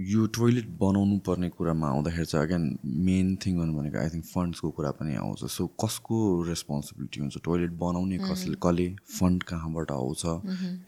यो 0.00 0.26
toilet 0.36 0.66
बनाउनु 0.80 1.18
पर्ने 1.26 1.48
कुरामा 1.48 1.88
आउँदाखेरि 1.88 2.26
चाहिँ 2.26 2.46
again 2.46 2.64
main 3.08 3.28
thing 3.44 3.58
गर्नु 3.58 3.72
भनेको 3.78 3.98
आई 3.98 4.08
थिङ्क 4.14 4.24
फन्ड्सको 4.26 4.70
कुरा 4.76 4.90
पनि 5.00 5.14
आउँछ। 5.16 5.44
सो 5.56 5.66
कसको 5.84 6.16
रेस्पोन्सिबिलिटी 6.48 7.20
हुन्छ? 7.20 7.36
टोइलेट 7.44 7.72
बनाउने 7.84 8.18
कसले 8.18 8.56
कसले 8.66 8.88
फन्ड 9.18 9.42
कहाँबाट 9.50 9.90
आउँछ? 9.92 10.22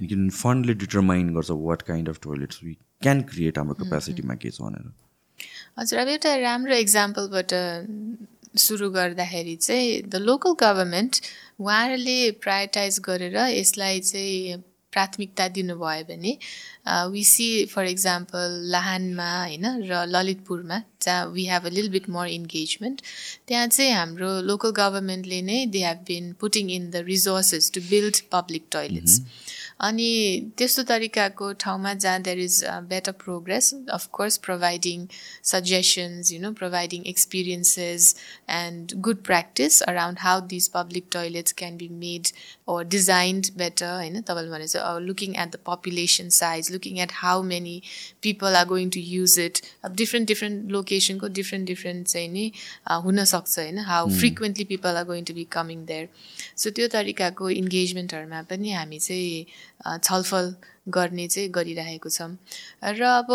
किनभने 0.01 0.31
फन्डले 0.43 0.75
डिटरमाइन 0.83 1.33
गर्छ 1.35 1.51
what 1.65 1.83
kind 1.91 2.09
of 2.09 2.21
toilets 2.23 2.63
we 2.65 2.77
can 3.03 3.23
create 3.33 3.59
हाम्रो 3.59 3.75
क्यापेसिटीमा 3.83 4.35
के 4.43 4.51
छ 4.51 4.61
भनेर। 4.63 4.93
हजुर 5.79 5.99
अब 5.99 6.09
एउटा 6.09 6.37
राम्रो 6.45 6.77
इक्जाम्पलबाट 6.85 7.51
सुरु 8.67 8.91
गर्दाखेरि 8.91 9.57
चाहिँ 9.57 10.03
द 10.03 10.17
लोकल 10.29 10.53
गभर्मेन्ट 10.61 11.21
उहाँहरूले 11.61 12.19
प्रायोरिटाइज 12.45 12.99
गरेर 13.09 13.37
यसलाई 13.37 14.01
चाहिँ 14.01 14.63
प्राथमिकता 14.97 15.49
दिनुभयो 15.57 16.05
भने 16.11 16.33
वी 17.13 17.25
सी 17.27 17.49
फर 17.67 17.87
इक्जाम्पल 17.87 18.61
लाहानमा 18.73 19.31
होइन 19.37 19.67
र 19.91 20.05
ललितपुरमा 20.09 20.83
जहाँ 21.03 21.27
we 21.33 21.45
have 21.47 21.67
a 21.67 21.71
lil 21.71 21.89
bit 21.91 22.09
more 22.11 22.29
engagement 22.31 23.03
त्यहाँ 23.49 23.67
चाहिँ 23.69 23.93
हाम्रो 23.93 24.31
लोकल 24.45 24.71
गभर्मेन्टले 24.77 25.41
नै 25.43 25.65
they 25.75 25.85
have 25.85 26.05
been 26.09 26.33
putting 26.41 26.71
in 26.73 26.91
the 26.91 27.05
resources 27.07 27.71
to 27.75 27.81
build 27.91 28.21
public 28.33 28.67
toilets 28.73 29.21
अनि 29.81 30.11
त्यस्तो 30.59 30.83
तरिकाको 30.83 31.53
ठाउँमा 31.61 31.95
जहाँ 31.95 32.23
there 32.23 32.39
is 32.39 32.63
better 32.89 33.13
progress 33.25 33.73
of course 33.93 34.37
providing 34.47 35.07
suggestions 35.45 36.33
you 36.33 36.41
know 36.41 36.53
providing 36.53 37.05
experiences 37.07 38.15
and 38.51 38.95
good 39.09 39.23
practice 39.25 39.81
around 39.83 40.19
how 40.21 40.41
this 40.47 40.69
public 40.77 41.09
toilets 41.13 41.53
can 41.53 41.77
be 41.77 41.89
made 41.89 42.35
or 42.69 42.85
designed 42.85 43.49
better 43.59 43.89
होइन? 43.89 44.21
तपाईँले 44.23 44.51
भने 44.51 44.67
चाहिँ 44.67 45.01
looking 45.01 45.35
at 45.35 45.51
the 45.51 45.59
population 45.67 46.29
size 46.37 46.71
looking 46.73 46.99
at 47.01 47.13
how 47.15 47.43
many 47.43 47.75
people 48.23 48.57
are 48.57 48.65
going 48.67 48.91
to 48.91 49.01
use 49.01 49.39
it 49.39 49.61
अब 49.85 49.95
different 49.97 50.29
different 50.29 50.73
लोकेसनको 50.73 51.29
different 51.39 51.67
different 51.67 52.07
चाहिँ 52.07 52.29
नि 52.29 52.51
हुनसक्छ 53.05 53.59
होइन? 53.59 53.79
How 53.91 54.09
frequently 54.19 54.65
people 54.65 54.97
are 54.97 55.05
going 55.05 55.25
to 55.25 55.35
be 55.35 55.45
coming 55.53 55.85
there 55.87 56.09
so 56.57 56.71
त्यो 56.71 56.89
तरिकाको 56.97 57.51
इन्गेजमेन्टहरूमा 57.51 58.43
पनि 58.51 58.73
हामी 58.73 58.99
चाहिँ 58.99 59.47
छलफल 59.81 60.55
गर्ने 60.89 61.29
चाहिँ 61.29 61.49
गरिरहेको 61.51 62.11
छौँ। 62.11 62.33
र 62.83 63.03
अब 63.03 63.31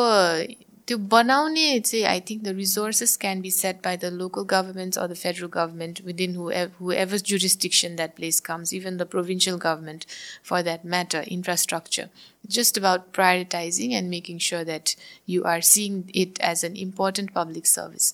त्यो 0.87 0.97
बनाउने 0.97 1.79
चाहिँ 1.79 2.05
I 2.05 2.19
think 2.29 2.43
the 2.43 2.47
resources 2.57 3.15
can 3.17 3.41
be 3.41 3.51
set 3.51 3.77
by 3.83 3.97
the 3.97 4.05
local 4.13 4.43
governments 4.53 4.97
or 4.97 5.07
the 5.07 5.15
federal 5.15 5.47
government 5.53 6.01
within 6.05 6.35
who 6.35 6.49
whoever 7.03 7.17
jurisdiction 7.31 7.95
that 7.95 8.15
place 8.15 8.39
comes 8.47 8.73
even 8.73 8.97
the 8.97 9.07
provincial 9.13 9.57
government 9.65 10.05
for 10.49 10.61
that 10.61 10.85
matter 10.93 11.23
infrastructure 11.37 12.09
just 12.47 12.77
about 12.77 13.13
prioritizing 13.13 13.91
and 13.91 14.09
making 14.09 14.39
sure 14.39 14.63
that 14.63 14.95
you 15.25 15.43
are 15.43 15.61
seeing 15.61 16.09
it 16.13 16.39
as 16.39 16.63
an 16.63 16.75
important 16.75 17.33
public 17.33 17.65
service. 17.65 18.13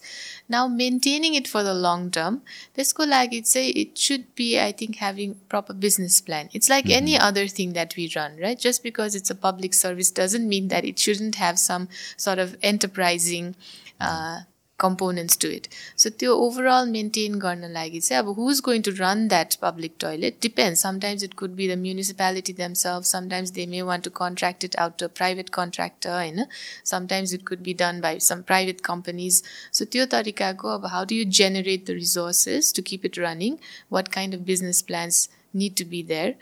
Now, 0.49 0.67
maintaining 0.67 1.33
it 1.33 1.47
for 1.47 1.63
the 1.63 1.73
long 1.73 2.11
term, 2.11 2.41
this 2.75 2.93
could 2.93 3.09
like 3.09 3.33
it 3.33 3.47
say 3.47 3.69
it 3.69 3.97
should 3.97 4.35
be, 4.35 4.59
I 4.59 4.71
think, 4.71 4.97
having 4.97 5.35
proper 5.49 5.73
business 5.73 6.21
plan. 6.21 6.49
It's 6.53 6.69
like 6.69 6.85
mm-hmm. 6.85 6.97
any 6.97 7.17
other 7.17 7.47
thing 7.47 7.73
that 7.73 7.95
we 7.95 8.11
run, 8.15 8.37
right? 8.37 8.59
Just 8.59 8.83
because 8.83 9.15
it's 9.15 9.29
a 9.29 9.35
public 9.35 9.73
service 9.73 10.11
doesn't 10.11 10.47
mean 10.47 10.67
that 10.67 10.85
it 10.85 10.99
shouldn't 10.99 11.35
have 11.35 11.57
some 11.57 11.89
sort 12.17 12.39
of 12.39 12.57
enterprising 12.61 13.55
uh, 13.99 14.41
components 14.77 15.35
to 15.35 15.53
it. 15.53 15.67
So 15.95 16.09
the 16.09 16.27
overall 16.27 16.85
maintain 16.85 17.39
garden 17.39 17.73
like 17.73 17.93
अब 17.93 18.35
who 18.35 18.49
is 18.49 18.61
going 18.61 18.81
to 18.83 18.91
run 18.93 19.27
that 19.29 19.57
public 19.59 19.97
toilet 19.97 20.39
depends. 20.39 20.79
Sometimes 20.79 21.23
it 21.23 21.35
could 21.35 21.55
be 21.55 21.67
the 21.67 21.75
municipality 21.75 22.53
themselves. 22.53 23.09
Sometimes 23.09 23.51
they 23.51 23.65
may 23.65 23.83
want 23.83 24.03
to 24.03 24.09
contract 24.09 24.63
it 24.63 24.75
out 24.77 24.97
to 24.97 25.05
a 25.05 25.09
private 25.09 25.51
contractor. 25.51 26.23
You 26.25 26.35
know? 26.35 26.45
Sometimes 26.83 27.33
it 27.33 27.45
could 27.45 27.63
be 27.63 27.73
done 27.73 28.01
by 28.01 28.17
some 28.19 28.43
private 28.43 28.83
companies. 28.83 29.41
So 29.71 29.85
त्यो 29.85 30.05
तरिकाको 30.05 30.67
अब 30.77 30.89
how 30.91 31.05
do 31.05 31.15
you 31.15 31.25
generate 31.25 31.85
the 31.85 31.93
resources 31.93 32.71
to 32.73 32.81
keep 32.81 33.03
it 33.05 33.17
running? 33.17 33.59
What 33.89 34.11
kind 34.11 34.33
of 34.33 34.45
business 34.45 34.81
plans 34.81 35.27
need 35.55 35.75
to 35.77 35.85
be 35.89 36.01
there 36.03 36.33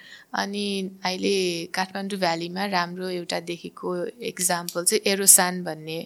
अनि 0.42 0.66
अहिले 1.06 1.36
काठमाडौँ 1.76 2.20
भ्यालीमा 2.20 2.66
राम्रो 2.74 3.10
एउटा 3.10 3.40
देखेको 3.50 3.96
example 4.32 4.84
चाहिँ 4.84 5.02
एरोसान 5.12 5.64
भन्ने 5.64 6.00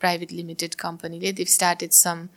private 0.00 0.32
limited 0.32 0.76
company. 0.76 1.18
They've 1.30 1.48
started 1.48 1.94
some 1.94 2.30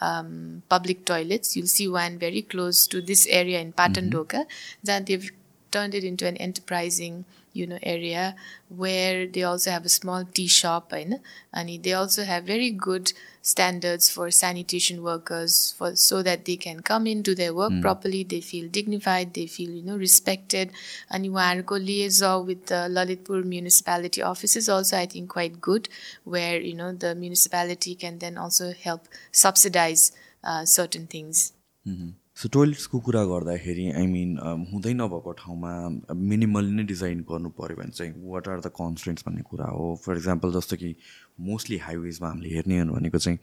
um, 0.00 0.62
public 0.68 1.04
toilets. 1.04 1.56
You'll 1.56 1.66
see 1.66 1.88
one 1.88 2.18
very 2.18 2.42
close 2.42 2.86
to 2.88 3.00
this 3.00 3.26
area 3.26 3.60
in 3.60 3.72
Patandoka. 3.72 4.44
Mm-hmm. 4.44 4.84
That 4.84 5.06
they've 5.06 5.30
turned 5.72 5.94
it 5.94 6.04
into 6.04 6.26
an 6.26 6.36
enterprising 6.36 7.24
you 7.56 7.66
know 7.66 7.78
area 7.82 8.34
where 8.68 9.26
they 9.26 9.42
also 9.42 9.70
have 9.70 9.84
a 9.84 9.88
small 9.88 10.24
tea 10.24 10.46
shop 10.46 10.92
and, 10.92 11.20
and 11.52 11.82
they 11.82 11.92
also 11.92 12.24
have 12.24 12.44
very 12.44 12.70
good 12.70 13.12
standards 13.42 14.10
for 14.10 14.28
sanitation 14.30 15.02
workers 15.02 15.72
for 15.78 15.94
so 15.94 16.20
that 16.22 16.44
they 16.44 16.56
can 16.56 16.80
come 16.80 17.06
in 17.06 17.22
do 17.22 17.34
their 17.34 17.54
work 17.54 17.70
mm. 17.70 17.80
properly 17.80 18.24
they 18.24 18.40
feel 18.40 18.68
dignified 18.68 19.32
they 19.34 19.46
feel 19.46 19.70
you 19.70 19.82
know 19.82 19.96
respected 19.96 20.72
and 21.10 21.24
you 21.24 21.36
are 21.36 21.54
uharko 21.54 21.78
liaison 21.86 22.44
with 22.44 22.66
the 22.66 22.80
lalitpur 22.96 23.44
municipality 23.44 24.20
office 24.32 24.56
is 24.56 24.68
also 24.68 24.96
i 24.96 25.06
think 25.06 25.30
quite 25.30 25.60
good 25.60 25.88
where 26.24 26.60
you 26.60 26.74
know 26.74 26.92
the 26.92 27.14
municipality 27.14 27.94
can 27.94 28.18
then 28.18 28.36
also 28.36 28.72
help 28.72 29.08
subsidize 29.30 30.12
uh, 30.42 30.64
certain 30.64 31.06
things 31.06 31.52
mm-hmm. 31.86 32.10
So 32.36 32.48
टोइलेट्सको 32.52 32.98
कुरा 33.00 33.22
गर्दाखेरि 33.24 33.84
I 33.96 34.06
mean 34.06 34.36
हुँदै 34.72 34.92
नभएको 34.94 35.32
ठाउँमा 35.32 35.70
minimally 36.12 36.70
नै 36.70 36.82
design 36.84 37.20
गर्नु 37.30 37.48
पऱ्यो 37.56 37.76
भने 37.76 37.90
चाहिँ 37.90 38.12
वाट 38.24 38.48
आर 38.48 38.60
द 38.60 38.70
कन्सटेन्ट्स 38.76 39.24
भन्ने 39.26 39.42
कुरा 39.42 39.66
हो? 39.66 39.86
फर 40.04 40.16
इक्जाम्पल 40.16 40.52
जस्तो 40.52 40.76
कि 40.76 40.94
मोस्टली 41.40 41.78
हाइवेजमा 41.86 42.28
हामीले 42.28 42.54
हेर्ने 42.54 42.84
भनेको 42.92 43.18
चाहिँ 43.18 43.38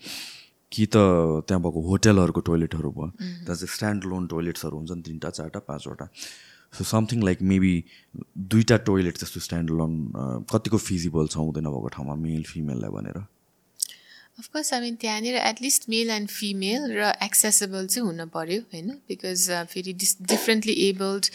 कि 0.72 0.86
त 0.86 0.98
त्यहाँ 1.50 1.62
भएको 1.64 1.82
होटेलहरूको 1.90 2.42
टोइलेटहरू 2.46 2.92
भयो 2.92 3.08
त्यहाँ 3.18 3.56
चाहिँ 3.56 3.74
स्ट्यान्ड 3.74 4.04
लोन 4.14 4.28
टोइलेट्सहरू 4.30 4.78
हुन्छ 4.78 4.92
नि 4.92 5.02
तिनवटा 5.02 5.30
चारवटा 5.30 5.60
पाँचवटा। 5.74 6.06
सो 6.74 6.84
समथिङ 6.86 7.24
लाइक 7.24 7.42
मेबी 7.42 7.74
दुईवटा 8.38 8.78
टोइलेट 8.86 9.18
जस्तो 9.18 9.40
स्ट्यान्ड 9.42 9.70
लोन 9.82 10.46
कतिको 10.54 10.78
फिजिबल 10.78 11.28
छ 11.34 11.38
हुँदैन 11.42 11.66
भएको 11.66 11.90
ठाउँमा 11.98 12.16
मेल 12.22 12.44
फिमेललाई 12.46 12.92
भनेर। 12.94 13.26
अफकोर्स 14.40 14.74
हामी 14.74 14.92
त्यहाँनिर 15.02 15.36
at least 15.38 15.84
male 15.90 16.10
and 16.10 16.30
female 16.30 16.92
र 16.92 17.12
एक्सेसेबल 17.24 17.88
चाहिँ 17.88 18.06
हुन 18.08 18.26
पऱ्यो 18.34 18.62
होइन? 18.74 18.90
बिकज 19.08 19.50
फेरि 19.70 19.94
डिस 19.94 20.16
डिफ्रेन्टली 20.32 20.74
एबल्ड 20.88 21.30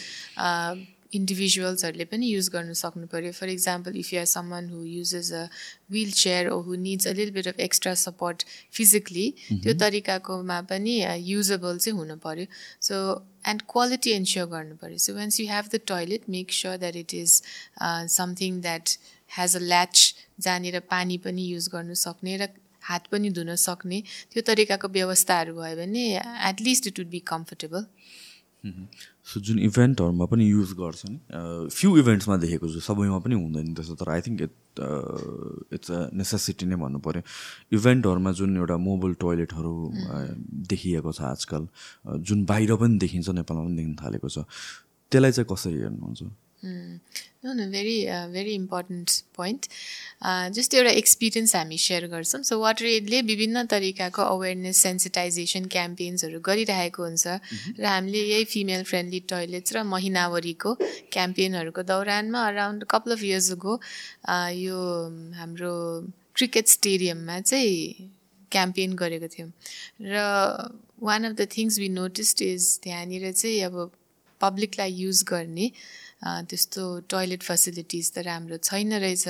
इन्डिभिजुअल्सहरूले 1.14 2.04
पनि 2.04 2.26
युज 2.28 2.48
गर्नु 2.54 2.74
सक्नु 2.80 3.06
पऱ्यो 3.12 3.30
for 3.32 3.48
example 3.48 3.96
if 3.96 4.12
you 4.12 4.20
are 4.20 4.26
someone 4.32 4.68
who 4.72 4.82
uses 4.86 5.32
a 5.32 5.44
wheelchair 6.12 6.48
or 6.50 6.60
who 6.66 6.74
needs 6.82 7.06
a 7.06 7.12
lil 7.20 7.30
bit 7.38 7.48
of 7.48 7.60
extra 7.68 7.94
support 8.02 8.44
physically 8.74 9.30
त्यो 9.46 9.78
तरिकाकोमा 9.80 10.60
पनि 10.68 11.00
युजेबल 11.30 11.78
चाहिँ 11.78 11.98
हुनु 11.98 12.16
पऱ्यो 12.26 12.46
सो 12.82 13.02
एन्ड 13.48 13.62
क्वालिटी 13.72 14.18
एन्स्योर 14.18 14.48
गर्नु 14.52 14.76
पऱ्यो 14.76 15.04
so 15.06 15.14
once 15.14 15.40
you 15.40 15.46
have 15.48 15.74
the 15.74 15.86
toilet 15.86 16.30
make 16.30 16.52
sure 16.60 16.76
that 16.84 16.96
it 17.06 17.14
is 17.14 17.40
something 18.20 18.60
that 18.62 18.98
has 19.30 19.56
a 19.56 19.66
latch 19.66 20.08
जहाँनिर 20.40 20.80
पानी 20.90 21.18
पनि 21.26 21.52
युज 21.52 21.68
गर्नु 21.72 22.04
सक्ने 22.06 22.36
र 22.36 22.54
हात 22.88 23.06
पनि 23.12 23.30
धुन 23.40 23.54
सक्ने। 23.66 24.02
त्यो 24.32 24.42
तरिकाको 24.46 24.88
व्यवस्थाहरू 24.98 25.54
भयो 25.60 25.76
भने 25.76 26.06
at least 26.52 26.86
it 26.86 26.98
would 27.00 27.10
be 27.10 27.20
comfortable 27.26 27.86
so 29.28 29.40
जुन 29.40 29.58
इभेन्टहरूमा 29.60 30.24
पनि 30.26 30.44
युज 30.50 30.72
गर्छ 30.78 31.02
नि 31.06 31.18
फ्यु 31.74 31.96
इभेन्ट्समा 31.98 32.36
देखेको 32.44 32.68
छु 32.72 32.80
सबैमा 32.86 33.18
पनि 33.26 33.34
हुँदैन 33.34 33.74
त्यस्तो 33.74 33.94
तर 34.00 34.10
I 34.12 34.20
think 34.26 34.42
it 34.42 34.82
it's 35.74 35.90
a 35.90 36.00
necessity 36.20 36.66
नै 36.66 36.76
भन्नु 36.82 36.98
पऱ्यो 37.06 37.22
इभेन्टहरूमा 37.78 38.32
जुन 38.40 38.56
एउटा 38.56 38.76
मोबाइल 38.88 39.14
टोइलेटहरू 39.20 39.74
देखिएको 40.72 41.12
छ 41.12 41.20
आजकल 41.30 41.68
जुन 42.30 42.44
बाहिर 42.50 42.74
पनि 42.82 42.98
देखिन्छ 42.98 43.28
नेपालमा 43.38 43.64
पनि 43.64 43.76
देखिन 43.76 43.94
थालेको 44.02 44.28
छ 44.28 44.44
त्यसलाई 45.12 45.32
चाहिँ 45.32 45.48
कसरी 45.52 45.78
हेर्नुहुन्छ? 45.78 46.22
No 46.64 47.52
no 47.54 47.64
very 47.70 47.96
very 48.32 48.52
important 48.54 49.10
point 49.36 49.66
जस्तो 50.54 50.76
एउटा 50.76 50.90
एक्सपिरियन्स 50.90 51.54
हामी 51.56 51.78
सेयर 51.78 52.06
गर्छौँ. 52.10 52.42
सो 52.42 52.58
वाटर 52.60 52.84
एडले 52.86 53.20
विभिन्न 53.22 53.64
तरिकाको 53.70 54.22
अवेरनेस 54.22 54.76
सेन्सिटाइजेसन 54.82 55.64
क्याम्पेन्सहरू 55.74 56.40
गरिरहेको 56.48 57.02
हुन्छ 57.02 57.26
र 57.78 57.84
हामीले 57.86 58.22
यही 58.32 58.44
फिमेल 58.54 58.82
फ्रेन्डली 58.90 59.20
टोइलेट्स 59.30 59.76
र 59.76 59.82
महिनावरीको 59.94 60.74
क्याम्पेनहरूको 61.12 61.82
दौरानमा 61.92 62.46
around 62.48 62.84
couple 62.90 63.16
of 63.16 63.22
years 63.22 63.52
go 63.66 63.78
यो 64.58 64.80
हाम्रो 65.38 65.74
क्रिकेट 66.34 66.68
स्टेडियममा 66.68 67.40
चाहिँ 67.40 68.10
क्याम्पेन 68.52 68.92
गरेको 68.96 69.28
थियौँ। 69.28 69.50
र 70.02 70.26
one 71.06 71.24
of 71.24 71.32
the 71.32 71.48
things 71.56 71.78
we 71.78 71.88
noticed 71.94 72.42
is 72.42 72.78
त्यहाँनिर 72.82 73.32
चाहिँ 73.32 73.60
अब 73.62 73.90
पब्लिकलाई 74.40 74.92
युज 74.94 75.22
गर्ने 75.28 75.70
त्यस्तो 76.22 76.84
टोइलेट 77.10 77.42
फेसिलिटिज 77.42 78.06
त 78.14 78.24
राम्रो 78.28 78.56
छैन 78.68 78.92
रहेछ। 79.04 79.26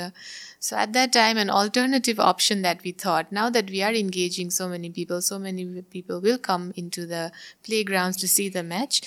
So 0.61 0.77
at 0.77 0.93
that 0.93 1.13
time, 1.13 1.39
an 1.39 1.51
alternative 1.51 2.19
option 2.19 2.63
that 2.63 2.83
we 2.83 2.91
thought, 2.91 3.31
now 3.31 3.49
that 3.49 3.71
we 3.71 3.83
are 3.83 3.93
engaging 3.93 4.51
so 4.51 4.69
many 4.69 4.91
people, 4.91 5.21
so 5.23 5.39
many 5.39 5.65
people 5.83 6.21
will 6.21 6.39
come 6.39 6.73
into 6.77 7.07
the 7.07 7.31
playgrounds 7.63 8.17
to 8.19 8.29
see 8.29 8.49
the 8.49 8.63
match. 8.63 9.01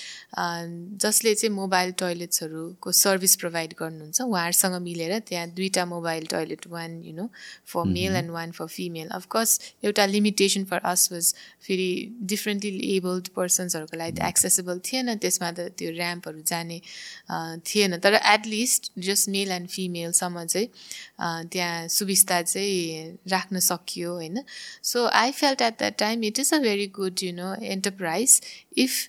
जसले 1.04 1.34
चाहिँ 1.36 1.54
mobile 1.56 1.92
टोइलेट्सहरूको 2.00 2.92
service 2.92 3.36
provide 3.42 3.74
गर्नुहुन्छ 3.80 4.22
उहाँहरूसँग 4.22 4.76
मिलेर 4.82 5.18
त्यहाँ 5.28 5.48
दुईवटा 5.58 5.86
mobile 5.86 6.26
toilet 6.34 6.68
one 6.72 7.02
you 7.06 7.14
know 7.16 7.28
for 7.74 7.84
male 7.92 8.16
and 8.16 8.32
one 8.32 8.52
for 8.58 8.68
female 8.78 9.08
of course 9.20 9.60
एउटा 9.84 10.06
limitation 10.14 10.66
for 10.72 10.80
us 10.94 11.08
was 11.12 11.34
फेरि 11.68 11.90
differently 12.32 12.96
abled 12.96 13.28
पर्सन्सहरूको 13.36 13.98
लागि 13.98 14.12
त 14.20 14.32
एक्सेसेबल 14.32 14.80
थिएन 14.88 15.16
त्यसमा 15.20 15.52
त 15.52 15.68
त्यो 15.78 15.92
ऱ्याम्पहरू 15.92 16.42
जाने 16.48 16.80
थिएन. 17.68 18.00
तर 18.00 18.20
at least 18.24 18.92
just 19.10 19.30
male 19.36 19.52
and 19.60 19.70
फिमेलसम्म 19.76 20.46
चाहिँ 20.46 20.70
त्यहाँ 21.44 21.88
सुविस्ता 21.88 22.42
चाहिँ 22.42 23.18
राख्न 23.32 23.60
सकियो 23.60 24.14
होइन? 24.14 24.44
So 24.84 25.06
I 25.06 25.32
felt 25.32 25.62
at 25.62 25.78
that 25.80 25.98
time 26.00 26.24
it 26.24 26.40
is 26.40 26.54
a 26.54 26.60
very 26.60 26.88
good 27.00 27.24
you 27.24 27.34
know 27.34 27.54
enterprise 27.62 28.42
if 28.78 29.08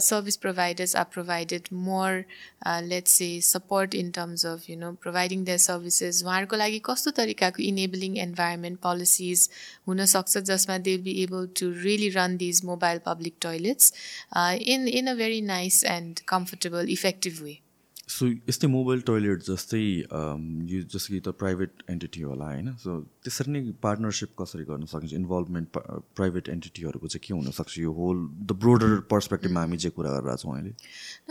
service 0.00 0.36
providers 0.36 0.94
are 0.94 1.06
provided 1.06 1.70
more 1.72 2.26
uh, 2.66 2.82
let's 2.84 3.12
say 3.12 3.40
support 3.40 3.94
in 3.94 4.12
terms 4.12 4.44
of 4.44 4.68
you 4.68 4.76
know 4.76 4.92
providing 5.00 5.44
their 5.44 5.58
services 5.58 6.22
उहाँहरूको 6.22 6.56
लागि 6.56 6.80
कस्तो 6.84 7.10
तरिकाको 7.10 7.62
enabling 7.62 8.16
environment 8.16 8.78
policies 8.80 9.48
हुनसक्छ 9.88 10.38
जसमा 10.38 10.78
they 10.78 10.96
be 10.98 11.12
able 11.22 11.48
to 11.60 11.70
really 11.82 12.08
run 12.16 12.36
these 12.36 12.64
mobile 12.64 13.00
public 13.06 13.34
toilets 13.40 13.92
in 14.36 14.88
in 14.88 15.06
a 15.06 15.14
very 15.14 15.40
nice 15.40 15.84
and 15.84 16.20
comfortable 16.28 16.90
effective 16.90 17.42
way 17.42 17.58
so 18.08 18.26
यस्तै 18.48 18.68
mobile 18.68 19.00
toilet 19.08 19.42
जस्तै 19.44 19.80
यो 19.80 20.80
जस्तो 20.94 21.14
कि 21.14 21.20
त 21.20 21.28
प्राइभेट 21.40 21.82
एन्टिटी 21.90 22.20
होला 22.20 22.44
होइन? 22.44 22.72
सो 22.82 23.00
त्यसरी 23.24 23.52
नै 23.52 23.60
पार्टनरसिप 23.82 24.30
कसरी 24.40 24.64
गर्न 24.64 24.84
सकिन्छ? 24.92 25.12
इन्भल्भमेन्ट 25.20 25.68
प्राइभेट 26.18 26.48
एन्टिटीहरूको 26.54 27.08
चाहिँ 27.08 27.24
के 27.26 27.34
हुनसक्छ? 27.34 27.78
यो 27.78 27.92
होल 27.92 28.18
द 28.44 28.58
ब्रोडर 28.64 28.98
पर्सपेक्टिभमा 29.12 29.60
हामी 29.60 29.76
चाहिँ 29.76 29.94
कुरा 29.96 30.10
गरिरहेको 30.16 30.42
छौँ 30.42 30.52
अहिले। 30.56 30.72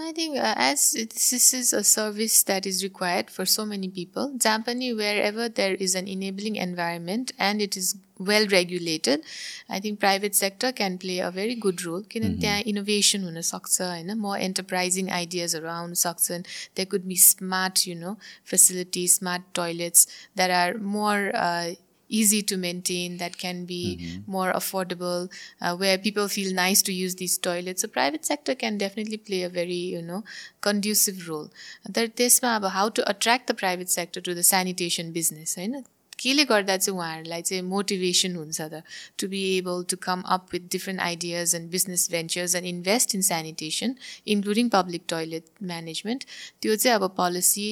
I 0.05 0.13
think 0.19 0.34
as 0.69 1.07
this 1.13 1.53
is 1.53 1.74
a 1.76 1.82
service 1.91 2.45
that 2.45 2.67
is 2.67 2.82
required 2.84 3.30
for 3.38 3.45
so 3.55 3.65
many 3.74 3.88
people 3.99 4.32
जहाँ 4.38 4.59
पनि 4.67 4.91
wherever 5.28 5.47
there 5.61 5.78
is 5.82 5.95
an 5.95 6.07
enabling 6.17 6.57
environment 6.65 7.34
and 7.39 7.61
it 7.61 7.78
is 7.78 7.93
well 8.30 8.47
regulated 8.49 9.24
i 9.68 9.80
think 9.80 10.01
private 10.01 10.34
sector 10.34 10.72
can 10.72 10.99
play 10.99 11.18
a 11.20 11.30
very 11.30 11.55
good 11.55 11.84
role 11.86 12.03
किनभने 12.12 12.41
त्यहाँ 12.41 12.61
innovation 12.72 13.24
हुनसक्छ 13.24 13.80
होइन 13.80 14.14
म 14.14 14.36
एन्टरप्राइजिङ 14.49 15.11
आइडियाजहरू 15.20 15.68
आउन 15.78 15.95
सक्छन् 16.05 16.47
there 16.76 16.86
could 16.95 17.09
be 17.09 17.18
smart 17.26 17.86
you 17.91 17.99
know 18.05 18.14
facilities 18.55 19.18
smart 19.20 19.53
toilets 19.61 20.07
that 20.36 20.51
are 20.62 20.78
more 20.78 21.20
uh, 21.34 21.68
easy 22.09 22.43
to 22.43 22.57
maintain 22.57 23.18
that 23.18 23.36
can 23.39 23.64
be 23.64 24.22
more 24.26 24.53
affordable 24.53 25.30
uh, 25.61 25.76
where 25.76 25.99
people 25.99 26.28
feel 26.28 26.55
nice 26.55 26.82
to 26.82 26.93
use 26.93 27.14
these 27.16 27.36
toilets 27.39 27.82
so 27.82 27.89
private 27.89 28.24
sector 28.24 28.55
can 28.55 28.78
definitely 28.78 29.18
play 29.18 29.43
a 29.43 29.49
very 29.49 29.82
you 29.97 30.03
know 30.03 30.22
conducive 30.61 31.28
role 31.28 31.49
तर 31.95 32.07
त्यसमा 32.16 32.55
अब 32.57 32.72
how 32.78 32.89
to 32.89 33.07
attract 33.11 33.47
the 33.47 33.55
private 33.55 33.91
sector 33.91 34.20
to 34.20 34.34
the 34.41 34.47
sanitation 34.55 35.12
business 35.12 35.55
होइन 35.59 35.84
केले 36.20 36.43
गर्दा 36.51 36.78
चाहिँ 36.78 36.97
उहाँहरूलाई 36.97 37.41
चाहिँ 37.41 37.64
motivation 37.64 38.36
हुन्छ 38.36 38.61
त 38.61 38.84
to 39.20 39.28
be 39.34 39.41
able 39.57 39.84
to 39.89 39.97
come 40.01 40.22
up 40.36 40.53
with 40.53 40.70
different 40.72 41.01
ideas 41.01 41.55
and 41.55 41.70
business 41.72 42.07
ventures 42.11 42.55
and 42.55 42.68
invest 42.68 43.16
in 43.16 43.22
sanitation 43.32 43.95
including 44.36 44.70
public 44.78 45.03
toilet 45.09 45.45
management 45.74 46.24
त्यो 46.61 46.76
चाहिँ 46.76 46.95
अब 46.95 47.09
policy 47.18 47.70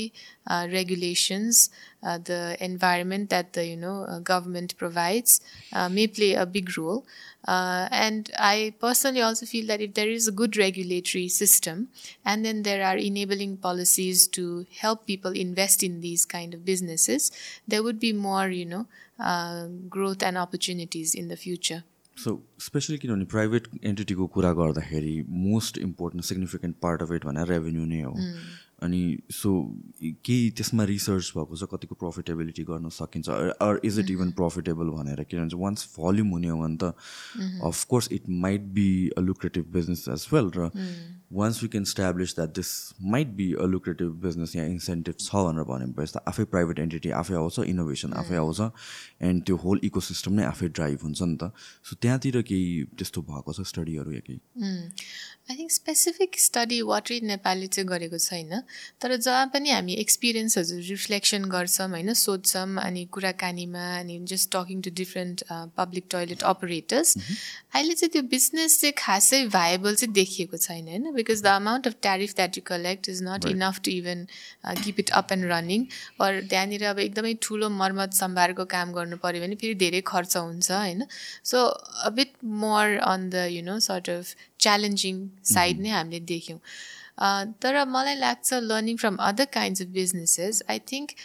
regulations 0.50 1.70
the 2.02 2.58
environment 2.60 3.30
that 3.30 3.54
the 3.54 3.66
you 3.66 3.78
know 3.78 4.06
uh, 4.06 4.20
government 4.20 4.78
provides 4.78 5.42
uh, 5.74 5.88
may 5.88 6.08
play 6.08 6.34
a 6.34 6.46
big 6.46 6.76
role. 6.78 7.06
uh, 7.47 7.89
and 7.91 8.31
i 8.39 8.75
personally 8.81 9.21
also 9.21 9.47
feel 9.47 9.67
that 9.67 9.81
if 9.81 9.95
there 9.95 10.09
is 10.09 10.29
a 10.29 10.33
good 10.33 10.57
regulatory 10.57 11.29
system 11.29 11.89
and 12.25 12.45
then 12.45 12.63
there 12.63 12.85
are 12.85 12.97
enabling 12.97 13.57
policies 13.57 14.27
to 14.29 14.67
help 14.85 15.07
people 15.07 15.33
invest 15.33 15.83
in 15.83 16.01
these 16.01 16.25
kind 16.37 16.55
of 16.55 16.65
businesses 16.65 17.31
there 17.67 17.83
would 17.83 18.01
be 18.01 18.13
more 18.13 18.49
you 18.49 18.67
know 18.67 18.87
growth 19.89 20.23
and 20.23 20.37
opportunities 20.39 21.15
in 21.15 21.29
the 21.29 21.37
future 21.37 21.83
so 22.19 22.33
specially 22.65 22.97
किनभने 22.99 23.25
private 23.33 23.67
एन्टिटीको 23.85 24.27
कुरा 24.35 24.53
गर्दाखेरि 24.59 25.17
most 25.47 25.79
important 25.79 26.25
significant 26.25 26.77
part 26.83 27.03
of 27.03 27.13
it 27.17 27.25
भनेर 27.25 27.49
revenue 27.49 27.85
नै 27.91 28.01
हो 28.03 28.15
अनि 28.82 29.02
so 29.30 29.52
केही 30.02 30.50
त्यसमा 30.58 30.84
रिसर्च 30.92 31.32
भएको 31.38 31.56
छ 31.56 31.70
कतिको 31.74 31.96
प्रफिटेबिलिटी 32.04 32.64
गर्न 32.70 32.90
सकिन्छ 32.90 33.30
or 33.62 33.80
is 33.86 34.00
it 34.00 34.10
even 34.12 34.32
profitable 34.42 34.90
भनेर? 34.98 35.24
किनभने 35.30 35.62
वान्स 35.64 35.88
भल्युम 36.00 36.30
हुने 36.30 36.48
हो 36.50 36.58
भने 36.62 36.78
त 36.82 36.94
of course 37.70 38.12
it 38.12 38.30
might 38.46 38.62
be 38.78 38.88
a 39.18 39.22
lucrative 39.22 39.66
business 39.74 40.06
as 40.10 40.28
well 40.34 40.52
र 40.58 40.70
once 41.32 41.62
we 41.64 41.68
can 41.70 41.84
establish 41.86 42.36
that 42.36 42.50
this 42.56 42.70
might 43.12 43.28
be 43.36 43.52
a 43.54 43.66
lucrative 43.66 44.16
business 44.24 44.56
yeah 44.56 44.66
incentive 44.66 45.16
छ 45.20 45.44
भनेर 45.46 45.64
भनेपछि 45.64 46.14
त 46.14 46.24
आफै 46.28 46.44
प्राइभेट 46.52 46.80
एन्टिटी 46.80 47.12
आफै 47.20 47.36
आउँछ 47.36 47.60
इनोभेसन 47.66 48.14
आफै 48.14 48.36
आउँछ 48.36 48.60
एन्ड 49.22 49.44
त्यो 49.46 49.56
होल 49.64 49.80
इको 49.84 50.00
सिस्टम 50.02 50.34
नै 50.34 50.44
आफै 50.46 50.68
ड्राइभ 50.70 50.98
हुन्छ 51.04 51.22
नि 51.22 51.38
त. 51.38 51.52
सो 51.84 51.96
त्यहाँतिर 52.02 52.42
केही 52.42 52.84
त्यस्तो 52.98 53.22
भएको 53.22 53.54
छ 53.54 53.68
स्टडीहरू 53.72 54.12
या 54.12 54.20
केही? 54.28 54.40
I 55.52 55.56
think 55.58 55.72
specific 55.72 56.40
study 56.40 56.82
water 56.90 57.22
नेपालले 57.24 57.68
चाहिँ 57.68 57.88
गरेको 57.88 58.18
छैन 58.20 58.62
तर 59.02 59.16
जहाँ 59.18 59.46
पनि 59.54 59.70
हामी 59.72 59.94
एक्सपिरियन्सहरू 60.04 60.80
रिफ्लेक्सन 60.90 61.46
गर्छौँ 61.56 61.88
होइन 61.90 62.14
सोध्छौँ 62.18 62.76
अनि 62.84 63.06
कुराकानीमा 63.12 63.86
अनि 64.00 64.20
just 64.34 64.52
talking 64.56 64.82
to 64.82 64.92
different 64.96 65.44
public 65.78 66.06
toilet 66.12 66.44
operators 66.52 67.16
अहिले 67.18 67.94
चाहिँ 67.94 68.12
त्यो 68.12 68.24
बिजनेस 68.36 68.80
चाहिँ 68.82 68.94
खासै 68.98 69.42
भाइबल 69.58 69.96
चाहिँ 69.96 70.14
देखिएको 70.14 70.58
छैन 70.58 70.88
होइन? 70.88 71.12
Because 71.22 71.44
the 71.44 71.56
amount 71.56 71.88
of 71.88 71.96
tariff 72.02 72.36
that 72.36 72.58
you 72.58 72.64
collect 72.68 73.10
is 73.10 73.24
not 73.24 73.50
enough 73.50 73.82
to 73.86 73.92
even 73.92 74.26
keep 74.84 75.00
it 75.00 75.10
up 75.20 75.32
and 75.32 75.52
running 75.52 75.86
or 76.22 76.42
त्यहाँनिर 76.44 76.86
अब 76.90 77.00
एकदमै 77.08 77.34
ठुलो 77.48 77.70
मर्मत 77.82 78.14
सम्भारको 78.22 78.66
काम 78.74 78.94
गर्नु 78.94 79.18
पऱ्यो 79.26 79.42
भने 79.42 79.56
फेरि 79.62 79.76
धेरै 79.84 80.02
खर्च 80.08 80.38
हुन्छ 80.38 80.72
होइन? 80.72 81.06
So 81.44 81.66
a 81.66 82.10
bit 82.18 82.34
more 82.64 82.98
on 83.10 83.30
the 83.30 83.46
you 83.52 83.62
know 83.66 83.80
sort 83.88 84.10
of 84.10 84.36
challenging 84.66 85.28
side 85.54 85.80
नै 85.82 85.90
हामीले 85.98 86.20
देख्यौँ। 86.34 86.60
तर 87.62 87.84
मलाई 87.88 88.16
लाग्छ 88.16 88.60
learning 88.64 88.98
from 88.98 89.16
other 89.28 89.46
kinds 89.54 89.82
of 89.82 89.88
businesses 89.98 90.64
I 90.70 90.80
think 90.92 91.16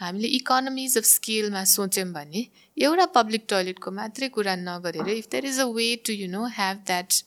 हामीले 0.00 0.28
इकोनोमिज 0.36 0.96
अफ 0.98 1.04
स्केलमा 1.06 1.64
सोच्यौँ 1.72 2.06
भने 2.12 2.46
एउटा 2.76 3.06
पब्लिक 3.16 3.44
टोइलेटको 3.48 3.90
मात्रै 3.98 4.28
कुरा 4.36 4.54
नगरेर 4.60 5.08
if 5.16 5.28
there 5.32 5.44
is 5.46 5.60
a 5.60 5.68
way 5.76 5.88
to 6.06 6.12
you 6.12 6.28
know 6.30 6.46
have 6.58 6.76
that 6.86 7.20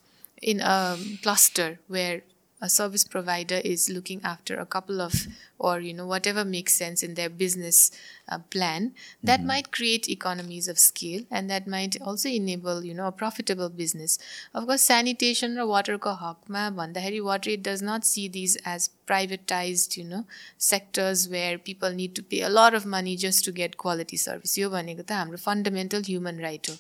in 0.46 0.62
a 0.62 0.96
cluster 1.24 1.80
where 1.88 2.22
a 2.62 2.70
service 2.70 3.04
provider 3.04 3.60
is 3.66 3.90
looking 3.90 4.22
after 4.24 4.56
a 4.56 4.66
couple 4.66 5.02
of 5.02 5.28
or 5.60 5.80
you 5.80 5.94
know 5.94 6.06
whatever 6.06 6.46
makes 6.46 6.74
sense 6.74 7.04
in 7.04 7.16
their 7.16 7.30
business 7.30 7.92
uh, 8.30 8.40
plan 8.50 8.94
that 9.24 9.40
mm-hmm. 9.40 9.48
might 9.48 9.72
create 9.72 10.08
economies 10.08 10.68
of 10.68 10.80
scale 10.80 11.24
and 11.30 11.50
that 11.50 11.68
might 11.68 12.00
also 12.02 12.30
enable 12.30 12.86
you 12.86 12.94
know 12.94 13.08
a 13.08 13.12
profitable 13.12 13.70
business 13.70 14.18
of 14.54 14.66
course 14.68 14.84
sanitation 14.84 15.58
or 15.58 15.68
water 15.68 15.98
ko 15.98 16.16
hakma 16.24 16.66
bandahari 16.80 17.22
water 17.32 17.50
it 17.58 17.64
does 17.72 17.82
not 17.82 18.06
see 18.14 18.28
these 18.40 18.56
as 18.76 18.90
privatized 19.11 19.97
you 19.97 20.05
know 20.05 20.25
sectors 20.57 21.29
where 21.29 21.59
people 21.59 21.93
need 21.93 22.15
to 22.15 22.23
pay 22.23 22.43
a 22.43 22.49
lot 22.49 22.75
of 22.75 22.87
money 22.87 23.17
just 23.17 23.45
to 23.45 23.53
get 23.53 23.77
quality 23.77 24.21
service 24.25 24.57
yo 24.63 24.71
bhaneko 24.75 25.07
ta 25.13 25.19
hamro 25.23 25.41
fundamental 25.47 26.07
human 26.11 26.39
right 26.47 26.73
ho 26.73 26.77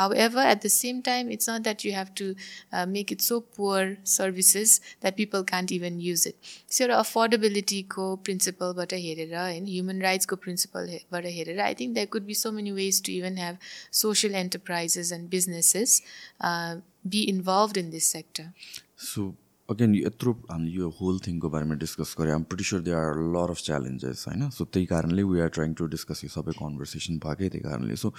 however 0.00 0.46
at 0.52 0.66
the 0.66 0.72
same 0.76 1.02
time 1.10 1.34
it's 1.36 1.50
not 1.52 1.68
that 1.70 1.84
you 1.88 1.92
have 1.92 2.14
to 2.22 2.28
uh, 2.72 2.86
make 2.86 3.16
it 3.16 3.26
so 3.30 3.40
poor 3.40 3.82
services 4.04 4.80
that 5.00 5.16
people 5.22 5.44
can't 5.52 5.72
even 5.78 6.00
use 6.10 6.26
it 6.32 6.54
so 6.78 6.90
affordability 7.00 7.82
ko 7.96 8.08
principle 8.30 8.74
but 8.80 8.98
and 9.00 9.68
human 9.76 10.00
rights 10.08 10.32
ko 10.34 10.42
principle 10.46 10.82
लेभलबाट 10.92 11.26
हेरेर 11.34 11.60
I 11.60 11.74
think 11.80 11.94
there 11.94 12.06
could 12.14 12.24
be 12.26 12.34
so 12.34 12.52
many 12.52 12.70
ways 12.72 13.02
to 13.06 13.12
even 13.12 13.38
have 13.38 13.58
social 14.00 14.34
enterprises 14.34 15.12
and 15.12 15.28
businesses 15.30 16.00
be 17.14 17.22
involve 17.34 17.78
in 17.78 17.90
this 17.90 18.12
sector 18.12 18.50
so 19.06 19.34
again 19.69 19.95
यत्रो 19.95 20.31
हामीले 20.49 20.71
यो 20.71 20.89
whole 20.95 21.19
थिङको 21.19 21.49
बारेमा 21.51 21.75
discuss 21.75 22.15
गऱ्यो। 22.19 22.35
I'm 22.35 22.43
pretty 22.47 22.63
sure 22.63 22.81
they 22.81 22.91
are 22.95 23.19
lot 23.35 23.51
of 23.51 23.59
challenges 23.67 24.23
होइन? 24.27 24.49
So 24.49 24.63
त्यही 24.63 24.85
कारणले 24.87 25.23
we 25.27 25.39
are 25.43 25.49
trying 25.57 25.73
to 25.75 25.85
discuss 25.91 26.23
यो 26.23 26.29
सबै 26.31 26.53
कन्भर्सेसन 26.59 27.17
भएकै 27.19 27.49
त्यही 27.51 27.63
कारणले। 27.63 27.95
So 27.99 28.13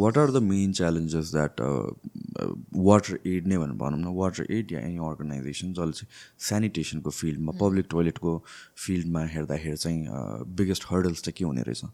what 0.00 0.18
are 0.18 0.30
the 0.30 0.42
main 0.44 0.72
challenges 0.80 1.32
that 1.32 1.60
Water 2.88 3.16
Aid 3.24 3.48
नै 3.48 3.56
भनेर 3.56 3.80
भनौँ 3.80 4.00
न। 4.00 4.12
वाटर 4.20 4.44
एड 4.52 4.72
या 4.72 4.80
एनी 4.88 5.00
अर्गनाइजेसन 5.08 5.72
जसले 5.72 5.92
चाहिँ 6.00 6.10
सेनिटेसनको 6.48 7.10
फिल्डमा 7.16 7.52
पब्लिक 7.64 7.86
टोइलेटको 7.90 8.36
फिल्डमा 8.84 9.24
हेर्दाखेरि 9.36 9.76
चाहिँ 9.76 10.04
बिगेस्ट 10.60 10.84
हर्डल्स 10.92 11.22
चाहिँ 11.24 11.36
के 11.38 11.44
हुने 11.48 11.62
रहेछ? 11.64 11.84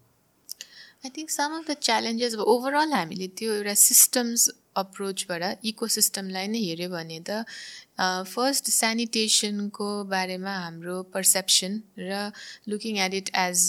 I 1.06 1.10
think 1.14 1.30
some 1.30 1.56
of 1.62 1.70
the 1.70 1.78
challenges 1.78 2.34
overall 2.42 2.92
हामीले 2.92 3.28
त्यो 3.38 3.54
एउटा 3.54 3.74
सिस्टम्स 3.78 4.50
अप्रोचबाट 4.76 5.66
इको 5.70 5.88
सिस्टमलाई 5.96 6.46
नै 6.48 6.60
हेऱ्यो 6.66 6.88
भने 6.90 7.20
त 7.28 7.44
फर्स्ट 7.96 8.70
सेनिटेसनको 8.74 9.88
बारेमा 10.12 10.52
हाम्रो 10.60 10.94
पर्सेप्सन 11.14 11.76
र 11.98 12.22
looking 12.68 12.96
at 13.04 13.14
it 13.14 13.28
as 13.42 13.60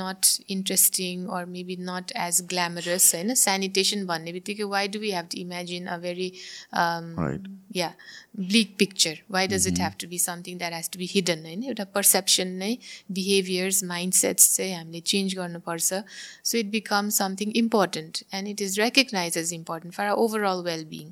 not 0.00 0.26
interesting 0.54 1.24
or 1.36 1.46
maybe 1.52 1.76
not 1.80 2.12
as 2.24 2.40
glamorous 2.50 3.14
होइन? 3.14 3.34
सेनिटेसन 3.42 4.04
भन्ने 4.06 4.32
बित्तिकै 4.32 4.64
why 4.74 4.88
do 4.88 4.98
we 5.04 5.12
have 5.12 5.28
to 5.32 5.38
imagine 5.40 5.86
a 5.86 5.96
very 6.02 6.28
yeah 7.76 7.88
bleak 8.50 8.74
picture 8.78 9.22
why 9.30 9.46
does 9.54 9.66
it 9.68 9.80
have 9.80 9.96
to 10.00 10.08
be 10.08 10.18
something 10.18 10.58
that 10.58 10.72
has 10.74 10.90
to 10.90 10.98
be 10.98 11.08
hidden 11.14 11.46
होइन? 11.46 11.64
एउटा 11.64 11.84
perception 11.96 12.48
नै 12.64 12.76
behaviours 13.20 13.82
mind 13.94 14.14
sets 14.20 14.56
चाहिँ 14.56 14.74
हामीले 14.74 15.00
change 15.14 15.34
गर्नुपर्छ. 15.40 16.02
So 16.44 16.58
it 16.58 16.70
become 16.76 17.08
something 17.20 17.56
important 17.64 18.22
and 18.34 18.48
it 18.48 18.62
is 18.68 18.78
recognise 18.80 19.38
as 19.38 19.52
important 19.54 19.94
for 19.94 20.12
overall 20.44 20.62
wellbeing 20.64 21.10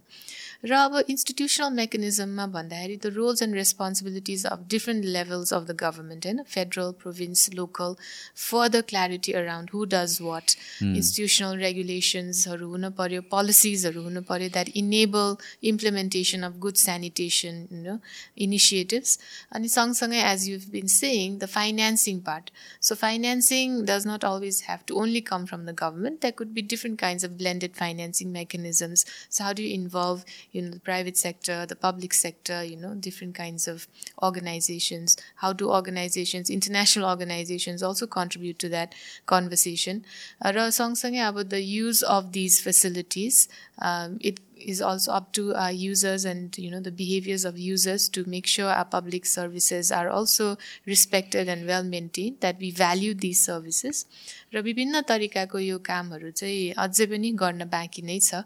र 0.63 0.73
अब 0.77 0.97
institutional 1.09 1.71
मेकानिजममा 1.73 2.47
भन्दाखेरि 2.55 2.97
the 2.97 3.11
roles 3.13 3.43
and 3.43 3.55
responsibilities 3.57 4.45
of 4.47 4.65
different 4.71 5.05
levels 5.07 5.53
of 5.55 5.63
the 5.65 5.77
government 5.81 6.27
होइन 6.27 6.43
federal 6.47 6.91
province 7.01 7.49
local 7.55 7.95
further 8.41 8.81
clarity 8.91 9.33
around 9.35 9.71
who 9.75 9.85
does 9.95 10.17
what 10.23 10.55
institutional 10.83 11.57
रेगुलेसन्सहरू 11.61 12.69
हुनु 12.73 12.91
पऱ्यो 12.99 13.23
पोलिसिजहरू 13.31 14.03
हुनु 14.03 14.23
पऱ्यो 14.25 14.49
that 14.51 14.69
enable 14.75 15.33
implementation 15.71 16.43
of 16.43 16.59
good 16.59 16.83
sanitation 16.83 17.65
you 17.79 17.97
initiatives 18.41 19.19
अनि 19.53 19.69
सँगसँगै 19.71 20.23
as 20.25 20.47
you 20.49 20.59
been 20.77 20.93
saying 20.97 21.39
the 21.39 21.51
financing 21.55 22.21
part 22.29 22.53
so 22.83 22.99
financing 23.05 23.81
does 23.87 24.11
not 24.13 24.29
always 24.33 24.63
have 24.69 24.85
to 24.87 25.01
only 25.05 25.25
come 25.33 25.47
from 25.47 25.65
the 25.65 25.77
government 25.79 26.21
that 26.21 26.39
could 26.39 26.55
be 26.55 26.69
different 26.69 27.01
kinds 27.01 27.25
of 27.25 27.41
blended 27.41 27.75
financing 27.83 28.39
mechanisms 28.39 29.07
so 29.09 29.45
how 29.45 29.53
do 29.55 29.69
involve 29.73 30.25
you 30.51 30.62
know 30.62 30.70
the 30.70 30.80
private 30.80 31.18
sector 31.18 31.66
the 31.66 31.76
public 31.76 32.14
sector 32.14 32.64
you 32.64 32.78
know 32.78 32.93
different 32.93 33.36
kinds 33.36 33.68
of 33.68 33.88
organizations 34.24 35.18
how 35.36 35.51
do 35.53 35.70
organizations 35.70 36.49
international 36.49 37.10
organizations 37.10 37.84
also 37.84 38.08
contribute 38.08 38.60
to 38.60 38.70
that 38.70 38.93
conversation 39.26 40.03
र 40.43 40.70
सँगसँगै 40.80 41.22
अब 41.30 41.49
the 41.49 41.62
use 41.62 42.03
of 42.03 42.32
these 42.32 42.62
facilities 42.62 43.47
um, 43.80 44.18
it 44.22 44.39
is 44.58 44.82
also 44.82 45.12
up 45.12 45.32
to 45.34 45.53
our 45.53 45.72
users 45.72 46.26
and 46.26 46.58
you 46.58 46.72
know 46.72 46.80
the 46.80 46.91
behaviors 46.91 47.45
of 47.45 47.58
users 47.58 48.08
to 48.10 48.28
make 48.28 48.47
sure 48.47 48.70
our 48.70 48.86
public 48.86 49.26
services 49.26 49.91
are 49.91 50.10
also 50.10 50.58
respected 50.86 51.49
and 51.49 51.68
well 51.68 51.84
maintained 51.84 52.39
that 52.39 52.58
we 52.60 52.72
value 52.72 53.14
these 53.14 53.41
services 53.41 54.06
र 54.53 54.62
विभिन्न 54.62 55.01
तरिकाको 55.12 55.60
यो 55.60 55.78
कामहरू 55.89 56.32
चाहिँ 56.32 56.74
अझै 56.84 57.06
पनि 57.12 57.32
गर्न 57.43 57.66
बाँकी 57.76 58.01
नै 58.10 58.20
छ 58.20 58.45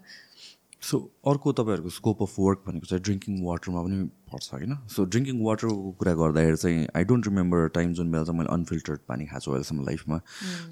सो 0.85 0.99
अर्को 1.27 1.53
तपाईँहरूको 1.59 1.91
स्कोप 1.91 2.23
अफ 2.23 2.35
वर्क 2.39 2.63
भनेको 2.67 2.87
चाहिँ 2.87 3.03
ड्रिङ्किङ 3.05 3.35
वाटरमा 3.45 3.83
पनि 3.83 4.03
पर्छ 4.33 4.53
होइन? 4.53 4.75
सो 4.95 5.05
ड्रिङ्किङ 5.05 5.41
वाटरको 5.45 5.93
कुरा 6.01 6.13
गर्दाखेरि 6.15 6.57
चाहिँ 6.57 6.87
आई 6.97 7.05
डोन्ट 7.05 7.29
रिमेम्बर 7.29 7.69
टाइम 7.75 7.93
जुन 7.95 8.11
बेला 8.13 8.25
चाहिँ 8.25 8.39
मैले 8.39 8.53
अनफिल्टर्ड 8.55 9.01
पानी 9.09 9.27
खाएको 9.27 9.45
छु 9.45 9.51
अहिलेसम्म 9.51 9.85
लाइफमा। 9.87 10.21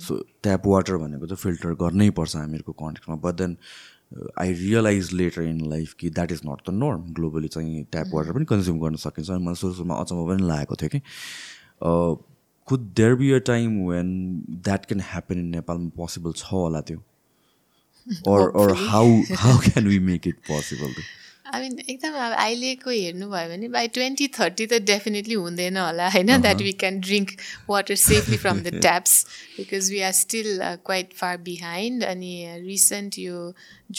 सो 0.07 0.19
ट्याप 0.43 0.67
वाटर 0.67 0.97
भनेको 1.05 1.27
चाहिँ 1.27 1.43
फिल्टर 1.43 1.75
गर्नै 1.83 2.11
पर्छ 2.19 2.37
हामीहरूको 2.37 2.73
कन्टेक्समा 2.83 3.17
but 3.25 3.35
then 3.41 3.57
I 4.39 4.53
realise 4.55 5.13
later 5.13 5.43
in 5.43 5.61
life 5.69 5.95
कि 6.01 6.11
that 6.11 6.33
is 6.33 6.41
not 6.47 6.69
the 6.69 6.75
norm 6.75 7.13
globally 7.15 7.49
चाहिँ 7.49 7.85
ट्याप 7.93 8.11
वाटर 8.15 8.33
पनि 8.33 8.45
कन्ज्युम 8.51 8.81
गर्न 8.81 8.97
सकिन्छ। 9.05 9.31
अनि 9.31 9.45
मलाई 9.45 9.61
सुरु 9.61 9.73
सुरुमा 9.75 9.95
अचम्म 10.01 10.27
पनि 10.29 10.49
लागेको 10.49 10.77
थियो 10.83 10.91
कि 10.95 11.01
could 12.69 12.81
there 12.97 13.15
be 13.15 13.31
a 13.33 13.39
time 13.47 13.81
when 13.87 14.11
that 14.65 14.85
can 14.87 15.01
happen 15.13 15.39
in 15.39 15.49
नेपालमा 15.55 15.91
पोसिबल 15.97 16.33
छ 16.37 16.53
होला 16.53 16.81
त्यो। 16.91 16.99
Or 18.25 18.51
or 18.51 18.75
how 18.75 19.23
how 19.35 19.61
can 19.61 19.87
we 19.87 19.99
make 19.99 20.27
it 20.27 20.45
possible 20.45 20.91
I 21.55 21.61
mean 21.63 21.79
एकदम 21.81 22.15
अब 22.27 22.33
अहिलेको 22.33 22.91
हेर्नुभयो 22.91 23.49
भने 23.49 23.69
बाई 23.75 23.89
ट्वेन्टी 23.97 24.29
थर्टी 24.39 24.67
त 24.67 24.81
डेफिनेटली 24.91 25.35
हुँदैन 25.35 25.77
होला 25.77 26.09
होइन? 26.15 26.37
That 26.43 26.63
we 26.69 26.73
can 26.83 27.01
drink 27.09 27.31
water 27.69 27.95
safely 28.03 28.37
from 28.45 28.61
the 28.63 28.81
taps 28.81 29.27
because 29.59 29.91
we 29.93 30.01
are 30.09 30.13
still 30.21 30.51
quite 30.87 31.13
far 31.21 31.37
behind 31.51 32.05
अनि 32.05 32.33
रिसेन्ट 32.67 33.19
यो 33.19 33.45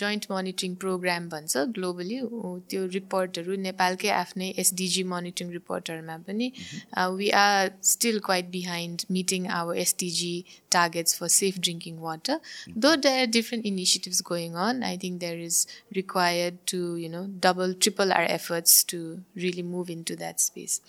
जोइन्ट 0.02 0.26
मोनिटरिङ 0.32 0.76
प्रोग्राम 0.84 1.28
भन्छ 1.30 1.66
ग्लोबली 1.78 2.20
त्यो 2.70 2.86
रिपोर्टहरू 2.96 3.56
नेपालकै 3.68 4.10
आफ्नै 4.16 4.50
एसडिजी 4.66 5.04
मोनिटरिङ 5.14 5.52
रिपोर्टहरूमा 5.60 6.18
पनि 6.30 6.52
we 7.22 7.30
are 7.44 7.72
still 7.92 8.20
quite 8.30 8.50
behind 8.58 9.06
meeting 9.20 9.48
our 9.62 9.86
SDG 9.86 10.36
targets 10.74 11.14
for 11.14 11.28
safe 11.30 11.58
drinking 11.62 11.98
water. 12.02 12.36
Though 12.76 12.96
there 12.96 13.24
are 13.24 13.28
different 13.28 13.66
initiatives 13.66 14.22
going 14.22 14.56
on 14.56 14.84
i 14.84 14.96
think 14.98 15.20
there 15.20 15.38
is 15.38 15.58
required 15.96 16.60
to 16.72 16.80
you 16.98 17.10
know 17.10 17.24
double 17.46 17.74
triple 17.86 18.14
our 18.18 18.28
efforts 18.38 18.84
to 18.92 19.00
really 19.36 19.66
move 19.76 19.90
into 19.98 20.16
that 20.24 20.40
space. 20.48 20.80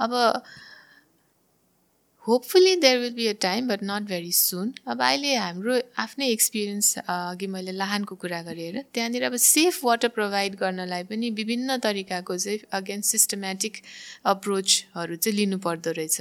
अब 0.00 0.42
hopefully 2.26 2.74
there 2.76 2.98
will 3.00 3.12
be 3.14 3.26
a 3.26 3.32
time 3.42 3.68
but 3.68 3.82
not 3.82 4.02
very 4.08 4.32
soon 4.38 4.72
अब 4.86 5.02
अहिले 5.02 5.34
हाम्रो 5.34 5.76
आफ्नै 6.02 6.26
experience 6.32 6.98
अघि 6.98 7.46
मैले 7.54 7.72
लाहानको 7.72 8.14
कुरा 8.24 8.40
गरेर 8.48 8.76
त्यहाँनिर 8.94 9.22
अब 9.28 9.36
सेफ 9.44 9.84
वाटर 9.84 10.08
प्रोभाइड 10.18 10.56
गर्नलाई 10.62 11.04
पनि 11.12 11.30
विभिन्न 11.40 11.78
तरिकाको 11.86 12.36
चाहिँ 12.36 12.58
अगेन 12.80 13.00
सिस्टमेटिक 13.10 13.80
अप्रोचहरू 14.34 15.16
चाहिँ 15.16 15.36
लिनुपर्दो 15.36 15.90
रहेछ। 15.98 16.20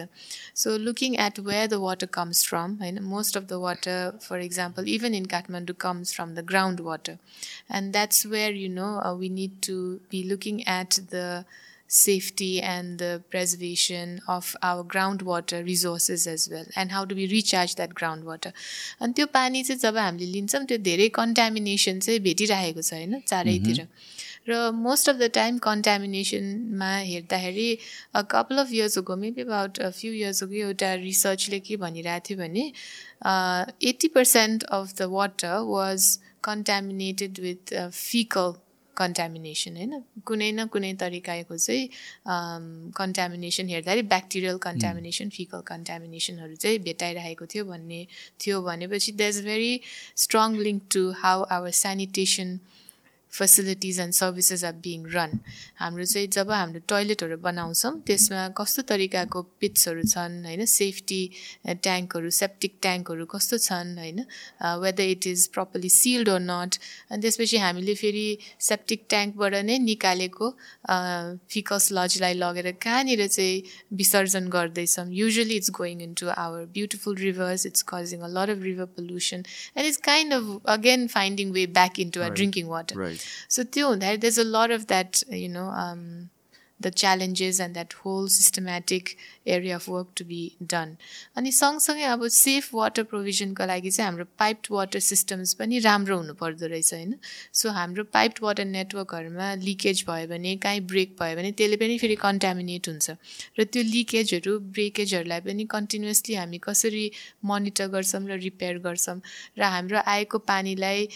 So 0.56 0.78
looking 0.88 1.16
at 1.28 1.40
where 1.52 1.68
the 1.68 1.84
water 1.86 2.08
comes 2.14 2.48
from 2.48 2.78
होइन 2.82 3.04
most 3.12 3.38
of 3.38 3.44
the 3.44 3.60
water 3.68 4.20
for 4.24 4.42
example 4.42 4.90
even 4.96 5.22
in 5.22 5.26
Kathmandu 5.38 5.76
comes 5.82 6.16
from 6.16 6.36
the 6.36 6.46
ground 6.54 6.80
water 6.90 7.18
and 7.76 7.92
that's 7.92 8.26
where 8.36 8.56
you 8.56 8.70
know 8.76 8.92
we 9.20 9.30
need 9.42 9.60
to 9.68 9.82
be 10.12 10.24
looking 10.30 10.62
at 10.80 11.00
the 11.14 11.44
safety 11.90 12.62
and 12.62 13.00
the 13.00 13.24
preservation 13.32 14.22
of 14.28 14.56
our 14.62 14.84
groundwater 14.84 15.66
resources 15.66 16.28
as 16.28 16.48
well. 16.52 16.66
And 16.76 16.92
how 16.92 17.04
do 17.04 17.16
we 17.16 17.28
recharge 17.28 17.76
that 17.82 17.96
groundwater? 17.96 18.54
अनि 19.02 19.14
त्यो 19.14 19.26
पानी 19.34 19.64
चाहिँ 19.64 19.80
जब 19.82 19.98
हामीले 19.98 20.32
लिन्छौँ 20.32 20.66
त्यो 20.70 20.78
धेरै 20.86 21.10
contamination 21.20 22.00
चाहिँ 22.00 22.20
भेटिरहेको 22.30 22.82
छ 22.82 22.94
होइन? 22.94 23.20
चारैतिर। 23.28 23.88
र 24.50 24.72
मोस्ट 24.74 25.10
अफ 25.10 25.16
द 25.16 25.30
टाइम 25.34 25.58
कन्टामिनेसनमा 25.66 26.92
हेर्दाखेरि 27.10 27.70
couple 28.34 28.58
of 28.58 28.72
years 28.74 28.98
go 29.10 29.16
maybe 29.26 29.42
about 29.42 29.82
few 29.98 30.14
years 30.14 30.44
go 30.44 30.56
एउटा 30.70 30.94
रिसर्चले 31.02 31.60
के 31.66 31.78
भनिरहेको 31.84 32.26
थियो 32.30 32.38
भने 32.38 32.64
eighty 33.90 34.08
percent 34.16 34.64
of 34.64 34.94
the 35.02 35.10
water 35.18 35.58
was 35.74 36.08
contaminated 36.44 37.40
with 37.44 37.74
faecal 37.92 38.54
contamination 39.00 39.78
होइन? 39.78 39.94
कुनै 40.26 40.50
न 40.52 40.66
कुनै 40.68 40.92
तरिकाको 41.02 41.58
चाहिँ 41.58 41.84
कन्टामिनेसन 42.96 43.70
हेर्दाखेरि 43.70 44.04
ब्याक्टेरियल 44.14 44.58
कन्टामिनेसन 44.68 45.30
फिकल 45.38 45.62
कन्टामिनेसनहरू 45.68 46.56
चाहिँ 46.56 46.80
भेटाइरहेको 46.88 47.46
थियो 47.54 47.66
भन्ने 47.66 48.02
थियो 48.40 48.62
भनेपछि 48.64 49.12
that 49.14 49.34
is 49.34 49.46
very 49.46 49.72
strong 50.18 50.60
link 50.60 50.84
to 50.92 51.04
how 51.20 51.48
our 51.52 51.80
sanitation 51.80 52.60
facilities 53.32 54.00
and 54.00 54.14
services 54.14 54.64
are 54.64 54.74
being 54.86 55.06
run 55.14 55.40
हाम्रो 55.80 56.06
चाहिँ 56.06 56.28
जब 56.36 56.52
हाम्रो 56.52 56.80
टोइलेटहरू 56.90 57.38
बनाउँछौँ 57.40 57.94
त्यसमा 58.08 58.48
कस्तो 58.58 58.82
तरिकाको 58.90 59.42
पिट्सहरू 59.60 60.04
छन् 60.04 60.36
होइन? 60.46 60.66
सेफ्टी 60.66 61.22
ट्याङ्कहरू 61.84 62.30
सेप्टिक 62.40 62.74
ट्याङ्कहरू 62.82 63.26
कस्तो 63.34 63.58
छन् 63.60 63.98
होइन? 63.98 64.20
Whether 64.84 65.04
it 65.16 65.28
is 65.28 65.48
properly 65.56 65.90
sealed 65.90 66.30
or 66.30 66.40
not 66.42 66.80
अनि 67.12 67.22
त्यसपछि 67.22 67.58
हामीले 67.66 67.96
फेरि 68.02 68.26
सेप्टिक 68.70 69.06
ट्याङ्कबाट 69.10 69.56
नै 69.70 69.78
निकालेको 69.86 70.52
फिकस 71.54 71.90
लजलाई 72.00 72.34
लगेर 72.34 72.72
कहाँनिर 72.82 73.28
चाहिँ 73.28 73.62
विसर्जन 74.02 74.50
गर्दैछौँ? 74.50 75.08
Usually 75.14 75.56
it's 75.56 75.72
going 75.80 76.02
in 76.02 76.14
to 76.22 76.30
our 76.38 76.66
beautiful 76.74 77.16
rivers 77.18 77.66
it's 77.66 77.86
causing 77.90 78.22
a 78.22 78.34
lot 78.36 78.50
of 78.50 78.64
river 78.64 78.86
pollution 78.98 79.44
and 79.78 79.86
it's 79.86 79.98
kind 80.04 80.34
of 80.34 80.72
again 80.78 81.08
finding 81.16 81.52
way 81.52 81.66
back 81.80 82.00
in 82.00 82.10
to 82.10 82.22
our 82.22 82.30
drinking 82.40 82.68
water 82.68 83.18
So 83.48 83.64
too, 83.64 83.96
there's 83.96 84.38
a 84.38 84.44
lot 84.44 84.72
of 84.72 84.88
that, 84.88 85.24
you 85.30 85.50
know, 85.50 85.68
um, 85.70 86.30
the 86.80 86.92
challenges 86.92 87.60
and 87.60 87.76
that 87.76 87.94
whole 87.94 88.28
systematic 88.28 89.18
area 89.50 89.76
of 89.76 89.90
work 89.90 90.12
to 90.18 90.26
be 90.26 90.42
done 90.64 90.96
अनि 91.38 91.52
सँगसँगै 91.52 92.04
अब 92.14 92.28
safe 92.38 92.70
water 92.74 93.04
प्रोभिजनको 93.12 93.66
लागि 93.66 93.92
चाहिँ 93.92 94.08
हाम्रो 94.08 94.26
piped 94.40 94.68
water 94.72 95.00
systems 95.10 95.54
पनि 95.60 95.80
राम्रो 95.80 96.18
हुनुपर्दो 96.18 96.68
रहेछ 96.68 96.94
होइन? 96.94 97.16
सो 97.54 97.70
हाम्रो 97.72 98.04
पाइप्ड 98.14 98.40
वाटर 98.44 98.66
नेटवर्कहरूमा 98.66 99.54
लिकेज 99.64 100.04
भयो 100.08 100.28
भने 100.28 100.56
काहीँ 100.64 100.82
ब्रेक 100.88 101.16
भयो 101.22 101.36
भने 101.36 101.52
त्यसले 101.52 101.78
पनि 101.78 101.98
फेरि 101.98 102.16
कन्टामिनेट 102.22 102.90
हुन्छ। 102.90 103.08
र 103.60 103.64
त्यो 103.66 103.84
लिकेजहरू 103.84 104.58
ब्रेकेजहरूलाई 104.76 105.42
पनि 105.42 105.66
कन्टिन्युसली 105.70 106.36
हामी 106.36 106.60
कसरी 106.64 107.06
मोनिटर 107.46 107.88
गर्छौँ 107.96 108.24
र 108.30 108.40
रिपेयर 108.40 108.78
गर्छौँ? 108.80 109.18
र 109.58 109.62
हाम्रो 109.76 110.00
आएको 110.08 110.38
पानीलाई 110.52 111.08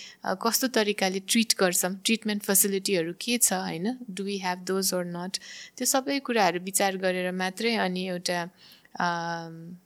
कस्तो 0.43 0.67
तरिकाले 0.77 1.19
ट्रिट 1.27 1.55
गर्छौँ? 1.59 1.91
ट्रिटमेन्ट 2.05 2.43
फेसिलिटीहरू 2.43 3.13
के 3.19 3.37
छ 3.37 3.53
होइन? 3.63 3.85
Do 4.09 4.23
we 4.23 4.37
have 4.39 4.59
those 4.67 4.93
or 4.93 5.05
not 5.05 5.37
त्यो 5.77 5.85
सबै 5.85 6.19
कुराहरू 6.27 6.59
विचार 6.63 6.97
गरेर 6.97 7.31
मात्रै 7.33 7.73
अनि 7.85 8.03
एउटा 8.23 9.81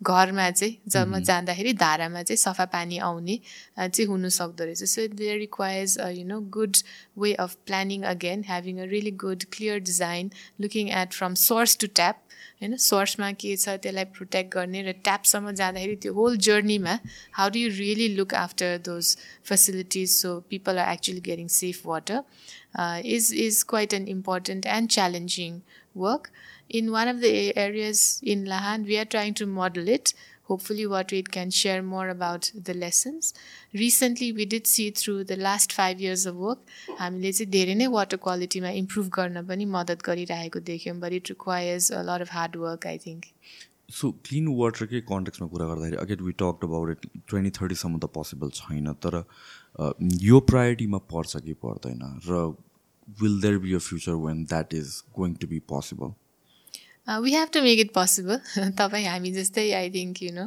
घरमा 0.00 0.50
चाहिँ 0.50 0.76
जब 0.88 1.14
जाँदाखेरि 1.18 1.72
धारामा 1.72 2.22
चाहिँ 2.22 2.36
सफा 2.36 2.64
पानी 2.66 2.98
आउने 3.00 3.38
चाहिँ 3.78 4.06
हुनु 4.06 4.28
सक्दो 4.28 4.64
रहेछ 4.64 4.84
so 4.84 5.06
they 5.14 5.36
requires 5.36 5.98
you 6.10 6.24
know 6.26 6.40
good 6.56 6.76
way 7.18 7.32
of 7.44 7.56
planning 7.66 8.02
again 8.04 8.42
having 8.46 8.80
a 8.80 8.84
really 8.86 9.10
good 9.24 9.44
clear 9.52 9.78
design 9.82 10.30
looking 10.60 10.90
at 10.92 11.12
from 11.12 11.34
source 11.42 11.76
to 11.78 11.86
tap 11.94 12.20
होइन 12.60 12.76
सोर्समा 12.78 13.30
के 13.32 13.56
छ 13.56 13.76
त्यसलाई 13.78 14.04
प्रोटेक्ट 14.16 14.54
गर्ने 14.54 14.82
र 14.82 14.92
ट्यापसम्म 15.00 15.52
जाँदाखेरि 15.52 15.96
त्यो 15.96 16.12
whole 16.14 16.36
जर्नीमा 16.48 16.98
how 17.32 17.50
do 17.50 17.58
you 17.58 17.70
really 17.76 18.08
look 18.16 18.34
after 18.36 18.76
those 18.84 19.16
facilities 19.44 20.10
so 20.12 20.38
people 20.50 20.78
are 20.78 20.92
actually 20.92 21.20
getting 21.30 21.48
safe 21.56 21.86
water 21.86 22.22
is 23.16 23.32
is 23.38 23.62
quite 23.68 23.94
an 23.94 24.08
important 24.08 24.66
and 24.76 24.90
challenging 24.90 25.60
work 25.96 26.28
in 26.70 26.90
one 26.90 27.08
of 27.08 27.20
the 27.20 27.56
areas 27.56 28.20
in 28.22 28.44
Lahan, 28.46 28.86
we 28.86 28.98
are 28.98 29.04
trying 29.04 29.34
to 29.34 29.46
model 29.46 29.88
it. 29.88 30.14
Hopefully, 30.44 30.84
Waterade 30.84 31.30
can 31.30 31.50
share 31.50 31.82
more 31.82 32.08
about 32.10 32.50
the 32.54 32.74
lessons. 32.74 33.32
Recently, 33.72 34.30
we 34.32 34.44
did 34.44 34.66
see 34.66 34.90
through 34.90 35.24
the 35.24 35.36
last 35.36 35.72
five 35.72 36.00
years 36.00 36.26
of 36.26 36.36
work, 36.36 36.58
हामीले 36.98 37.32
चाहिँ 37.32 37.50
धेरै 37.50 37.74
नै 37.80 37.86
water 37.94 38.16
क्वालिटीमा 38.26 38.70
improve 38.80 39.08
गर्न 39.18 39.44
पनि 39.50 39.64
मद्दत 39.76 40.02
गरिरहेको 40.08 40.60
देख्यौँ 40.70 40.96
but 41.04 41.12
it 41.18 41.30
requires 41.30 41.90
a 41.92 42.02
lot 42.08 42.20
of 42.26 42.32
hard 42.32 42.56
work 42.64 42.86
I 42.86 42.98
think 43.04 43.24
so 44.00 44.10
clean 44.28 44.48
वाटरकै 44.58 45.00
कन्टेक्समा 45.12 45.48
कुरा 45.54 45.68
गर्दाखेरि 45.70 45.96
again 46.02 46.24
we 46.26 46.32
talk 46.42 46.68
about 46.68 46.90
it 46.96 47.06
twenty 47.28 47.50
थर्टीसम्म 47.60 47.98
त 47.98 48.10
पोसिबल 48.18 48.50
छैन 48.58 48.92
तर 49.06 49.16
यो 50.26 50.40
प्रायोरिटीमा 50.52 51.00
पर्छ 51.14 51.42
कि 51.48 51.56
पर्दैन 51.64 52.04
र 52.28 52.42
will 53.22 53.40
there 53.46 53.58
be 53.64 53.74
a 53.80 53.82
future 53.88 54.20
when 54.26 54.44
that 54.52 54.78
is 54.82 54.92
going 55.20 55.34
to 55.40 55.50
be 55.54 55.62
possible 55.72 56.12
Uh, 56.12 56.23
we 57.06 57.32
have 57.32 57.50
to 57.50 57.60
make 57.62 57.78
it 57.78 57.92
possible. 57.92 58.38
तपाईँ 58.76 59.06
हामी 59.06 59.30
जस्तै 59.32 59.64
I 59.78 59.90
think 59.96 60.22
you 60.22 60.30
know 60.34 60.46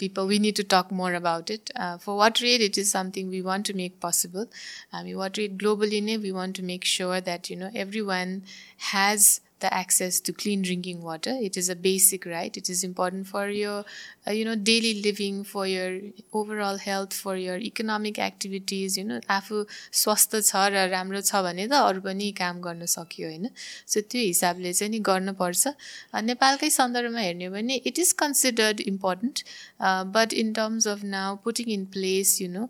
people 0.00 0.26
we 0.28 0.38
need 0.44 0.56
to 0.56 0.64
talk 0.74 0.92
more 1.00 1.14
about 1.14 1.50
it 1.50 1.72
for 2.04 2.16
Water 2.20 2.46
Aid 2.52 2.62
it 2.68 2.78
is 2.78 2.88
something 2.90 3.28
we 3.30 3.40
want 3.48 3.66
to 3.68 3.74
make 3.82 3.98
possible 4.02 4.46
हामी 4.92 5.14
Water 5.20 5.42
add 5.42 5.58
globally 5.64 6.00
नै 6.08 6.16
we 6.24 6.30
want 6.38 6.56
to 6.56 6.64
make 6.72 6.86
sure 6.94 7.20
that 7.28 7.50
you 7.50 7.58
know 7.58 7.70
every 7.84 8.00
one 8.12 8.40
has 8.92 9.28
the 9.60 9.72
access 9.72 10.20
to 10.20 10.32
clean 10.32 10.62
drinking 10.62 11.02
water. 11.02 11.36
It 11.40 11.56
is 11.56 11.68
a 11.68 11.76
basic 11.76 12.26
right. 12.26 12.56
It 12.56 12.68
is 12.68 12.84
important 12.84 13.26
for 13.26 13.48
your, 13.48 13.84
uh, 14.26 14.30
you 14.30 14.44
know, 14.44 14.54
daily 14.54 15.02
living, 15.02 15.44
for 15.44 15.66
your 15.66 16.00
overall 16.32 16.78
health, 16.78 17.12
for 17.14 17.36
your 17.36 17.58
economic 17.58 18.18
activities. 18.18 18.98
You 18.98 19.04
know, 19.04 19.20
आफू 19.28 19.64
स्वस्थ 20.02 20.36
छ 20.40 20.62
र 20.72 20.88
राम्रो 20.90 21.20
छ 21.20 21.42
भने 21.46 21.66
त 21.68 21.72
अरू 21.88 22.00
पनि 22.06 22.30
काम 22.40 22.60
गर्न 22.66 22.86
सक्यो 22.94 23.28
होइन 23.28 23.48
सो 23.92 24.00
त्यो 24.10 24.20
हिसाबले 24.20 24.72
चाहिँ 24.72 24.90
नि 24.92 25.00
गर्नुपर्छ 25.08 25.74
नेपालकै 26.30 26.70
सन्दर्भमा 26.78 27.20
हेर्ने 27.20 27.44
हो 27.44 27.52
भने 27.52 27.74
it 27.90 27.98
is 28.04 28.12
considered 28.22 28.80
important 28.92 29.42
but 30.16 30.32
in 30.42 30.52
terms 30.60 30.88
of 30.94 31.04
now 31.16 31.36
putting 31.44 31.72
in 31.78 31.84
place 31.96 32.40
you 32.42 32.48
know 32.58 32.68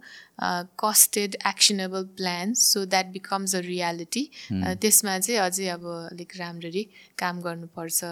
costed 0.79 1.37
actionable 1.47 2.05
plans 2.17 2.63
so 2.73 2.85
that 2.87 3.07
becomes 3.13 3.55
a 3.55 3.61
reality 3.67 4.25
त्यसमा 4.53 5.19
चाहिँ 5.19 5.41
अझै 5.41 5.67
अब 5.69 5.87
अलिक 6.13 6.37
राम्ररी 6.39 6.83
काम 7.19 7.41
गर्नुपर्छ 7.43 8.05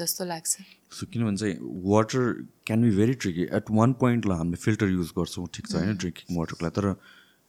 जस्तो 0.00 0.24
लाग्छ। 0.24 0.56
सो 0.92 1.06
किनभने 1.12 1.36
चाहिँ 1.36 1.56
water 1.86 2.32
can 2.66 2.82
be 2.82 2.96
very 2.96 3.14
tricky 3.24 3.48
at 3.60 3.70
one 3.72 3.92
पोइन्टलाई 4.00 4.38
हामीले 4.38 4.62
फिल्टर 4.64 4.88
युज 4.90 5.12
गर्छौँ 5.18 5.46
ठिक 5.52 5.68
छ 5.68 5.74
होइन 5.74 5.96
ड्रिङ्किङ 5.96 6.38
वाटरको 6.38 6.66
लागि 6.66 6.80
तर 6.80 6.94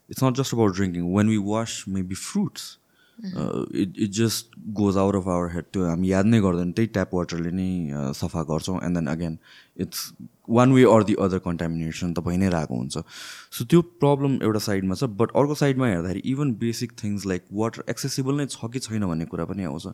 it's 0.09 0.23
not 0.23 0.41
just 0.41 0.53
about 0.53 0.75
drinking 0.75 1.15
when 1.15 1.29
we 1.29 1.37
wash 1.45 1.83
maybe 2.11 2.15
fruits 2.23 2.77
it 3.17 3.93
it 3.97 4.11
just 4.13 4.57
goes 4.79 4.97
out 4.97 5.15
of 5.15 5.27
our 5.35 5.51
head 5.53 5.69
त्यो 5.73 5.85
हामी 5.85 6.11
याद 6.11 6.25
नै 6.25 6.39
गर्दैन 6.41 6.71
त्यही 6.71 6.87
ट्याप 6.97 7.15
वाटरले 7.15 7.51
नै 7.59 7.69
सफा 8.19 8.43
गर्छौँ 8.51 8.79
and 8.83 8.97
then 8.97 9.07
again 9.13 9.37
it's 9.85 10.11
one 10.49 10.71
way 10.73 10.83
or 10.91 11.03
the 11.03 11.13
other 11.19 11.39
contamination 11.45 12.13
त 12.13 12.19
भइ 12.27 12.37
नै 12.37 12.49
रहेको 12.49 12.75
हुन्छ। 12.77 13.03
सो 13.57 13.65
त्यो 13.65 13.81
प्रब्लम 14.03 14.39
एउटा 14.43 14.59
साइडमा 14.65 14.95
छ 14.95 15.09
बट 15.21 15.31
अर्को 15.41 15.55
साइडमा 15.61 15.87
हेर्दाखेरि 15.87 16.21
even 16.31 16.53
basic 16.63 16.91
things 17.03 17.25
like 17.27 17.45
water 17.61 17.83
accessible 17.89 18.41
नै 18.41 18.45
छ 18.47 18.71
कि 18.73 18.79
छैन 18.87 19.05
भन्ने 19.07 19.25
कुरा 19.35 19.45
पनि 19.51 19.63
आउँछ। 19.71 19.87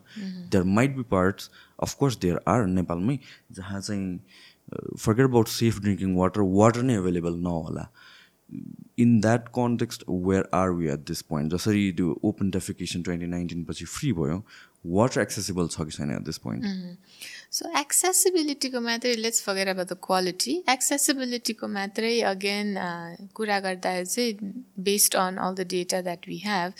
There 0.54 0.64
might 0.78 0.96
be 0.96 1.02
parts 1.10 1.50
of course 1.88 2.18
there 2.24 2.40
are 2.48 2.66
नेपालमै 2.78 3.18
जहाँ 3.52 3.80
चाहिँ 3.80 4.18
forget 4.98 5.26
about 5.26 5.48
safe 5.54 5.80
drinking 5.80 6.14
water 6.16 6.50
water 6.58 6.82
नै 6.82 6.94
एभाइलेबल 6.96 7.34
नहोला। 7.48 7.88
In 8.98 9.18
that 9.20 9.48
context 9.54 10.02
where 10.08 10.48
are 10.54 10.70
we 10.78 10.86
at 10.92 11.00
this 11.08 11.22
point 11.30 11.52
जसरी 11.52 11.90
त्यो 11.98 12.18
ओपन 12.24 12.50
डेफिकेसन 12.56 13.02
ट्वेन्टी 13.02 13.26
नाइन्टिन 13.26 13.64
पछि 13.64 13.84
फ्री 13.84 14.12
भयो 14.12 14.38
वाटर 14.84 15.20
एक्सेसिबल 15.20 15.68
छ 15.68 15.84
कि 15.84 15.90
छैन 15.92 16.10
एट 16.10 16.24
दिस 16.24 16.38
पोइन्ट 16.38 16.64
सो 17.52 17.68
एक्सेसिबिलिटीको 17.80 18.80
मात्रै 18.80 19.14
लेट्स 19.16 19.42
फगेर 19.42 19.68
अब 19.68 19.82
द 19.82 19.96
क्वालिटी 20.06 20.56
एक्सेसिबिलिटीको 20.70 21.68
मात्रै 21.76 22.12
अगेन 22.30 22.74
कुरा 23.34 23.58
गर्दा 23.66 23.92
चाहिँ 24.04 24.52
based 24.84 25.16
on 25.16 25.36
all 25.46 25.54
the 25.54 25.66
data 25.68 26.00
that 26.02 26.28
we 26.28 26.38
have 26.44 26.72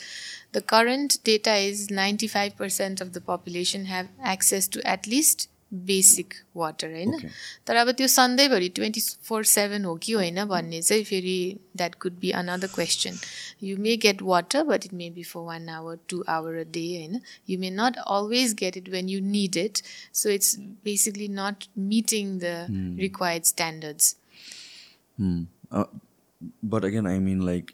the 0.55 0.63
current 0.69 1.19
data 1.25 1.55
is 1.65 1.87
ninety 1.93 2.27
five 2.29 2.53
percent 2.59 3.01
of 3.01 3.07
the 3.09 3.23
population 3.27 3.85
have 3.87 4.29
access 4.31 4.69
to 4.73 4.81
at least 4.87 5.49
basic 5.73 6.33
water 6.55 6.91
होइन? 6.91 7.29
तर 7.67 7.75
अब 7.75 7.91
त्यो 7.91 8.07
सधैँभरि 8.07 8.69
ट्वेन्टी 8.69 9.01
फोर 9.23 9.43
सेभेन 9.43 9.85
हो 9.85 9.95
कि 9.95 10.11
होइन 10.11 10.43
भन्ने 10.45 10.81
चाहिँ 10.81 11.03
फेरि 11.03 11.59
that 11.77 11.95
could 11.95 12.19
be 12.19 12.31
another 12.31 12.67
question 12.67 13.17
you 13.63 13.77
may 13.77 13.97
get 13.97 14.21
water 14.21 14.63
but 14.63 14.85
it 14.85 14.93
may 14.93 15.09
be 15.09 15.23
for 15.23 15.41
one 15.41 15.69
hour 15.69 15.97
to 16.09 16.23
hour 16.27 16.55
a 16.55 16.63
day 16.63 16.85
होइन? 16.97 17.19
You 17.49 17.59
may 17.59 17.69
not 17.69 17.97
always 17.97 18.53
get 18.53 18.77
it 18.77 18.89
when 18.89 19.09
you 19.09 19.19
need 19.21 19.57
it 19.57 19.77
so 20.13 20.29
it's 20.29 20.55
basically 20.59 21.27
not 21.27 21.63
meeting 21.77 22.39
the 22.39 22.65
required 22.99 23.43
standards 23.43 24.15
but 26.41 26.85
again 26.85 27.07
I 27.07 27.19
mean 27.19 27.45
like 27.45 27.71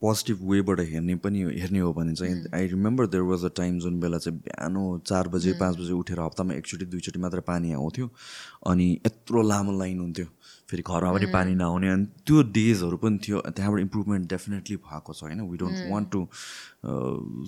positive 0.00 0.38
वेबाट 0.50 0.80
हेर्ने 0.80 1.14
पनि 1.24 1.40
हेर्ने 1.60 1.78
हो 1.78 1.92
भने 1.92 2.14
चाहिँ 2.14 2.44
I 2.54 2.66
remember 2.66 3.06
there 3.06 3.22
was 3.22 3.44
a 3.44 3.48
time 3.56 3.78
जुन 3.78 4.00
बेला 4.00 4.18
चाहिँ 4.18 4.38
बिहान 4.38 5.00
चार 5.06 5.28
बजे 5.28 5.52
पाँच 5.60 5.76
बजे 5.76 5.92
उठेर 5.92 6.20
हप्तामा 6.20 6.54
एकचोटि 6.54 6.84
दुईचोटि 6.84 7.18
मात्र 7.20 7.40
पानी 7.40 7.72
आउँथ्यो। 7.72 8.10
अनि 8.66 8.90
यत्रो 9.06 9.42
लामो 9.42 9.78
लाइन 9.78 9.98
हुन्थ्यो। 10.00 10.26
फेरि 10.70 10.82
घरमा 10.82 11.12
पनि 11.12 11.26
पानी 11.32 11.54
नआउने 11.54 11.88
अनि 11.88 12.04
त्यो 12.26 12.42
डेजहरू 12.56 12.96
पनि 12.96 13.18
थियो। 13.26 13.40
त्यहाँबाट 13.40 13.80
इम्प्रुभमेन्ट 13.80 14.28
डेफिनेटली 14.30 14.76
भएको 14.76 15.12
छ 15.12 15.22
होइन? 15.22 15.40
We 15.50 15.56
don't 15.58 15.90
want 15.92 16.10
to 16.10 16.26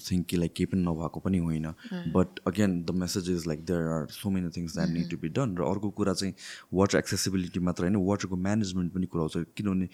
think 0.08 0.26
कि 0.28 0.36
लाइक 0.36 0.52
केही 0.52 0.66
पनि 0.72 0.82
नभएको 0.82 1.20
पनि 1.20 1.38
होइन। 1.38 1.66
But 2.12 2.40
again 2.46 2.82
the 2.84 2.90
message 3.02 3.30
is 3.30 3.46
like 3.46 3.64
there 3.64 3.88
are 3.96 4.06
so 4.10 4.30
many 4.30 4.50
things 4.56 4.74
that 4.76 4.88
need 4.88 5.10
to 5.10 5.16
be 5.16 5.28
done 5.38 5.56
र 5.56 5.64
अर्को 5.70 5.90
कुरा 5.90 6.14
चाहिँ 6.14 6.34
वाटर 6.74 6.98
एक्सेसिबिलिटी 6.98 7.60
मात्र 7.60 7.84
होइन? 7.84 7.96
वाटरको 7.96 8.36
म्यानेजमेन्ट 8.36 8.92
पनि 8.94 9.06
कुरा 9.06 9.22
आउँछ। 9.22 9.46
किनभने 9.56 9.88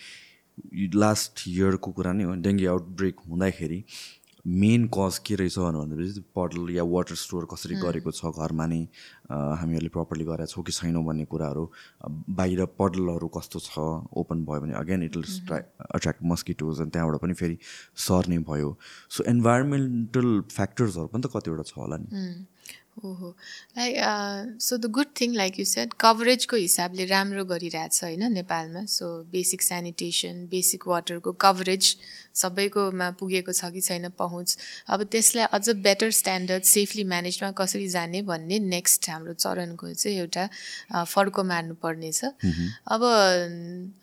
लास्ट 0.94 1.48
इयरको 1.48 1.90
कुरा 1.92 2.12
नै 2.12 2.24
हो 2.24 2.34
डेङ्गी 2.46 2.66
आउटब्रेक 2.76 3.28
हुँदाखेरि 3.28 3.84
मेन 4.46 4.86
कज 4.94 5.18
के 5.26 5.34
रहेछ 5.34 5.58
भनेपछि 5.58 6.20
पटल 6.36 6.70
या 6.74 6.82
वाटर 6.88 7.14
स्टोर 7.22 7.46
कसरी 7.52 7.74
गरेको 7.80 8.10
छ 8.16 8.30
घरमा 8.32 8.66
नै 8.66 8.80
हामीहरूले 9.30 9.88
प्रपरली 9.96 10.24
गरेका 10.24 10.46
छौँ 10.52 10.64
कि 10.64 10.72
छैनौँ 10.72 11.04
भन्ने 11.04 11.24
कुराहरू 11.32 11.64
बाहिर 12.38 12.64
पडलहरू 12.78 13.28
कस्तो 13.36 13.58
छ 13.60 13.84
ओपन 14.22 14.44
भयो 14.48 14.60
भने 14.60 14.74
again 14.80 15.02
it 15.02 15.16
will 15.16 15.26
attract 15.52 16.22
mosquitoes 16.32 16.80
अनि 16.80 16.90
त्यहाँबाट 16.96 17.20
पनि 17.22 17.34
फेरि 17.40 17.58
सर्ने 18.06 18.38
भयो। 18.48 18.70
सो 19.10 19.24
इन्भाइरोमेन्टल 19.34 20.28
फ्याक्टर्सहरू 20.56 21.06
पनि 21.12 21.22
त 21.22 21.36
कतिवटा 21.36 21.64
छ 21.68 21.76
होला 21.76 21.96
नि। 22.00 22.08
ओहो। 23.04 23.28
Like 23.78 23.94
so 24.60 24.76
the 24.76 24.90
good 24.90 25.06
thing 25.20 25.34
like 25.34 25.58
you 25.60 25.64
said 25.66 25.92
कभरेजको 26.00 26.56
हिसाबले 26.56 27.04
राम्रो 27.06 27.44
गरिरहेछ 27.44 28.02
होइन 28.04 28.32
नेपालमा। 28.32 28.84
सो 28.88 29.06
बेसिक 29.32 29.62
सेनिटेसन 29.62 30.46
बेसिक 30.50 30.86
वाटरको 30.88 31.32
कभरेज 31.44 31.96
सबैकोमा 32.34 33.10
पुगेको 33.20 33.52
छ 33.52 33.70
कि 33.72 33.80
छैन 33.80 34.08
पहुँच। 34.18 34.56
अब 34.88 35.02
त्यसलाई 35.12 35.46
अझ 35.52 35.70
बेटर 35.86 36.10
स्ट्यान्डर्ड 36.18 36.64
सेफली 36.64 37.04
म्यानेजमा 37.04 37.50
कसरी 37.58 37.88
जाने 37.88 38.22
भन्ने 38.22 38.58
नेक्स्ट 38.68 39.08
हाम्रो 39.10 39.34
चरणको 39.34 39.92
चाहिँ 39.92 40.18
एउटा 40.18 40.44
फड्को 41.04 41.44
मार्नुपर्नेछ 41.44 42.24
अब 42.24 43.02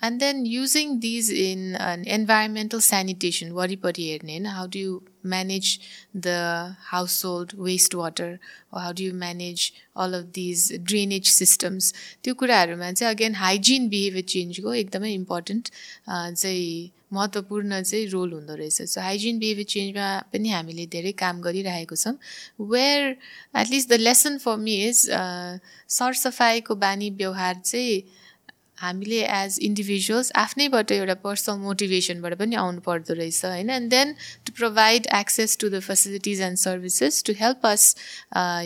and 0.04 0.20
then 0.20 0.46
using 0.48 1.00
these 1.00 1.32
in 1.32 1.76
environmental 2.10 2.80
sanitation 2.92 3.52
वरिपरि 3.52 4.10
हेर्ने 4.10 4.34
होइन। 4.34 4.46
How 4.48 4.68
do 4.68 4.80
you 4.80 5.00
manage 5.34 5.80
the 6.14 6.76
household 6.92 7.54
wastewater 7.68 8.40
or 8.72 8.80
how 8.80 8.92
do 8.92 9.04
you 9.04 9.14
manage 9.14 9.74
all 9.96 10.14
of 10.14 10.34
these 10.34 10.72
drainage 10.84 11.30
systems? 11.32 11.94
त्यो 12.24 12.34
कुराहरूमा 12.42 12.92
चाहिँ 12.92 13.14
अगेन 13.16 13.36
हाइजिन 13.36 13.90
बिहेभियर 13.90 14.26
चेन्जको 14.34 14.74
एकदमै 14.74 15.14
इम्पोर्टेन्ट 15.14 15.70
चाहिँ 16.10 16.92
महत्त्वपूर्ण 17.14 17.82
चाहिँ 17.84 18.08
रोल 18.10 18.32
हुँदो 18.34 18.56
रहेछ। 18.56 18.82
सो 18.82 19.02
हाइजिन 19.02 19.40
बिहेभियर 19.40 19.68
चेन्जमा 19.74 20.08
पनि 20.34 20.50
हामीले 20.50 20.86
धेरै 20.96 21.12
काम 21.22 21.42
गरिरहेको 21.42 21.96
छौँ। 21.96 22.18
Where 22.60 23.04
at least 23.62 23.90
the 23.90 24.00
lesson 24.02 24.38
for 24.44 24.58
me 24.58 24.76
is 24.88 25.08
सरसफाइको 25.98 26.76
बानी 26.76 27.10
व्यवहार 27.22 27.56
चाहिँ 27.66 28.04
हामीले 28.78 29.22
एज 29.36 29.58
इन्डिभिजुअल्स 29.62 30.32
आफ्नैबाट 30.36 30.92
एउटा 30.92 31.14
पर्सनल 31.24 31.58
मोटिभेसनबाट 31.60 32.34
पनि 32.40 32.56
आउनु 32.56 32.82
पर्दो 32.86 33.14
रहेछ 33.14 33.46
होइन? 33.46 33.70
And 33.70 33.90
then 33.92 34.14
to 34.46 34.54
provide 34.58 35.08
access 35.16 35.58
to 35.62 35.70
the 35.70 35.80
facilities 35.88 36.42
and 36.42 36.58
services 36.60 37.24
to 37.26 37.34
help 37.40 37.66
us 37.66 37.96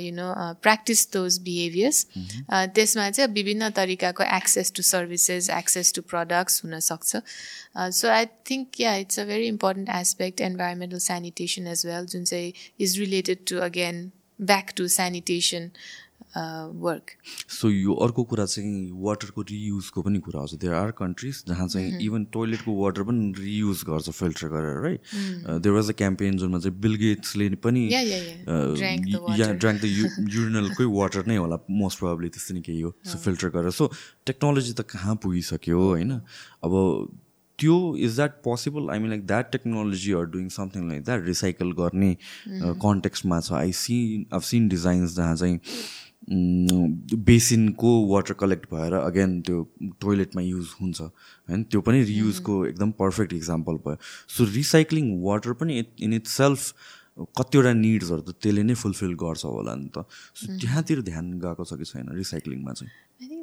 you 0.03 0.11
know 0.15 0.27
practise 0.61 1.07
those 1.13 1.39
behaviours 1.47 2.05
त्यसमा 2.75 3.09
चाहिँ 3.09 3.31
विभिन्न 3.33 3.69
तरिकाको 3.79 4.23
access 4.37 4.71
to 4.75 4.83
services 4.89 5.49
access 5.57 5.93
to 5.93 6.01
products 6.11 6.63
हुनसक्छ। 6.65 7.23
So 7.95 8.07
I 8.09 8.25
think 8.49 8.79
yeah 8.81 8.95
it's 9.05 9.19
a 9.19 9.25
very 9.25 9.47
important 9.47 9.89
aspect 9.95 10.41
environmental 10.41 10.99
sanitation 11.05 11.67
as 11.67 11.85
well 11.85 12.05
जुन 12.13 12.23
चाहिँ 12.31 12.53
is 12.79 12.99
related 12.99 13.45
to 13.49 13.57
again 13.65 14.09
back 14.39 14.71
to 14.77 14.87
sanitation 14.87 15.69
work 16.35 17.11
so 17.49 17.69
यो 17.69 17.93
अर्को 18.05 18.23
कुरा 18.23 18.45
चाहिँ 18.45 18.91
वाटरको 19.03 19.41
रियुजको 19.49 20.01
पनि 20.01 20.19
कुरा 20.25 20.39
आउँछ 20.39 20.53
देयर 20.61 20.73
आर 20.73 20.91
कन्ट्रिज 20.97 21.43
जहाँ 21.47 21.67
चाहिँ 21.67 21.99
इभन 22.05 22.25
टोइलेटको 22.33 22.75
वाटर 22.81 23.03
पनि 23.03 23.33
रियुज 23.37 23.83
गर्छ 23.89 24.09
फिल्टर 24.09 24.47
गरेर 24.47 24.81
right 24.83 25.01
there 25.61 25.75
was 25.75 25.89
a 25.89 25.93
campaign 26.01 26.37
जुनमा 26.37 26.59
चाहिँ 26.59 26.79
बिल 26.81 26.95
गेट्सले 27.05 27.49
पनि 27.63 27.87
ड्राङ्क 27.89 29.81
द 29.81 29.85
युरिनलकै 29.85 30.85
वाटर 30.97 31.25
नै 31.27 31.37
होला 31.37 31.57
मोस्ट 31.69 31.99
प्रब्ली 31.99 32.29
त्यस्तो 32.29 32.53
नै 32.53 32.61
केही 32.61 32.81
हो। 32.81 32.93
सो 33.05 33.17
फिल्टर 33.17 33.49
गरेर। 33.49 33.71
सो 33.71 33.91
टेक्नोलोजी 34.25 34.73
त 34.73 34.81
कहाँ 34.89 35.15
पुगिसक्यो 35.23 35.79
होइन? 35.79 36.11
अब 36.63 36.73
त्यो 37.59 37.75
is 38.05 38.15
that 38.15 38.33
possible 38.43 38.89
I 38.89 38.99
mean 38.99 39.09
like 39.09 39.25
that 39.27 39.51
technology 39.51 40.13
are 40.19 40.25
doing 40.35 40.47
something 40.49 40.87
like 40.89 41.03
that 41.05 41.25
recycle 41.25 41.71
गर्ने 41.79 42.11
कन्टेक्स्टमा 42.85 43.39
छ। 43.39 43.51
आई 43.53 43.71
सी 43.79 43.97
अब 44.33 44.41
सिन 44.51 44.67
डिजाइन्स 44.69 45.15
जहाँ 45.15 45.35
चाहिँ 45.35 45.59
बेसिनको 46.29 47.91
वाटर 48.07 48.33
कलेक्ट 48.39 48.65
भएर 48.73 48.93
अगेन 48.93 49.41
त्यो 49.41 49.63
टोइलेटमा 50.01 50.41
युज 50.41 50.67
हुन्छ। 50.81 51.01
होइन 51.01 51.63
त्यो 51.63 51.81
पनि 51.81 52.03
रियुजको 52.03 52.65
एकदम 52.65 52.91
पर्फेक्ट 52.99 53.33
इक्जाम्पल 53.33 53.75
भयो। 53.85 53.97
सो 54.29 54.45
रिसाइक्लिङ 54.53 55.21
वाटर 55.23 55.53
पनि 55.57 55.83
इन 55.99 56.13
इट 56.13 56.27
सेल्फ 56.27 56.73
कतिवटा 57.37 57.73
निड्सहरू 57.73 58.21
त 58.21 58.35
त्यसले 58.41 58.63
नै 58.63 58.73
फुलफिल 58.77 59.13
गर्छ 59.17 59.45
होला 59.45 59.75
नि 59.75 59.89
त। 59.89 60.05
सो 60.35 60.57
त्यहाँतिर 60.59 61.01
ध्यान 61.01 61.39
गएको 61.39 61.63
छ 61.65 61.73
कि 61.81 61.85
छैन 61.85 62.15
रिसाइक्लिङमा 62.15 62.73
चाहिँ? 62.73 62.91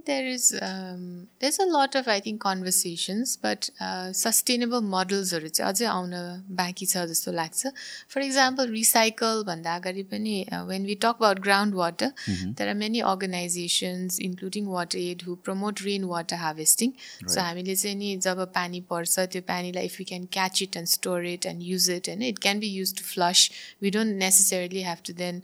Think 0.06 0.16
there 0.16 0.26
is 0.26 0.58
um, 0.62 1.28
there's 1.40 1.58
a 1.58 1.66
lot 1.66 1.94
of 1.94 2.08
I 2.08 2.20
think 2.20 2.40
conversations, 2.40 3.36
but 3.36 3.70
uh, 3.80 4.12
sustainable 4.12 4.80
modelsहरू 4.82 5.48
चाहिँ 5.48 5.72
अझै 5.72 5.86
आउन 5.86 6.12
बाँकी 6.50 6.86
छ 6.86 7.04
जस्तो 7.06 7.32
लाग्छ 7.32 7.66
फर 8.10 8.22
इक्जाम्पल 8.22 8.70
रिसाइकल 8.70 9.42
भन्दा 9.46 9.74
अगाडि 9.76 10.02
पनि 10.12 10.36
when 10.68 10.86
we 10.86 10.94
talk 10.94 11.16
about 11.20 11.40
ground 11.40 11.74
water 11.74 12.12
there 12.28 12.68
are 12.68 12.74
many 12.74 13.00
organizations 13.12 14.20
including 14.20 14.66
WaterAid 14.98 15.22
who 15.26 15.34
promote 15.44 15.82
rain 15.84 16.04
water 16.14 16.36
harvesting 16.36 16.92
so 17.02 17.40
हामीले 17.40 17.76
चाहिँ 17.76 17.96
नि 17.96 18.16
जब 18.26 18.44
पानी 18.54 18.80
पर्छ 18.90 19.26
त्यो 19.32 19.42
पानीलाई 19.48 19.92
if 19.92 20.00
you 20.00 20.06
can 20.08 20.26
catch 20.32 20.62
it 20.62 20.76
and 20.76 20.88
store 20.88 21.26
it 21.26 21.46
and 21.46 21.62
use 21.62 21.90
it 21.90 22.08
होइन 22.08 22.22
it 22.22 22.38
can 22.46 22.60
be 22.60 22.70
use 22.70 22.94
to 22.98 23.04
flush 23.04 23.48
we 23.82 23.90
don't 23.98 24.16
necessarily 24.18 24.82
have 24.82 25.04
to 25.06 25.12
then 25.22 25.42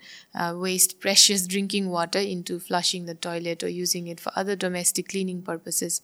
waste 0.63 0.99
precious 1.01 1.49
drinking 1.49 1.91
water 1.91 2.31
into 2.37 2.59
flushing 2.69 3.07
the 3.07 3.17
toilet 3.23 3.63
or 3.63 3.69
using 3.69 4.09
it 4.09 4.21
for 4.21 4.33
other 4.53 4.69
domestic 4.69 5.09
cleaning 5.09 5.41
purposes. 5.43 6.01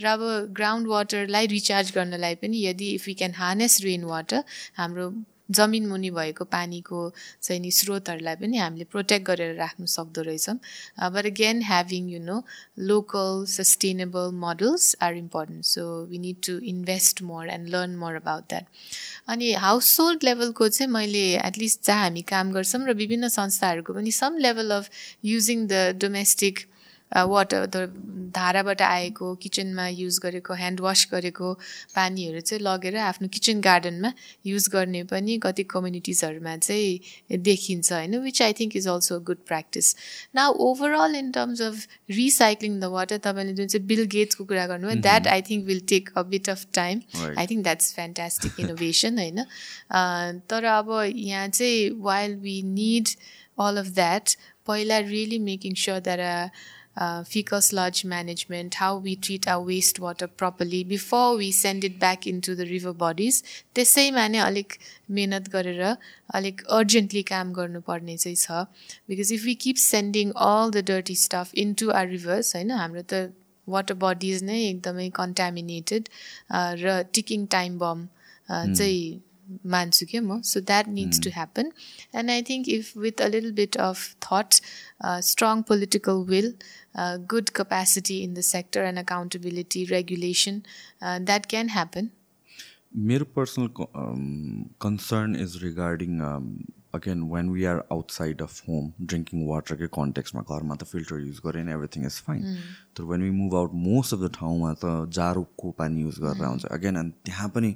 र 0.00 0.06
अब 0.06 0.20
ground 0.52 0.88
वाटरलाई 0.88 1.46
recharge 1.46 1.92
गर्नलाई 1.94 2.34
पनि 2.42 2.64
यदि 2.64 2.90
if 2.94 3.08
you 3.08 3.14
can 3.18 3.32
harness 3.34 3.80
rain 3.84 4.04
water 4.04 4.44
हाम्रो 4.76 5.12
जमिन 5.50 5.86
मुनि 5.86 6.10
भएको 6.10 6.44
पानीको 6.44 6.98
चाहिँ 7.42 7.60
नि 7.60 7.70
स्रोतहरूलाई 7.70 8.36
पनि 8.40 8.56
हामीले 8.58 8.84
प्रोटेक्ट 8.92 9.26
गरेर 9.26 9.54
राख्नु 9.56 9.86
सक्दो 9.86 10.22
रहेछौँ। 10.28 10.56
But 11.14 11.26
again 11.26 11.62
having 11.62 12.08
you 12.10 12.20
know 12.20 12.36
local 12.80 13.44
sustainable 13.52 14.30
models 14.40 14.96
are 15.04 15.14
important 15.16 15.64
so 15.64 15.84
we 16.10 16.18
need 16.18 16.36
to 16.46 16.58
invest 16.72 17.22
more 17.22 17.48
and 17.56 17.68
learn 17.76 17.96
more 18.02 18.14
about 18.24 18.48
that 18.48 18.64
अनि 19.28 19.52
हाउस 19.68 19.98
होल्ड 20.00 20.24
लेभलको 20.24 20.68
चाहिँ 20.68 20.92
मैले 20.92 21.26
एटलिस्ट 21.44 21.86
जहाँ 21.86 22.02
हामी 22.02 22.22
काम 22.34 22.52
गर्छौँ 22.52 22.86
र 22.88 22.94
विभिन्न 23.04 23.28
संस्थाहरूको 23.28 23.92
पनि 24.00 24.10
some 24.10 24.38
level 24.48 24.70
of 24.80 24.90
using 25.24 25.66
the 25.66 26.00
domestic 26.00 26.66
water 27.12 27.66
धाराबाट 28.34 28.82
आएको 28.82 29.34
किचनमा 29.34 29.86
युज 29.88 30.18
गरेको 30.22 30.54
ह्यान्ड 30.54 30.80
वास 30.80 31.06
गरेको 31.12 31.52
पानीहरू 31.94 32.40
चाहिँ 32.40 32.62
लगेर 32.62 32.96
आफ्नो 32.96 33.28
किचन 33.28 33.60
गार्डनमा 33.60 34.12
युज 34.46 34.68
गर्ने 34.68 35.02
पनि 35.04 35.38
कति 35.42 35.62
कम्युनिटिजहरूमा 35.64 36.56
चाहिँ 36.56 37.38
देखिन्छ 37.38 37.92
होइन? 37.92 38.18
Which 38.18 38.42
I 38.42 38.52
think 38.52 38.76
is 38.76 38.88
also 38.88 39.20
good 39.20 39.44
practice 39.46 39.94
न 40.36 40.46
overall 40.58 41.14
in 41.14 41.30
terms 41.30 41.62
of 41.62 41.86
recycling 42.10 42.80
the 42.80 42.84
water 42.84 43.18
तपाईँले 43.18 43.52
जुन 43.52 43.66
चाहिँ 43.66 43.86
बिल 43.86 44.04
गेट्सको 44.08 44.44
कुरा 44.44 44.66
गर्नुभयो 44.66 45.00
that 45.00 45.28
I 45.28 45.42
think 45.42 45.66
will 45.66 45.80
take 45.88 46.10
a 46.16 46.22
bit 46.22 46.48
of 46.48 46.66
time 46.74 47.00
I 47.38 47.46
think 47.46 47.62
that's 47.62 47.94
fantastic 47.94 48.60
innovation 48.60 49.18
होइन? 49.18 49.44
तर 50.50 50.64
अब 50.74 50.92
यहाँ 51.06 51.48
चाहिँ 51.48 51.90
while 52.02 52.36
we 52.36 52.62
need 52.74 53.08
all 53.60 53.76
of 53.76 53.94
that 53.94 54.38
पहिला 54.66 54.98
really 54.98 55.38
making 55.38 55.74
sure 55.74 56.00
that 56.00 56.50
uh, 56.96 57.24
fecal 57.24 57.60
sludge 57.60 58.04
management, 58.04 58.74
how 58.74 58.96
we 58.96 59.16
treat 59.16 59.48
our 59.48 59.64
wastewater 59.66 60.28
properly 60.42 60.82
before 60.84 61.36
we 61.36 61.50
send 61.50 61.84
it 61.84 61.98
back 61.98 62.26
into 62.26 62.54
the 62.54 62.66
river 62.66 62.92
bodies. 62.92 63.42
त्यसैमा 63.74 64.26
नै 64.28 64.38
अलिक 64.38 64.78
मेहनत 65.10 65.48
गरेर 65.54 65.82
अलिक 66.40 66.62
अर्जेन्टली 66.78 67.22
काम 67.32 67.52
गर्नुपर्ने 67.52 68.16
चाहिँ 68.16 68.36
छ। 68.36 68.66
Because 69.08 69.32
if 69.32 69.44
we 69.44 69.54
keep 69.66 69.76
sending 69.84 70.30
all 70.48 70.70
the 70.70 70.84
dirty 70.92 71.16
stuff 71.24 71.54
into 71.66 71.90
our 72.00 72.08
rivers 72.08 72.54
होइन 72.56 72.70
हाम्रो 72.80 73.02
त 73.02 73.32
वाटर 73.68 73.94
बडिज 74.00 74.42
नै 74.44 74.62
एकदमै 74.62 75.08
कन्टामिनेटेड 75.20 76.08
र 76.80 77.02
टिकिङ 77.14 77.46
टाइम 77.54 77.78
बम 77.78 78.08
चाहिँ 78.48 79.04
मान्छु 79.66 80.06
क्या 80.10 80.22
म 80.22 80.40
so 80.44 80.60
that 80.62 80.88
needs 80.90 81.20
to 81.24 81.30
happen 81.34 81.72
and 82.14 82.30
I 82.30 82.42
think 82.50 82.68
if 82.70 82.96
with 82.98 83.20
a 83.20 83.28
little 83.28 83.52
bit 83.54 83.76
of 83.86 84.08
thought 84.28 84.60
strong 85.28 85.62
political 85.68 86.24
will 86.28 86.52
good 87.26 87.52
capacity 87.52 88.22
in 88.22 88.34
the 88.34 88.42
sector 88.44 88.82
and 88.82 88.98
accountability, 88.98 89.86
regulation, 89.86 90.62
uh, 91.02 91.18
that 91.22 91.48
can 91.48 91.68
happen. 91.70 92.10
मेरो 92.96 93.24
personal 93.36 93.68
concern 94.82 95.34
is 95.36 95.56
regarding 95.62 96.20
again 96.94 97.22
when 97.30 97.48
we 97.50 97.64
are 97.70 97.78
outside 97.92 98.42
of 98.42 98.68
home 98.68 98.92
drinking 99.02 99.46
वाटरकै 99.46 99.86
कन्टेक्समा 99.96 100.42
घरमा 100.42 100.74
त 100.74 100.86
filter 100.90 101.18
use 101.22 101.40
गरेन 101.46 101.68
everything 101.76 102.04
is 102.06 102.20
fine 102.26 102.60
तर 102.96 103.08
when 103.08 103.22
we 103.22 103.30
move 103.38 103.56
out 103.62 103.74
most 103.86 104.14
of 104.14 104.20
the 104.20 104.30
ठाउँमा 104.36 104.70
त 104.74 104.92
जारोको 105.18 105.70
पानी 105.80 106.02
use 106.02 106.20
गरेर 106.26 106.44
आउँछ 106.50 106.66
अगेन 106.78 107.00
अनि 107.02 107.12
त्यहाँ 107.24 107.48
पनि 107.56 107.74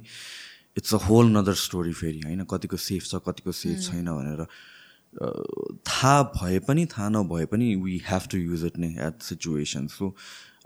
it's 0.77 0.93
a 0.93 0.97
whole 1.05 1.31
nother 1.37 1.53
story 1.61 1.93
फेरि 1.93 2.19
होइन? 2.25 2.43
कतिको 2.51 2.77
सेफ 2.79 3.03
छ 3.05 3.21
कतिको 3.27 3.51
सेफ 3.61 3.79
छैन 3.81 4.05
भनेर। 4.09 4.45
थाहा 5.87 6.21
भए 6.35 6.59
पनि 6.67 6.85
थाहा 6.85 7.09
नभए 7.09 7.45
पनि 7.53 7.73
we 7.83 8.01
have 8.07 8.27
to 8.31 8.37
use 8.37 8.65
it 8.65 8.77
नै 8.79 8.91
एट 9.07 9.21
सिचुएसन 9.23 9.87
सो 9.93 10.13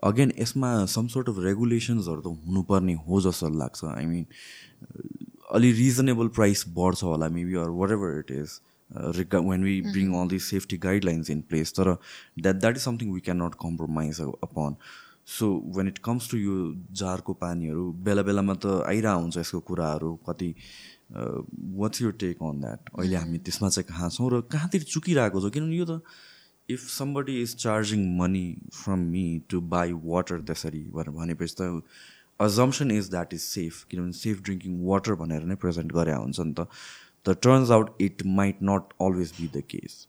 अगेन 0.03 0.33
यसमा 0.39 0.69
सम 0.93 1.07
सोर्ट 1.13 1.29
अफ 1.29 1.35
रेगुलेसन्सहरू 1.43 2.21
त 2.21 2.27
हुनुपर्ने 2.47 2.93
हो 3.07 3.21
जस्तो 3.21 3.49
लाग्छ। 3.59 3.83
आई 3.85 4.05
मिन 4.05 4.25
अलि 5.53 5.71
रिजनेबल 5.79 6.27
प्राइस 6.35 6.65
बढ्छ 6.75 7.03
होला 7.03 7.27
maybe 7.29 7.55
or 7.63 7.69
whatever 7.91 8.19
it 8.19 8.31
is 8.31 8.59
Riga 9.17 9.39
when 9.49 9.63
we 9.63 9.79
bring 9.83 10.13
all 10.21 10.27
this 10.29 10.49
safety 10.49 10.77
guidelines 10.85 11.29
in 11.29 11.41
place 11.49 11.73
तर 11.73 11.93
that 12.39 12.55
that 12.55 12.75
is 12.77 12.83
something 12.83 13.13
we 13.13 13.19
can 13.21 13.41
not 13.41 13.55
compromise 13.61 14.19
upon 14.21 14.75
so 15.27 15.47
when 15.75 15.87
it 15.87 15.97
comes 16.05 16.29
to 16.31 16.37
यो 16.37 16.55
जारको 17.01 17.33
पानीहरू 17.41 17.91
बेला 18.05 18.21
बेलामा 18.29 18.53
त 18.55 18.83
आइरहेको 18.87 19.21
हुन्छ 19.21 19.37
यसको 19.37 19.59
कुराहरू 19.69 20.15
कति 20.29 20.49
what's 21.79 22.01
your 22.01 22.13
take 22.23 22.43
on 22.43 22.61
that 22.61 22.89
अहिले 22.99 23.15
हामी 23.17 23.37
त्यसमा 23.47 23.69
चाहिँ 23.69 23.87
कहाँ 23.89 24.09
छौँ 24.09 24.29
र 24.31 24.41
कहाँतिर 24.51 24.83
चुकिरहेको 24.93 25.41
छ? 25.41 25.53
किनभने 25.53 25.77
यो 25.77 25.85
त 25.85 26.01
if 26.69 26.87
somebody 26.89 27.41
is 27.41 27.55
charging 27.55 28.01
money 28.17 28.45
from 28.73 28.99
me 29.13 29.25
to 29.49 29.61
buy 29.71 29.91
water 30.03 30.41
त्यसरी 30.49 30.83
भनेर 30.91 31.15
भनेपछि 31.15 31.55
त 31.59 31.83
assumption 32.39 32.91
is 32.91 33.09
that 33.11 33.33
is 33.33 33.41
safe 33.41 33.83
किनभने 33.89 34.13
सेफ 34.19 34.41
ड्रिङ्किङ 34.43 34.79
वाटर 34.85 35.15
भनेर 35.23 35.43
नै 35.45 35.55
प्रेजेन्ट 35.63 35.91
गरे 35.93 36.13
हुन्छ 36.13 36.39
नि 36.39 36.53
त। 36.53 36.67
The 37.25 37.35
turns 37.43 37.71
out 37.71 38.01
it 38.01 38.25
might 38.37 38.57
not 38.69 38.93
always 39.01 39.33
be 39.39 39.47
the 39.47 39.63
case 39.69 40.07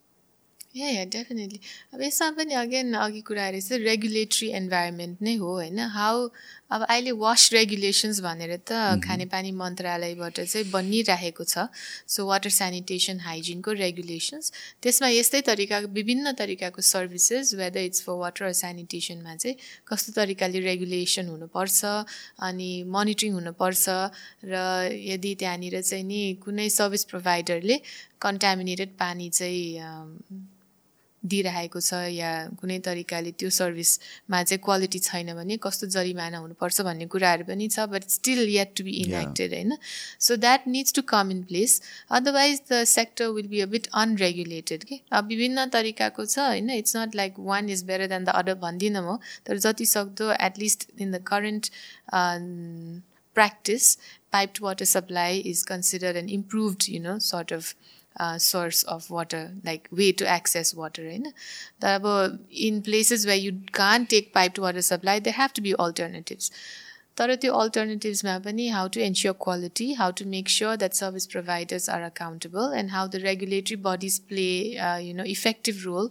yeah 0.74 0.88
yeah 0.90 1.02
definitely 1.06 1.58
अब 1.94 2.00
यसमा 2.02 2.30
पनि 2.36 2.54
अगेन 2.54 2.94
अघि 2.98 3.20
कुरा 3.26 3.48
रहेछ 3.48 3.72
रेगुलेटरी 3.72 4.48
इन्भाइरोमेन्ट 4.58 5.22
नै 5.22 5.34
हो 5.38 5.50
होइन? 5.54 5.78
हाउ 5.78 6.28
अब 6.74 6.82
अहिले 6.88 7.10
वास 7.14 7.42
रेगुलेसन्स 7.52 8.20
भनेर 8.20 8.56
त 8.68 8.98
खानेपानी 9.04 9.50
मन्त्रालयबाट 9.54 10.40
चाहिँ 10.40 10.70
बनिरहेको 10.70 11.44
छ। 11.44 11.66
सो 12.10 12.26
वाटर 12.26 12.50
सेनिटेसन 12.50 13.20
हाइजिनको 13.22 13.72
रेगुलेसन्स 13.72 14.52
त्यसमा 14.82 15.08
यस्तै 15.08 15.40
तरिकाको 15.46 15.88
विभिन्न 15.94 16.32
तरिकाको 16.42 16.82
services 16.82 17.54
whether 17.54 17.80
it's 17.90 18.02
for 18.06 18.18
water 18.24 18.52
सेनिटेसनमा 18.62 19.34
चाहिँ 19.36 19.56
कस्तो 19.88 20.12
तरिकाले 20.18 20.58
रेगुलेसन 20.66 21.30
हुनुपर्छ 21.34 21.84
अनि 22.48 22.70
मोनिटरिङ 22.96 23.32
हुनुपर्छ 23.38 23.84
र 24.50 24.64
यदि 24.90 25.34
त्यहाँनिर 25.38 25.80
चाहिँ 25.82 26.04
नि 26.10 26.20
कुनै 26.42 26.68
सर्भिस 26.78 27.04
प्रोभाइडरले 27.14 27.78
कन्टामिनेटेड 28.26 28.98
पानी 28.98 29.30
चाहिँ 29.30 29.62
दिइरहेको 31.32 31.80
छ 31.80 32.00
या 32.14 32.30
कुनै 32.60 32.78
तरिकाले 32.86 33.30
त्यो 33.40 33.50
सर्भिसमा 33.58 34.42
चाहिँ 34.42 34.60
क्वालिटी 34.64 34.98
छैन 35.06 35.32
भने 35.34 35.56
कस्तो 35.66 35.86
जरिमाना 35.96 36.38
हुनुपर्छ 36.38 36.80
भन्ने 36.88 37.06
कुराहरू 37.14 37.44
पनि 37.50 37.68
छ 37.68 37.86
but 37.94 38.08
still 38.16 38.42
yet 38.54 38.74
to 38.76 38.84
be 38.84 38.96
enacted 39.04 39.54
होइन? 39.54 39.76
So 40.20 40.36
that 40.44 40.68
needs 40.68 40.92
to 40.94 41.02
come 41.14 41.30
in 41.30 41.42
place 41.52 41.80
otherwise 42.20 42.60
the 42.72 42.82
sector 42.92 43.28
will 43.38 43.48
be 43.54 43.60
a 43.60 43.66
bit 43.76 43.88
unregulated 44.02 44.84
कि 44.84 45.00
अब 45.12 45.26
विभिन्न 45.28 45.66
तरिकाको 45.78 46.26
छ 46.26 46.38
होइन? 46.38 46.70
It's 46.82 46.96
not 46.96 47.14
like 47.22 47.40
one 47.48 47.70
is 47.70 47.84
better 47.92 48.06
than 48.14 48.24
the 48.24 48.38
other 48.42 48.60
भन्दिनँ 48.68 49.02
म 49.08 49.18
तर 49.46 49.64
जति 49.66 49.86
सक्दो 49.96 50.30
at least 50.50 50.90
in 51.00 51.10
the 51.12 51.24
current 51.32 51.70
practice, 53.36 53.86
piped 54.30 54.60
water 54.60 54.84
supply 54.84 55.42
is 55.44 55.64
considered 55.64 56.16
an 56.16 56.28
improved, 56.28 56.86
you 56.88 57.00
know, 57.00 57.14
sort 57.18 57.50
of 57.50 57.70
uh, 58.18 58.38
source 58.38 58.82
of 58.84 59.10
water, 59.10 59.52
like 59.64 59.88
way 59.90 60.12
to 60.12 60.26
access 60.26 60.74
water. 60.74 61.04
Right? 61.04 61.26
In 62.50 62.82
places 62.82 63.26
where 63.26 63.36
you 63.36 63.60
can't 63.72 64.08
take 64.08 64.32
piped 64.32 64.58
water 64.58 64.82
supply, 64.82 65.18
there 65.18 65.32
have 65.32 65.52
to 65.54 65.60
be 65.60 65.74
alternatives. 65.74 66.50
तर 67.16 67.34
त्यो 67.42 67.52
अल्टरनेटिभ्समा 67.54 68.32
पनि 68.44 68.66
how 68.68 68.88
to 68.94 69.00
ensure 69.00 69.34
quality 69.42 69.92
how 69.98 70.12
to 70.20 70.24
make 70.30 70.48
sure 70.50 70.76
that 70.76 70.92
service 71.00 71.26
providers 71.34 71.88
are 71.96 72.02
accountable 72.02 72.72
and 72.78 72.90
how 72.90 73.08
the 73.08 73.20
regulatory 73.24 73.76
bodies 73.84 74.18
play 74.30 74.46
you 75.08 75.14
know 75.16 75.24
effective 75.34 75.82
role 75.84 76.10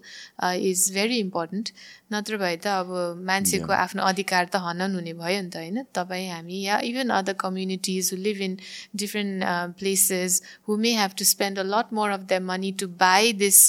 is 0.69 0.89
very 0.95 1.17
important 1.25 1.71
नत्र 2.13 2.37
भए 2.37 2.55
त 2.55 2.67
अब 2.67 3.23
मान्छेको 3.31 3.73
आफ्नो 3.73 4.03
अधिकार 4.11 4.45
त 4.45 4.61
हनन 4.67 4.95
हुने 4.95 5.13
भयो 5.19 5.41
नि 5.41 5.49
त 5.49 5.63
होइन? 5.63 5.83
तपाईँ 5.95 6.29
हामी 6.29 6.61
या 6.61 6.79
even 6.91 7.09
other 7.19 7.33
communities 7.45 8.13
who 8.13 8.19
live 8.27 8.41
in 8.47 8.57
different 9.03 9.43
places 9.79 10.41
who 10.69 10.77
may 10.85 10.95
have 11.01 11.19
to 11.19 11.25
spend 11.33 11.59
a 11.59 11.67
lot 11.73 11.93
more 11.99 12.09
of 12.17 12.23
the 12.31 12.41
money 12.51 12.71
to 12.79 12.87
buy 13.03 13.33
this 13.43 13.59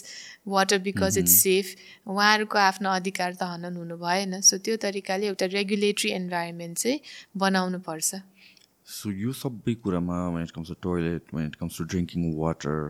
water 0.47 0.78
because 0.78 1.18
it's 1.18 1.36
safe 1.42 1.66
उहाँहरूको 2.07 2.59
आफ्नो 2.59 2.90
अधिकार 2.90 3.34
त 3.34 3.42
हनन 3.51 3.76
हुनु 3.76 3.97
भएन 3.99 4.40
सो 4.40 4.59
त्यो 4.59 4.76
तरिकाले 4.84 5.26
एउटा 5.26 5.47
रेगुलेटरी 5.53 6.11
इन्भाइरोमेन्ट 6.12 6.78
चाहिँ 6.78 7.01
बनाउनु 7.45 7.78
पर्छ। 7.88 8.22
सो 8.86 9.11
यो 9.11 9.32
सबै 9.32 9.74
कुरामा 9.84 10.16
when 10.30 10.42
it 10.45 10.51
comes 10.57 10.68
to 10.68 10.74
toilet 10.82 11.34
when 11.34 11.47
it 11.47 11.55
comes 11.61 11.78
to 11.78 11.84
drinking 11.92 12.32
water 12.40 12.80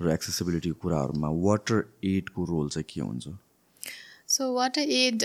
र 0.00 0.10
एक्सेसिबिलिटीको 0.12 0.80
कुराहरूमा 0.82 1.28
वाटर 1.46 1.78
एडको 2.10 2.44
रोल 2.50 2.68
चाहिँ 2.68 2.84
के 2.88 3.00
हुन्छ? 3.00 3.28
So 4.28 4.52
water 4.54 4.90
aid 4.96 5.22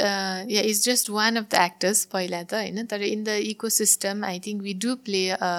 yeah 0.52 0.62
is 0.70 0.84
just 0.84 1.10
one 1.10 1.36
of 1.38 1.50
the 1.52 1.56
actors 1.62 2.06
पहिला 2.14 2.42
त 2.44 2.54
होइन? 2.54 2.86
तर 2.86 3.02
in 3.04 3.24
the 3.24 3.36
ecosystem 3.70 4.24
I 4.26 4.40
think 4.48 4.62
we 4.62 4.74
do 4.86 4.96
play 5.06 5.22
a 5.30 5.52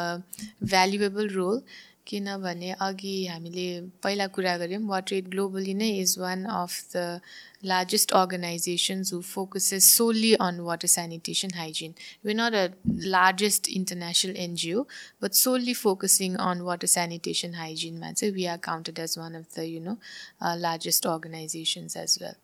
valuable 0.62 1.28
role 1.34 1.60
किनभने 2.06 2.70
अघि 2.88 3.16
हामीले 3.26 3.66
पहिला 4.02 4.26
कुरा 4.36 4.56
गऱ्यौँ 4.58 4.82
वाटर 4.88 5.14
एड 5.16 5.28
ग्लोबली 5.34 5.74
नै 5.82 5.90
is 6.00 6.18
one 6.18 6.44
of 6.62 6.80
the 6.94 7.20
largest 7.62 8.12
organizations 8.12 9.10
who 9.10 9.22
focuses 9.22 9.84
solely 9.84 10.36
on 10.38 10.62
water 10.64 10.86
sanitation 10.86 11.50
hygiene. 11.50 11.94
We're 12.22 12.34
not 12.34 12.54
a 12.54 12.72
largest 12.84 13.68
international 13.68 14.36
NGO, 14.36 14.86
but 15.20 15.34
solely 15.34 15.74
focusing 15.74 16.36
on 16.36 16.64
water 16.64 16.86
sanitation 16.86 17.54
hygiene. 17.54 18.02
So 18.14 18.30
we 18.30 18.46
are 18.46 18.58
counted 18.58 18.98
as 18.98 19.16
one 19.16 19.34
of 19.34 19.52
the 19.54 19.66
you 19.66 19.80
know 19.80 19.98
uh, 20.40 20.56
largest 20.58 21.06
organizations 21.06 21.96
as 21.96 22.18
well. 22.20 22.34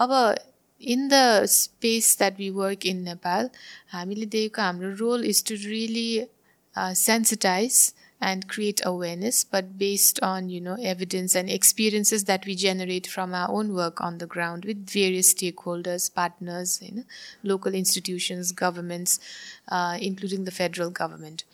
Our 0.00 0.36
in 0.78 1.08
the 1.08 1.46
space 1.46 2.14
that 2.16 2.36
we 2.36 2.50
work 2.50 2.84
in 2.84 3.04
Nepal, 3.04 3.50
our 3.94 4.96
role 5.00 5.22
is 5.22 5.42
to 5.42 5.56
really 5.56 6.28
uh, 6.76 6.90
sensitize 6.90 7.94
and 8.20 8.48
create 8.48 8.80
awareness 8.84 9.44
but 9.44 9.78
based 9.78 10.18
on 10.22 10.48
you 10.48 10.60
know 10.60 10.76
evidence 10.80 11.34
and 11.34 11.50
experiences 11.50 12.24
that 12.24 12.46
we 12.46 12.54
generate 12.54 13.06
from 13.06 13.34
our 13.34 13.50
own 13.50 13.74
work 13.74 14.00
on 14.00 14.18
the 14.18 14.26
ground 14.26 14.64
with 14.64 14.88
various 14.88 15.34
stakeholders 15.34 16.12
partners 16.12 16.80
you 16.82 16.94
know 16.96 17.04
local 17.42 17.74
institutions 17.74 18.52
governments 18.52 19.20
uh, 19.68 19.98
including 20.00 20.44
the 20.44 20.50
federal 20.50 20.90
government 20.90 21.44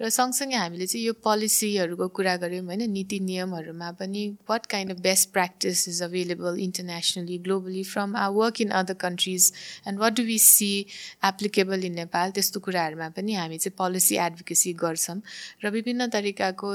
र 0.00 0.08
सँगसँगै 0.08 0.56
हामीले 0.56 0.86
चाहिँ 0.86 1.04
यो 1.06 1.12
पोलिसीहरूको 1.20 2.06
कुरा 2.08 2.34
गऱ्यौँ 2.40 2.64
होइन 2.64 2.82
नीति 2.90 3.18
नियमहरूमा 3.20 3.90
पनि 4.00 4.22
what 4.48 4.66
kind 4.66 4.92
of 4.92 4.98
best 4.98 5.28
practice 5.32 5.88
is 5.88 6.02
available 6.02 6.58
internationally 6.58 7.36
globally 7.38 7.82
from 7.84 8.16
our 8.16 8.30
work 8.32 8.60
in 8.60 8.70
other 8.80 8.94
countries 8.96 9.52
and 9.88 9.98
what 10.00 10.12
do 10.16 10.22
we 10.24 10.38
see 10.38 10.70
applicable 11.24 11.84
in 11.84 11.94
Nepal 11.94 12.30
त्यस्तो 12.30 12.60
कुराहरूमा 12.60 13.08
पनि 13.12 13.34
हामी 13.34 13.58
चाहिँ 13.58 13.74
पोलिसी 13.76 14.16
एडभोकेसी 14.18 14.72
गर्छौँ। 14.80 15.20
र 15.64 15.70
विभिन्न 15.70 16.06
तरिकाको 16.08 16.74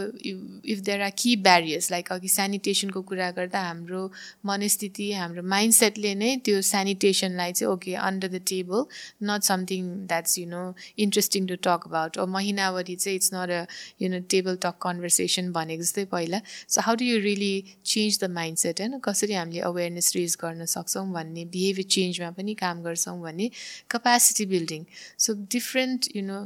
if 0.64 0.86
there 0.86 1.02
are 1.02 1.12
key 1.18 1.36
barriers 1.42 1.90
like 1.92 2.12
अघि 2.12 2.30
सेनिटेसनको 2.30 3.02
कुरा 3.10 3.32
गर्दा 3.32 3.62
हाम्रो 3.62 4.04
मनस्थिति 4.46 5.12
हाम्रो 5.14 5.44
माइन्डसेटले 5.56 6.14
नै 6.16 6.36
त्यो 6.46 6.62
सेनिटेसनलाई 6.70 7.52
चाहिँ 7.54 7.74
okay 7.74 7.96
under 8.04 8.30
the 8.38 8.44
table 8.46 8.86
not 9.26 9.50
something 9.52 9.92
that's 10.06 10.38
you 10.40 10.48
know 10.48 10.64
interesting 11.00 11.48
to 11.48 11.56
talk 11.64 11.90
about 11.90 12.20
महिनावरी 12.38 12.96
चाहिँ 12.96 13.14
it's 13.16 13.34
not 13.34 13.50
a 13.52 13.62
you 14.02 14.10
know 14.10 14.20
table 14.34 14.56
talk 14.66 14.78
conversation 14.82 15.52
भनेको 15.52 15.84
जस्तै 15.84 16.06
पहिला. 16.14 16.42
So 16.70 16.82
how 16.82 16.96
do 16.96 17.06
you 17.06 17.20
really 17.22 17.54
change 17.86 18.20
the 18.24 18.32
mindset 18.58 18.82
होइन? 18.82 19.00
कसरी 19.06 19.34
हामीले 19.34 19.62
अवेरनेस 19.72 20.12
रेज 20.16 20.38
गर्न 20.42 20.66
सक्छौँ 20.76 21.06
भन्ने 21.14 21.46
बिहेभियर 21.56 21.88
चेन्जमा 21.96 22.32
पनि 22.40 22.54
काम 22.66 22.84
गर्छौँ 22.84 23.18
भन्ने 23.22 23.50
capacity 23.92 24.46
building 24.54 24.86
so 25.20 25.34
different 25.56 26.16
you 26.16 26.24
know 26.26 26.40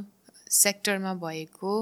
सेक्टरमा 0.50 1.14
भएको 1.24 1.74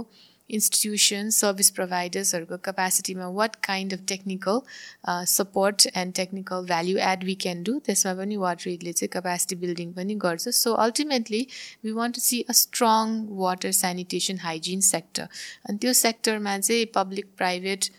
providers 1.75 2.35
or 2.35 2.59
capacity 2.59 3.15
what 3.15 3.63
kind 3.63 3.93
of 3.93 4.07
technical 4.07 4.67
uh, 5.05 5.25
support 5.25 5.87
and 5.95 6.15
technical 6.15 6.63
value 6.63 6.99
add 6.99 7.25
we 7.25 7.35
can 7.35 7.63
do 7.63 7.81
त्यसमा 7.81 8.15
पनि 8.15 8.37
वाटर 8.37 8.71
एडले 8.71 8.93
चाहिँ 8.93 9.11
capacity 9.11 9.57
building 9.65 9.93
पनि 9.93 10.15
गर्छ 10.15 10.49
so 10.49 10.77
ultimately 10.77 11.49
we 11.83 11.93
want 11.93 12.15
to 12.15 12.21
see 12.21 12.45
a 12.49 12.55
strong 12.55 13.27
water 13.29 13.73
sanitation 13.73 14.39
hygiene 14.39 14.81
sector 14.81 15.29
अनि 15.69 15.79
त्यो 15.79 15.93
सेक्टरमा 15.93 16.59
चाहिँ 16.59 16.87
public 16.87 17.27
private 17.37 17.91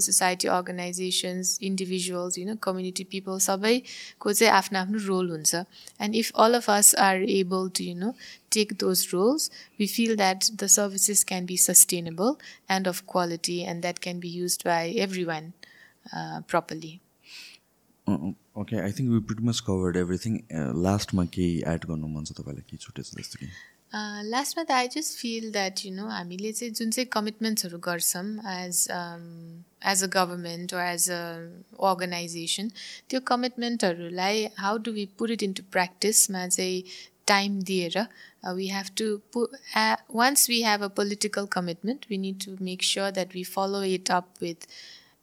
society 0.00 0.48
organizations 0.48 1.58
individuals 1.60 2.38
you 2.38 2.46
know 2.46 2.56
community 2.56 3.04
people 3.04 3.38
सबैको 3.48 4.32
चाहिँ 4.32 4.52
आफ्नो 4.52 4.78
आफ्नो 4.78 5.06
रोल 5.06 5.30
हुन्छ 5.30 5.64
and 6.00 6.14
if 6.14 6.32
all 6.34 6.54
of 6.54 6.68
us 6.68 6.94
are 6.94 7.20
able 7.36 7.70
to 7.70 7.84
you 7.84 7.94
know 7.94 8.14
take 8.50 8.78
those 8.78 9.12
roles 9.12 9.50
we 9.78 9.86
feel 9.86 10.16
that 10.16 10.50
the 10.64 10.68
services 10.68 11.24
can 11.24 11.46
be 11.46 11.56
sustainable 11.56 12.38
and 12.68 12.86
of 12.86 13.06
quality 13.06 13.62
and 13.64 13.82
that 13.82 14.00
can 14.00 14.20
be 14.20 14.28
used 14.28 14.64
by 14.64 14.82
everyone 15.06 15.52
uh, 16.16 16.40
properly 16.54 17.00
okay 18.60 18.76
I 18.76 18.92
think 18.92 19.10
we 19.10 19.18
pretty 19.26 19.44
much 19.44 19.60
covered 19.66 19.96
everything 19.96 20.38
लास्टमा 20.84 21.24
केही 21.36 21.62
add 21.72 21.84
गर्नु 21.90 22.08
मन 22.14 22.24
छ 22.24 22.34
तपाईँलाई 22.38 22.64
केही 22.70 22.78
छुटेछ 22.84 23.10
जस्तो 23.18 23.38
कि 23.42 23.48
लास्टमा 23.94 24.62
त 24.64 24.70
I 24.72 24.88
just 24.88 25.18
feel 25.18 25.50
that 25.52 25.80
you 25.84 25.92
know 25.94 26.06
हामीले 26.08 26.52
चाहिँ 26.52 26.72
जुन 26.74 26.90
चाहिँ 26.90 27.08
कमिटमेन्ट्सहरू 27.12 27.78
गर्छौँ 27.78 28.24
एज 28.52 28.86
एज 29.92 30.04
अ 30.04 30.06
गभर्मेन्ट 30.14 30.74
वा 30.74 30.84
एज 30.90 31.10
अ 31.10 31.20
अर्गनाइजेसन 31.90 32.70
त्यो 33.10 33.20
कमिटमेन्टहरूलाई 33.32 34.44
how 34.58 34.78
do 34.78 34.92
we 34.92 35.06
put 35.18 35.30
it 35.30 35.42
into 35.42 35.62
प्र्याक्टिसमा 35.72 36.46
चाहिँ 36.48 36.82
टाइम 37.26 37.60
दिएर 37.62 37.98
we 38.54 38.68
have 38.68 38.90
to 38.96 39.16
Pu 39.32 39.46
once 40.14 40.48
we 40.50 40.62
have 40.62 40.82
a 40.82 40.88
political 40.96 41.46
commitment 41.52 42.06
we 42.10 42.18
need 42.18 42.44
to 42.44 42.56
make 42.64 42.82
sure 42.84 43.10
that 43.10 43.34
we 43.34 43.44
follow 43.54 43.82
it 43.92 44.10
up 44.10 44.34
with 44.42 44.68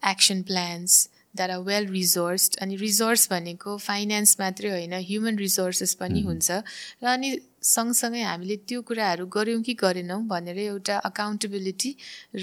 action 0.08 0.42
plans 0.44 1.10
that 1.36 1.50
are 1.50 1.60
well 1.64 1.88
resourced 1.88 2.56
अनि 2.62 2.76
resource 2.76 3.30
भनेको 3.32 3.78
finance 3.78 4.40
मात्रै 4.40 4.70
होइन 4.70 4.94
human 4.94 5.38
resources 5.38 5.94
पनि 6.02 6.22
हुन्छ। 6.22 6.52
र 7.04 7.08
अनि 7.08 7.38
सँगसँगै 7.64 8.22
हामीले 8.24 8.56
त्यो 8.68 8.82
कुराहरू 8.88 9.26
गऱ्यौँ 9.36 9.62
कि 9.62 9.74
गरेनौँ 9.82 10.22
भनेर 10.28 10.58
एउटा 10.60 10.98
अकाउन्टेबिलिटी 11.10 11.92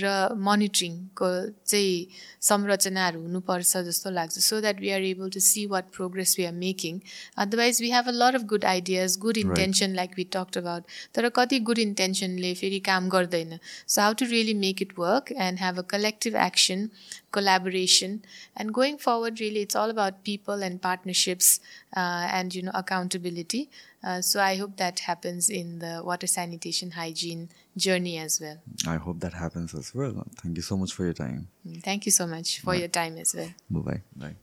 र 0.03 0.05
मोनिटरिङको 0.49 1.31
चाहिँ 1.67 2.07
संरचनाहरू 2.49 3.21
हुनुपर्छ 3.23 3.77
जस्तो 3.89 4.11
लाग्छ। 4.11 4.39
So 4.39 4.61
that 4.61 4.81
we 4.81 4.91
are 4.97 5.03
able 5.11 5.31
to 5.37 5.41
see 5.41 5.67
what 5.73 5.91
progress 5.97 6.35
we 6.39 6.45
are 6.45 6.53
making 6.53 7.01
otherwise 7.45 7.83
we 7.83 7.91
have 7.91 8.09
a 8.09 8.17
lot 8.23 8.35
of 8.35 8.43
good 8.53 8.65
ideas 8.75 9.19
good 9.27 9.37
intention 9.37 9.95
like 9.97 10.11
we 10.17 10.25
talked 10.39 10.59
about 10.59 10.85
तर 11.15 11.29
कति 11.41 11.61
गुड 11.71 11.79
इन्टेन्सनले 11.79 12.55
फेरि 12.63 12.81
काम 12.91 13.09
गर्दैन। 13.09 13.59
So 13.89 14.01
how 14.01 14.13
to 14.21 14.25
really 14.31 14.55
make 14.67 14.83
it 14.83 14.99
work 14.99 15.33
and 15.33 15.61
have 15.61 15.79
a 15.79 15.87
collective 15.97 16.37
action 16.47 16.89
collaboration. 17.37 18.13
And 18.57 18.73
going 18.73 18.95
forward 18.97 19.41
really 19.41 19.63
it's 19.65 19.77
all 19.77 19.91
about 19.91 20.23
people 20.25 20.63
and 20.69 20.81
partnerships 20.81 21.61
uh, 21.95 22.25
and 22.37 22.55
you 22.55 22.63
know 22.63 22.73
accountability. 22.75 23.69
Uh, 24.05 24.21
so 24.23 24.41
I 24.41 24.57
hope 24.57 24.77
that 24.77 25.01
happens 25.01 25.49
in 25.51 25.79
the 25.79 26.03
water 26.05 26.27
sanitation 26.27 26.93
hygiene 26.93 27.49
journey 27.77 28.19
as 28.19 28.41
well. 28.41 28.59
I 28.87 28.97
hope 28.97 29.21
that 29.21 29.35
happens 29.35 29.75
as 29.75 29.95
well. 29.95 30.27
Thank 30.43 30.57
you 30.57 30.63
so 30.63 30.77
much 30.77 30.93
for 30.93 31.05
your 31.05 31.15
time. 31.15 31.49
Thank 31.83 32.07
you 32.07 32.13
so 32.13 32.27
much 32.27 32.61
for 32.61 32.67
Bye. 32.73 32.77
your 32.77 32.89
time 32.89 33.19
as 33.19 33.35
well. 33.35 33.51
Bye 33.71 33.81
bye. 33.81 34.03
Bye. 34.15 34.37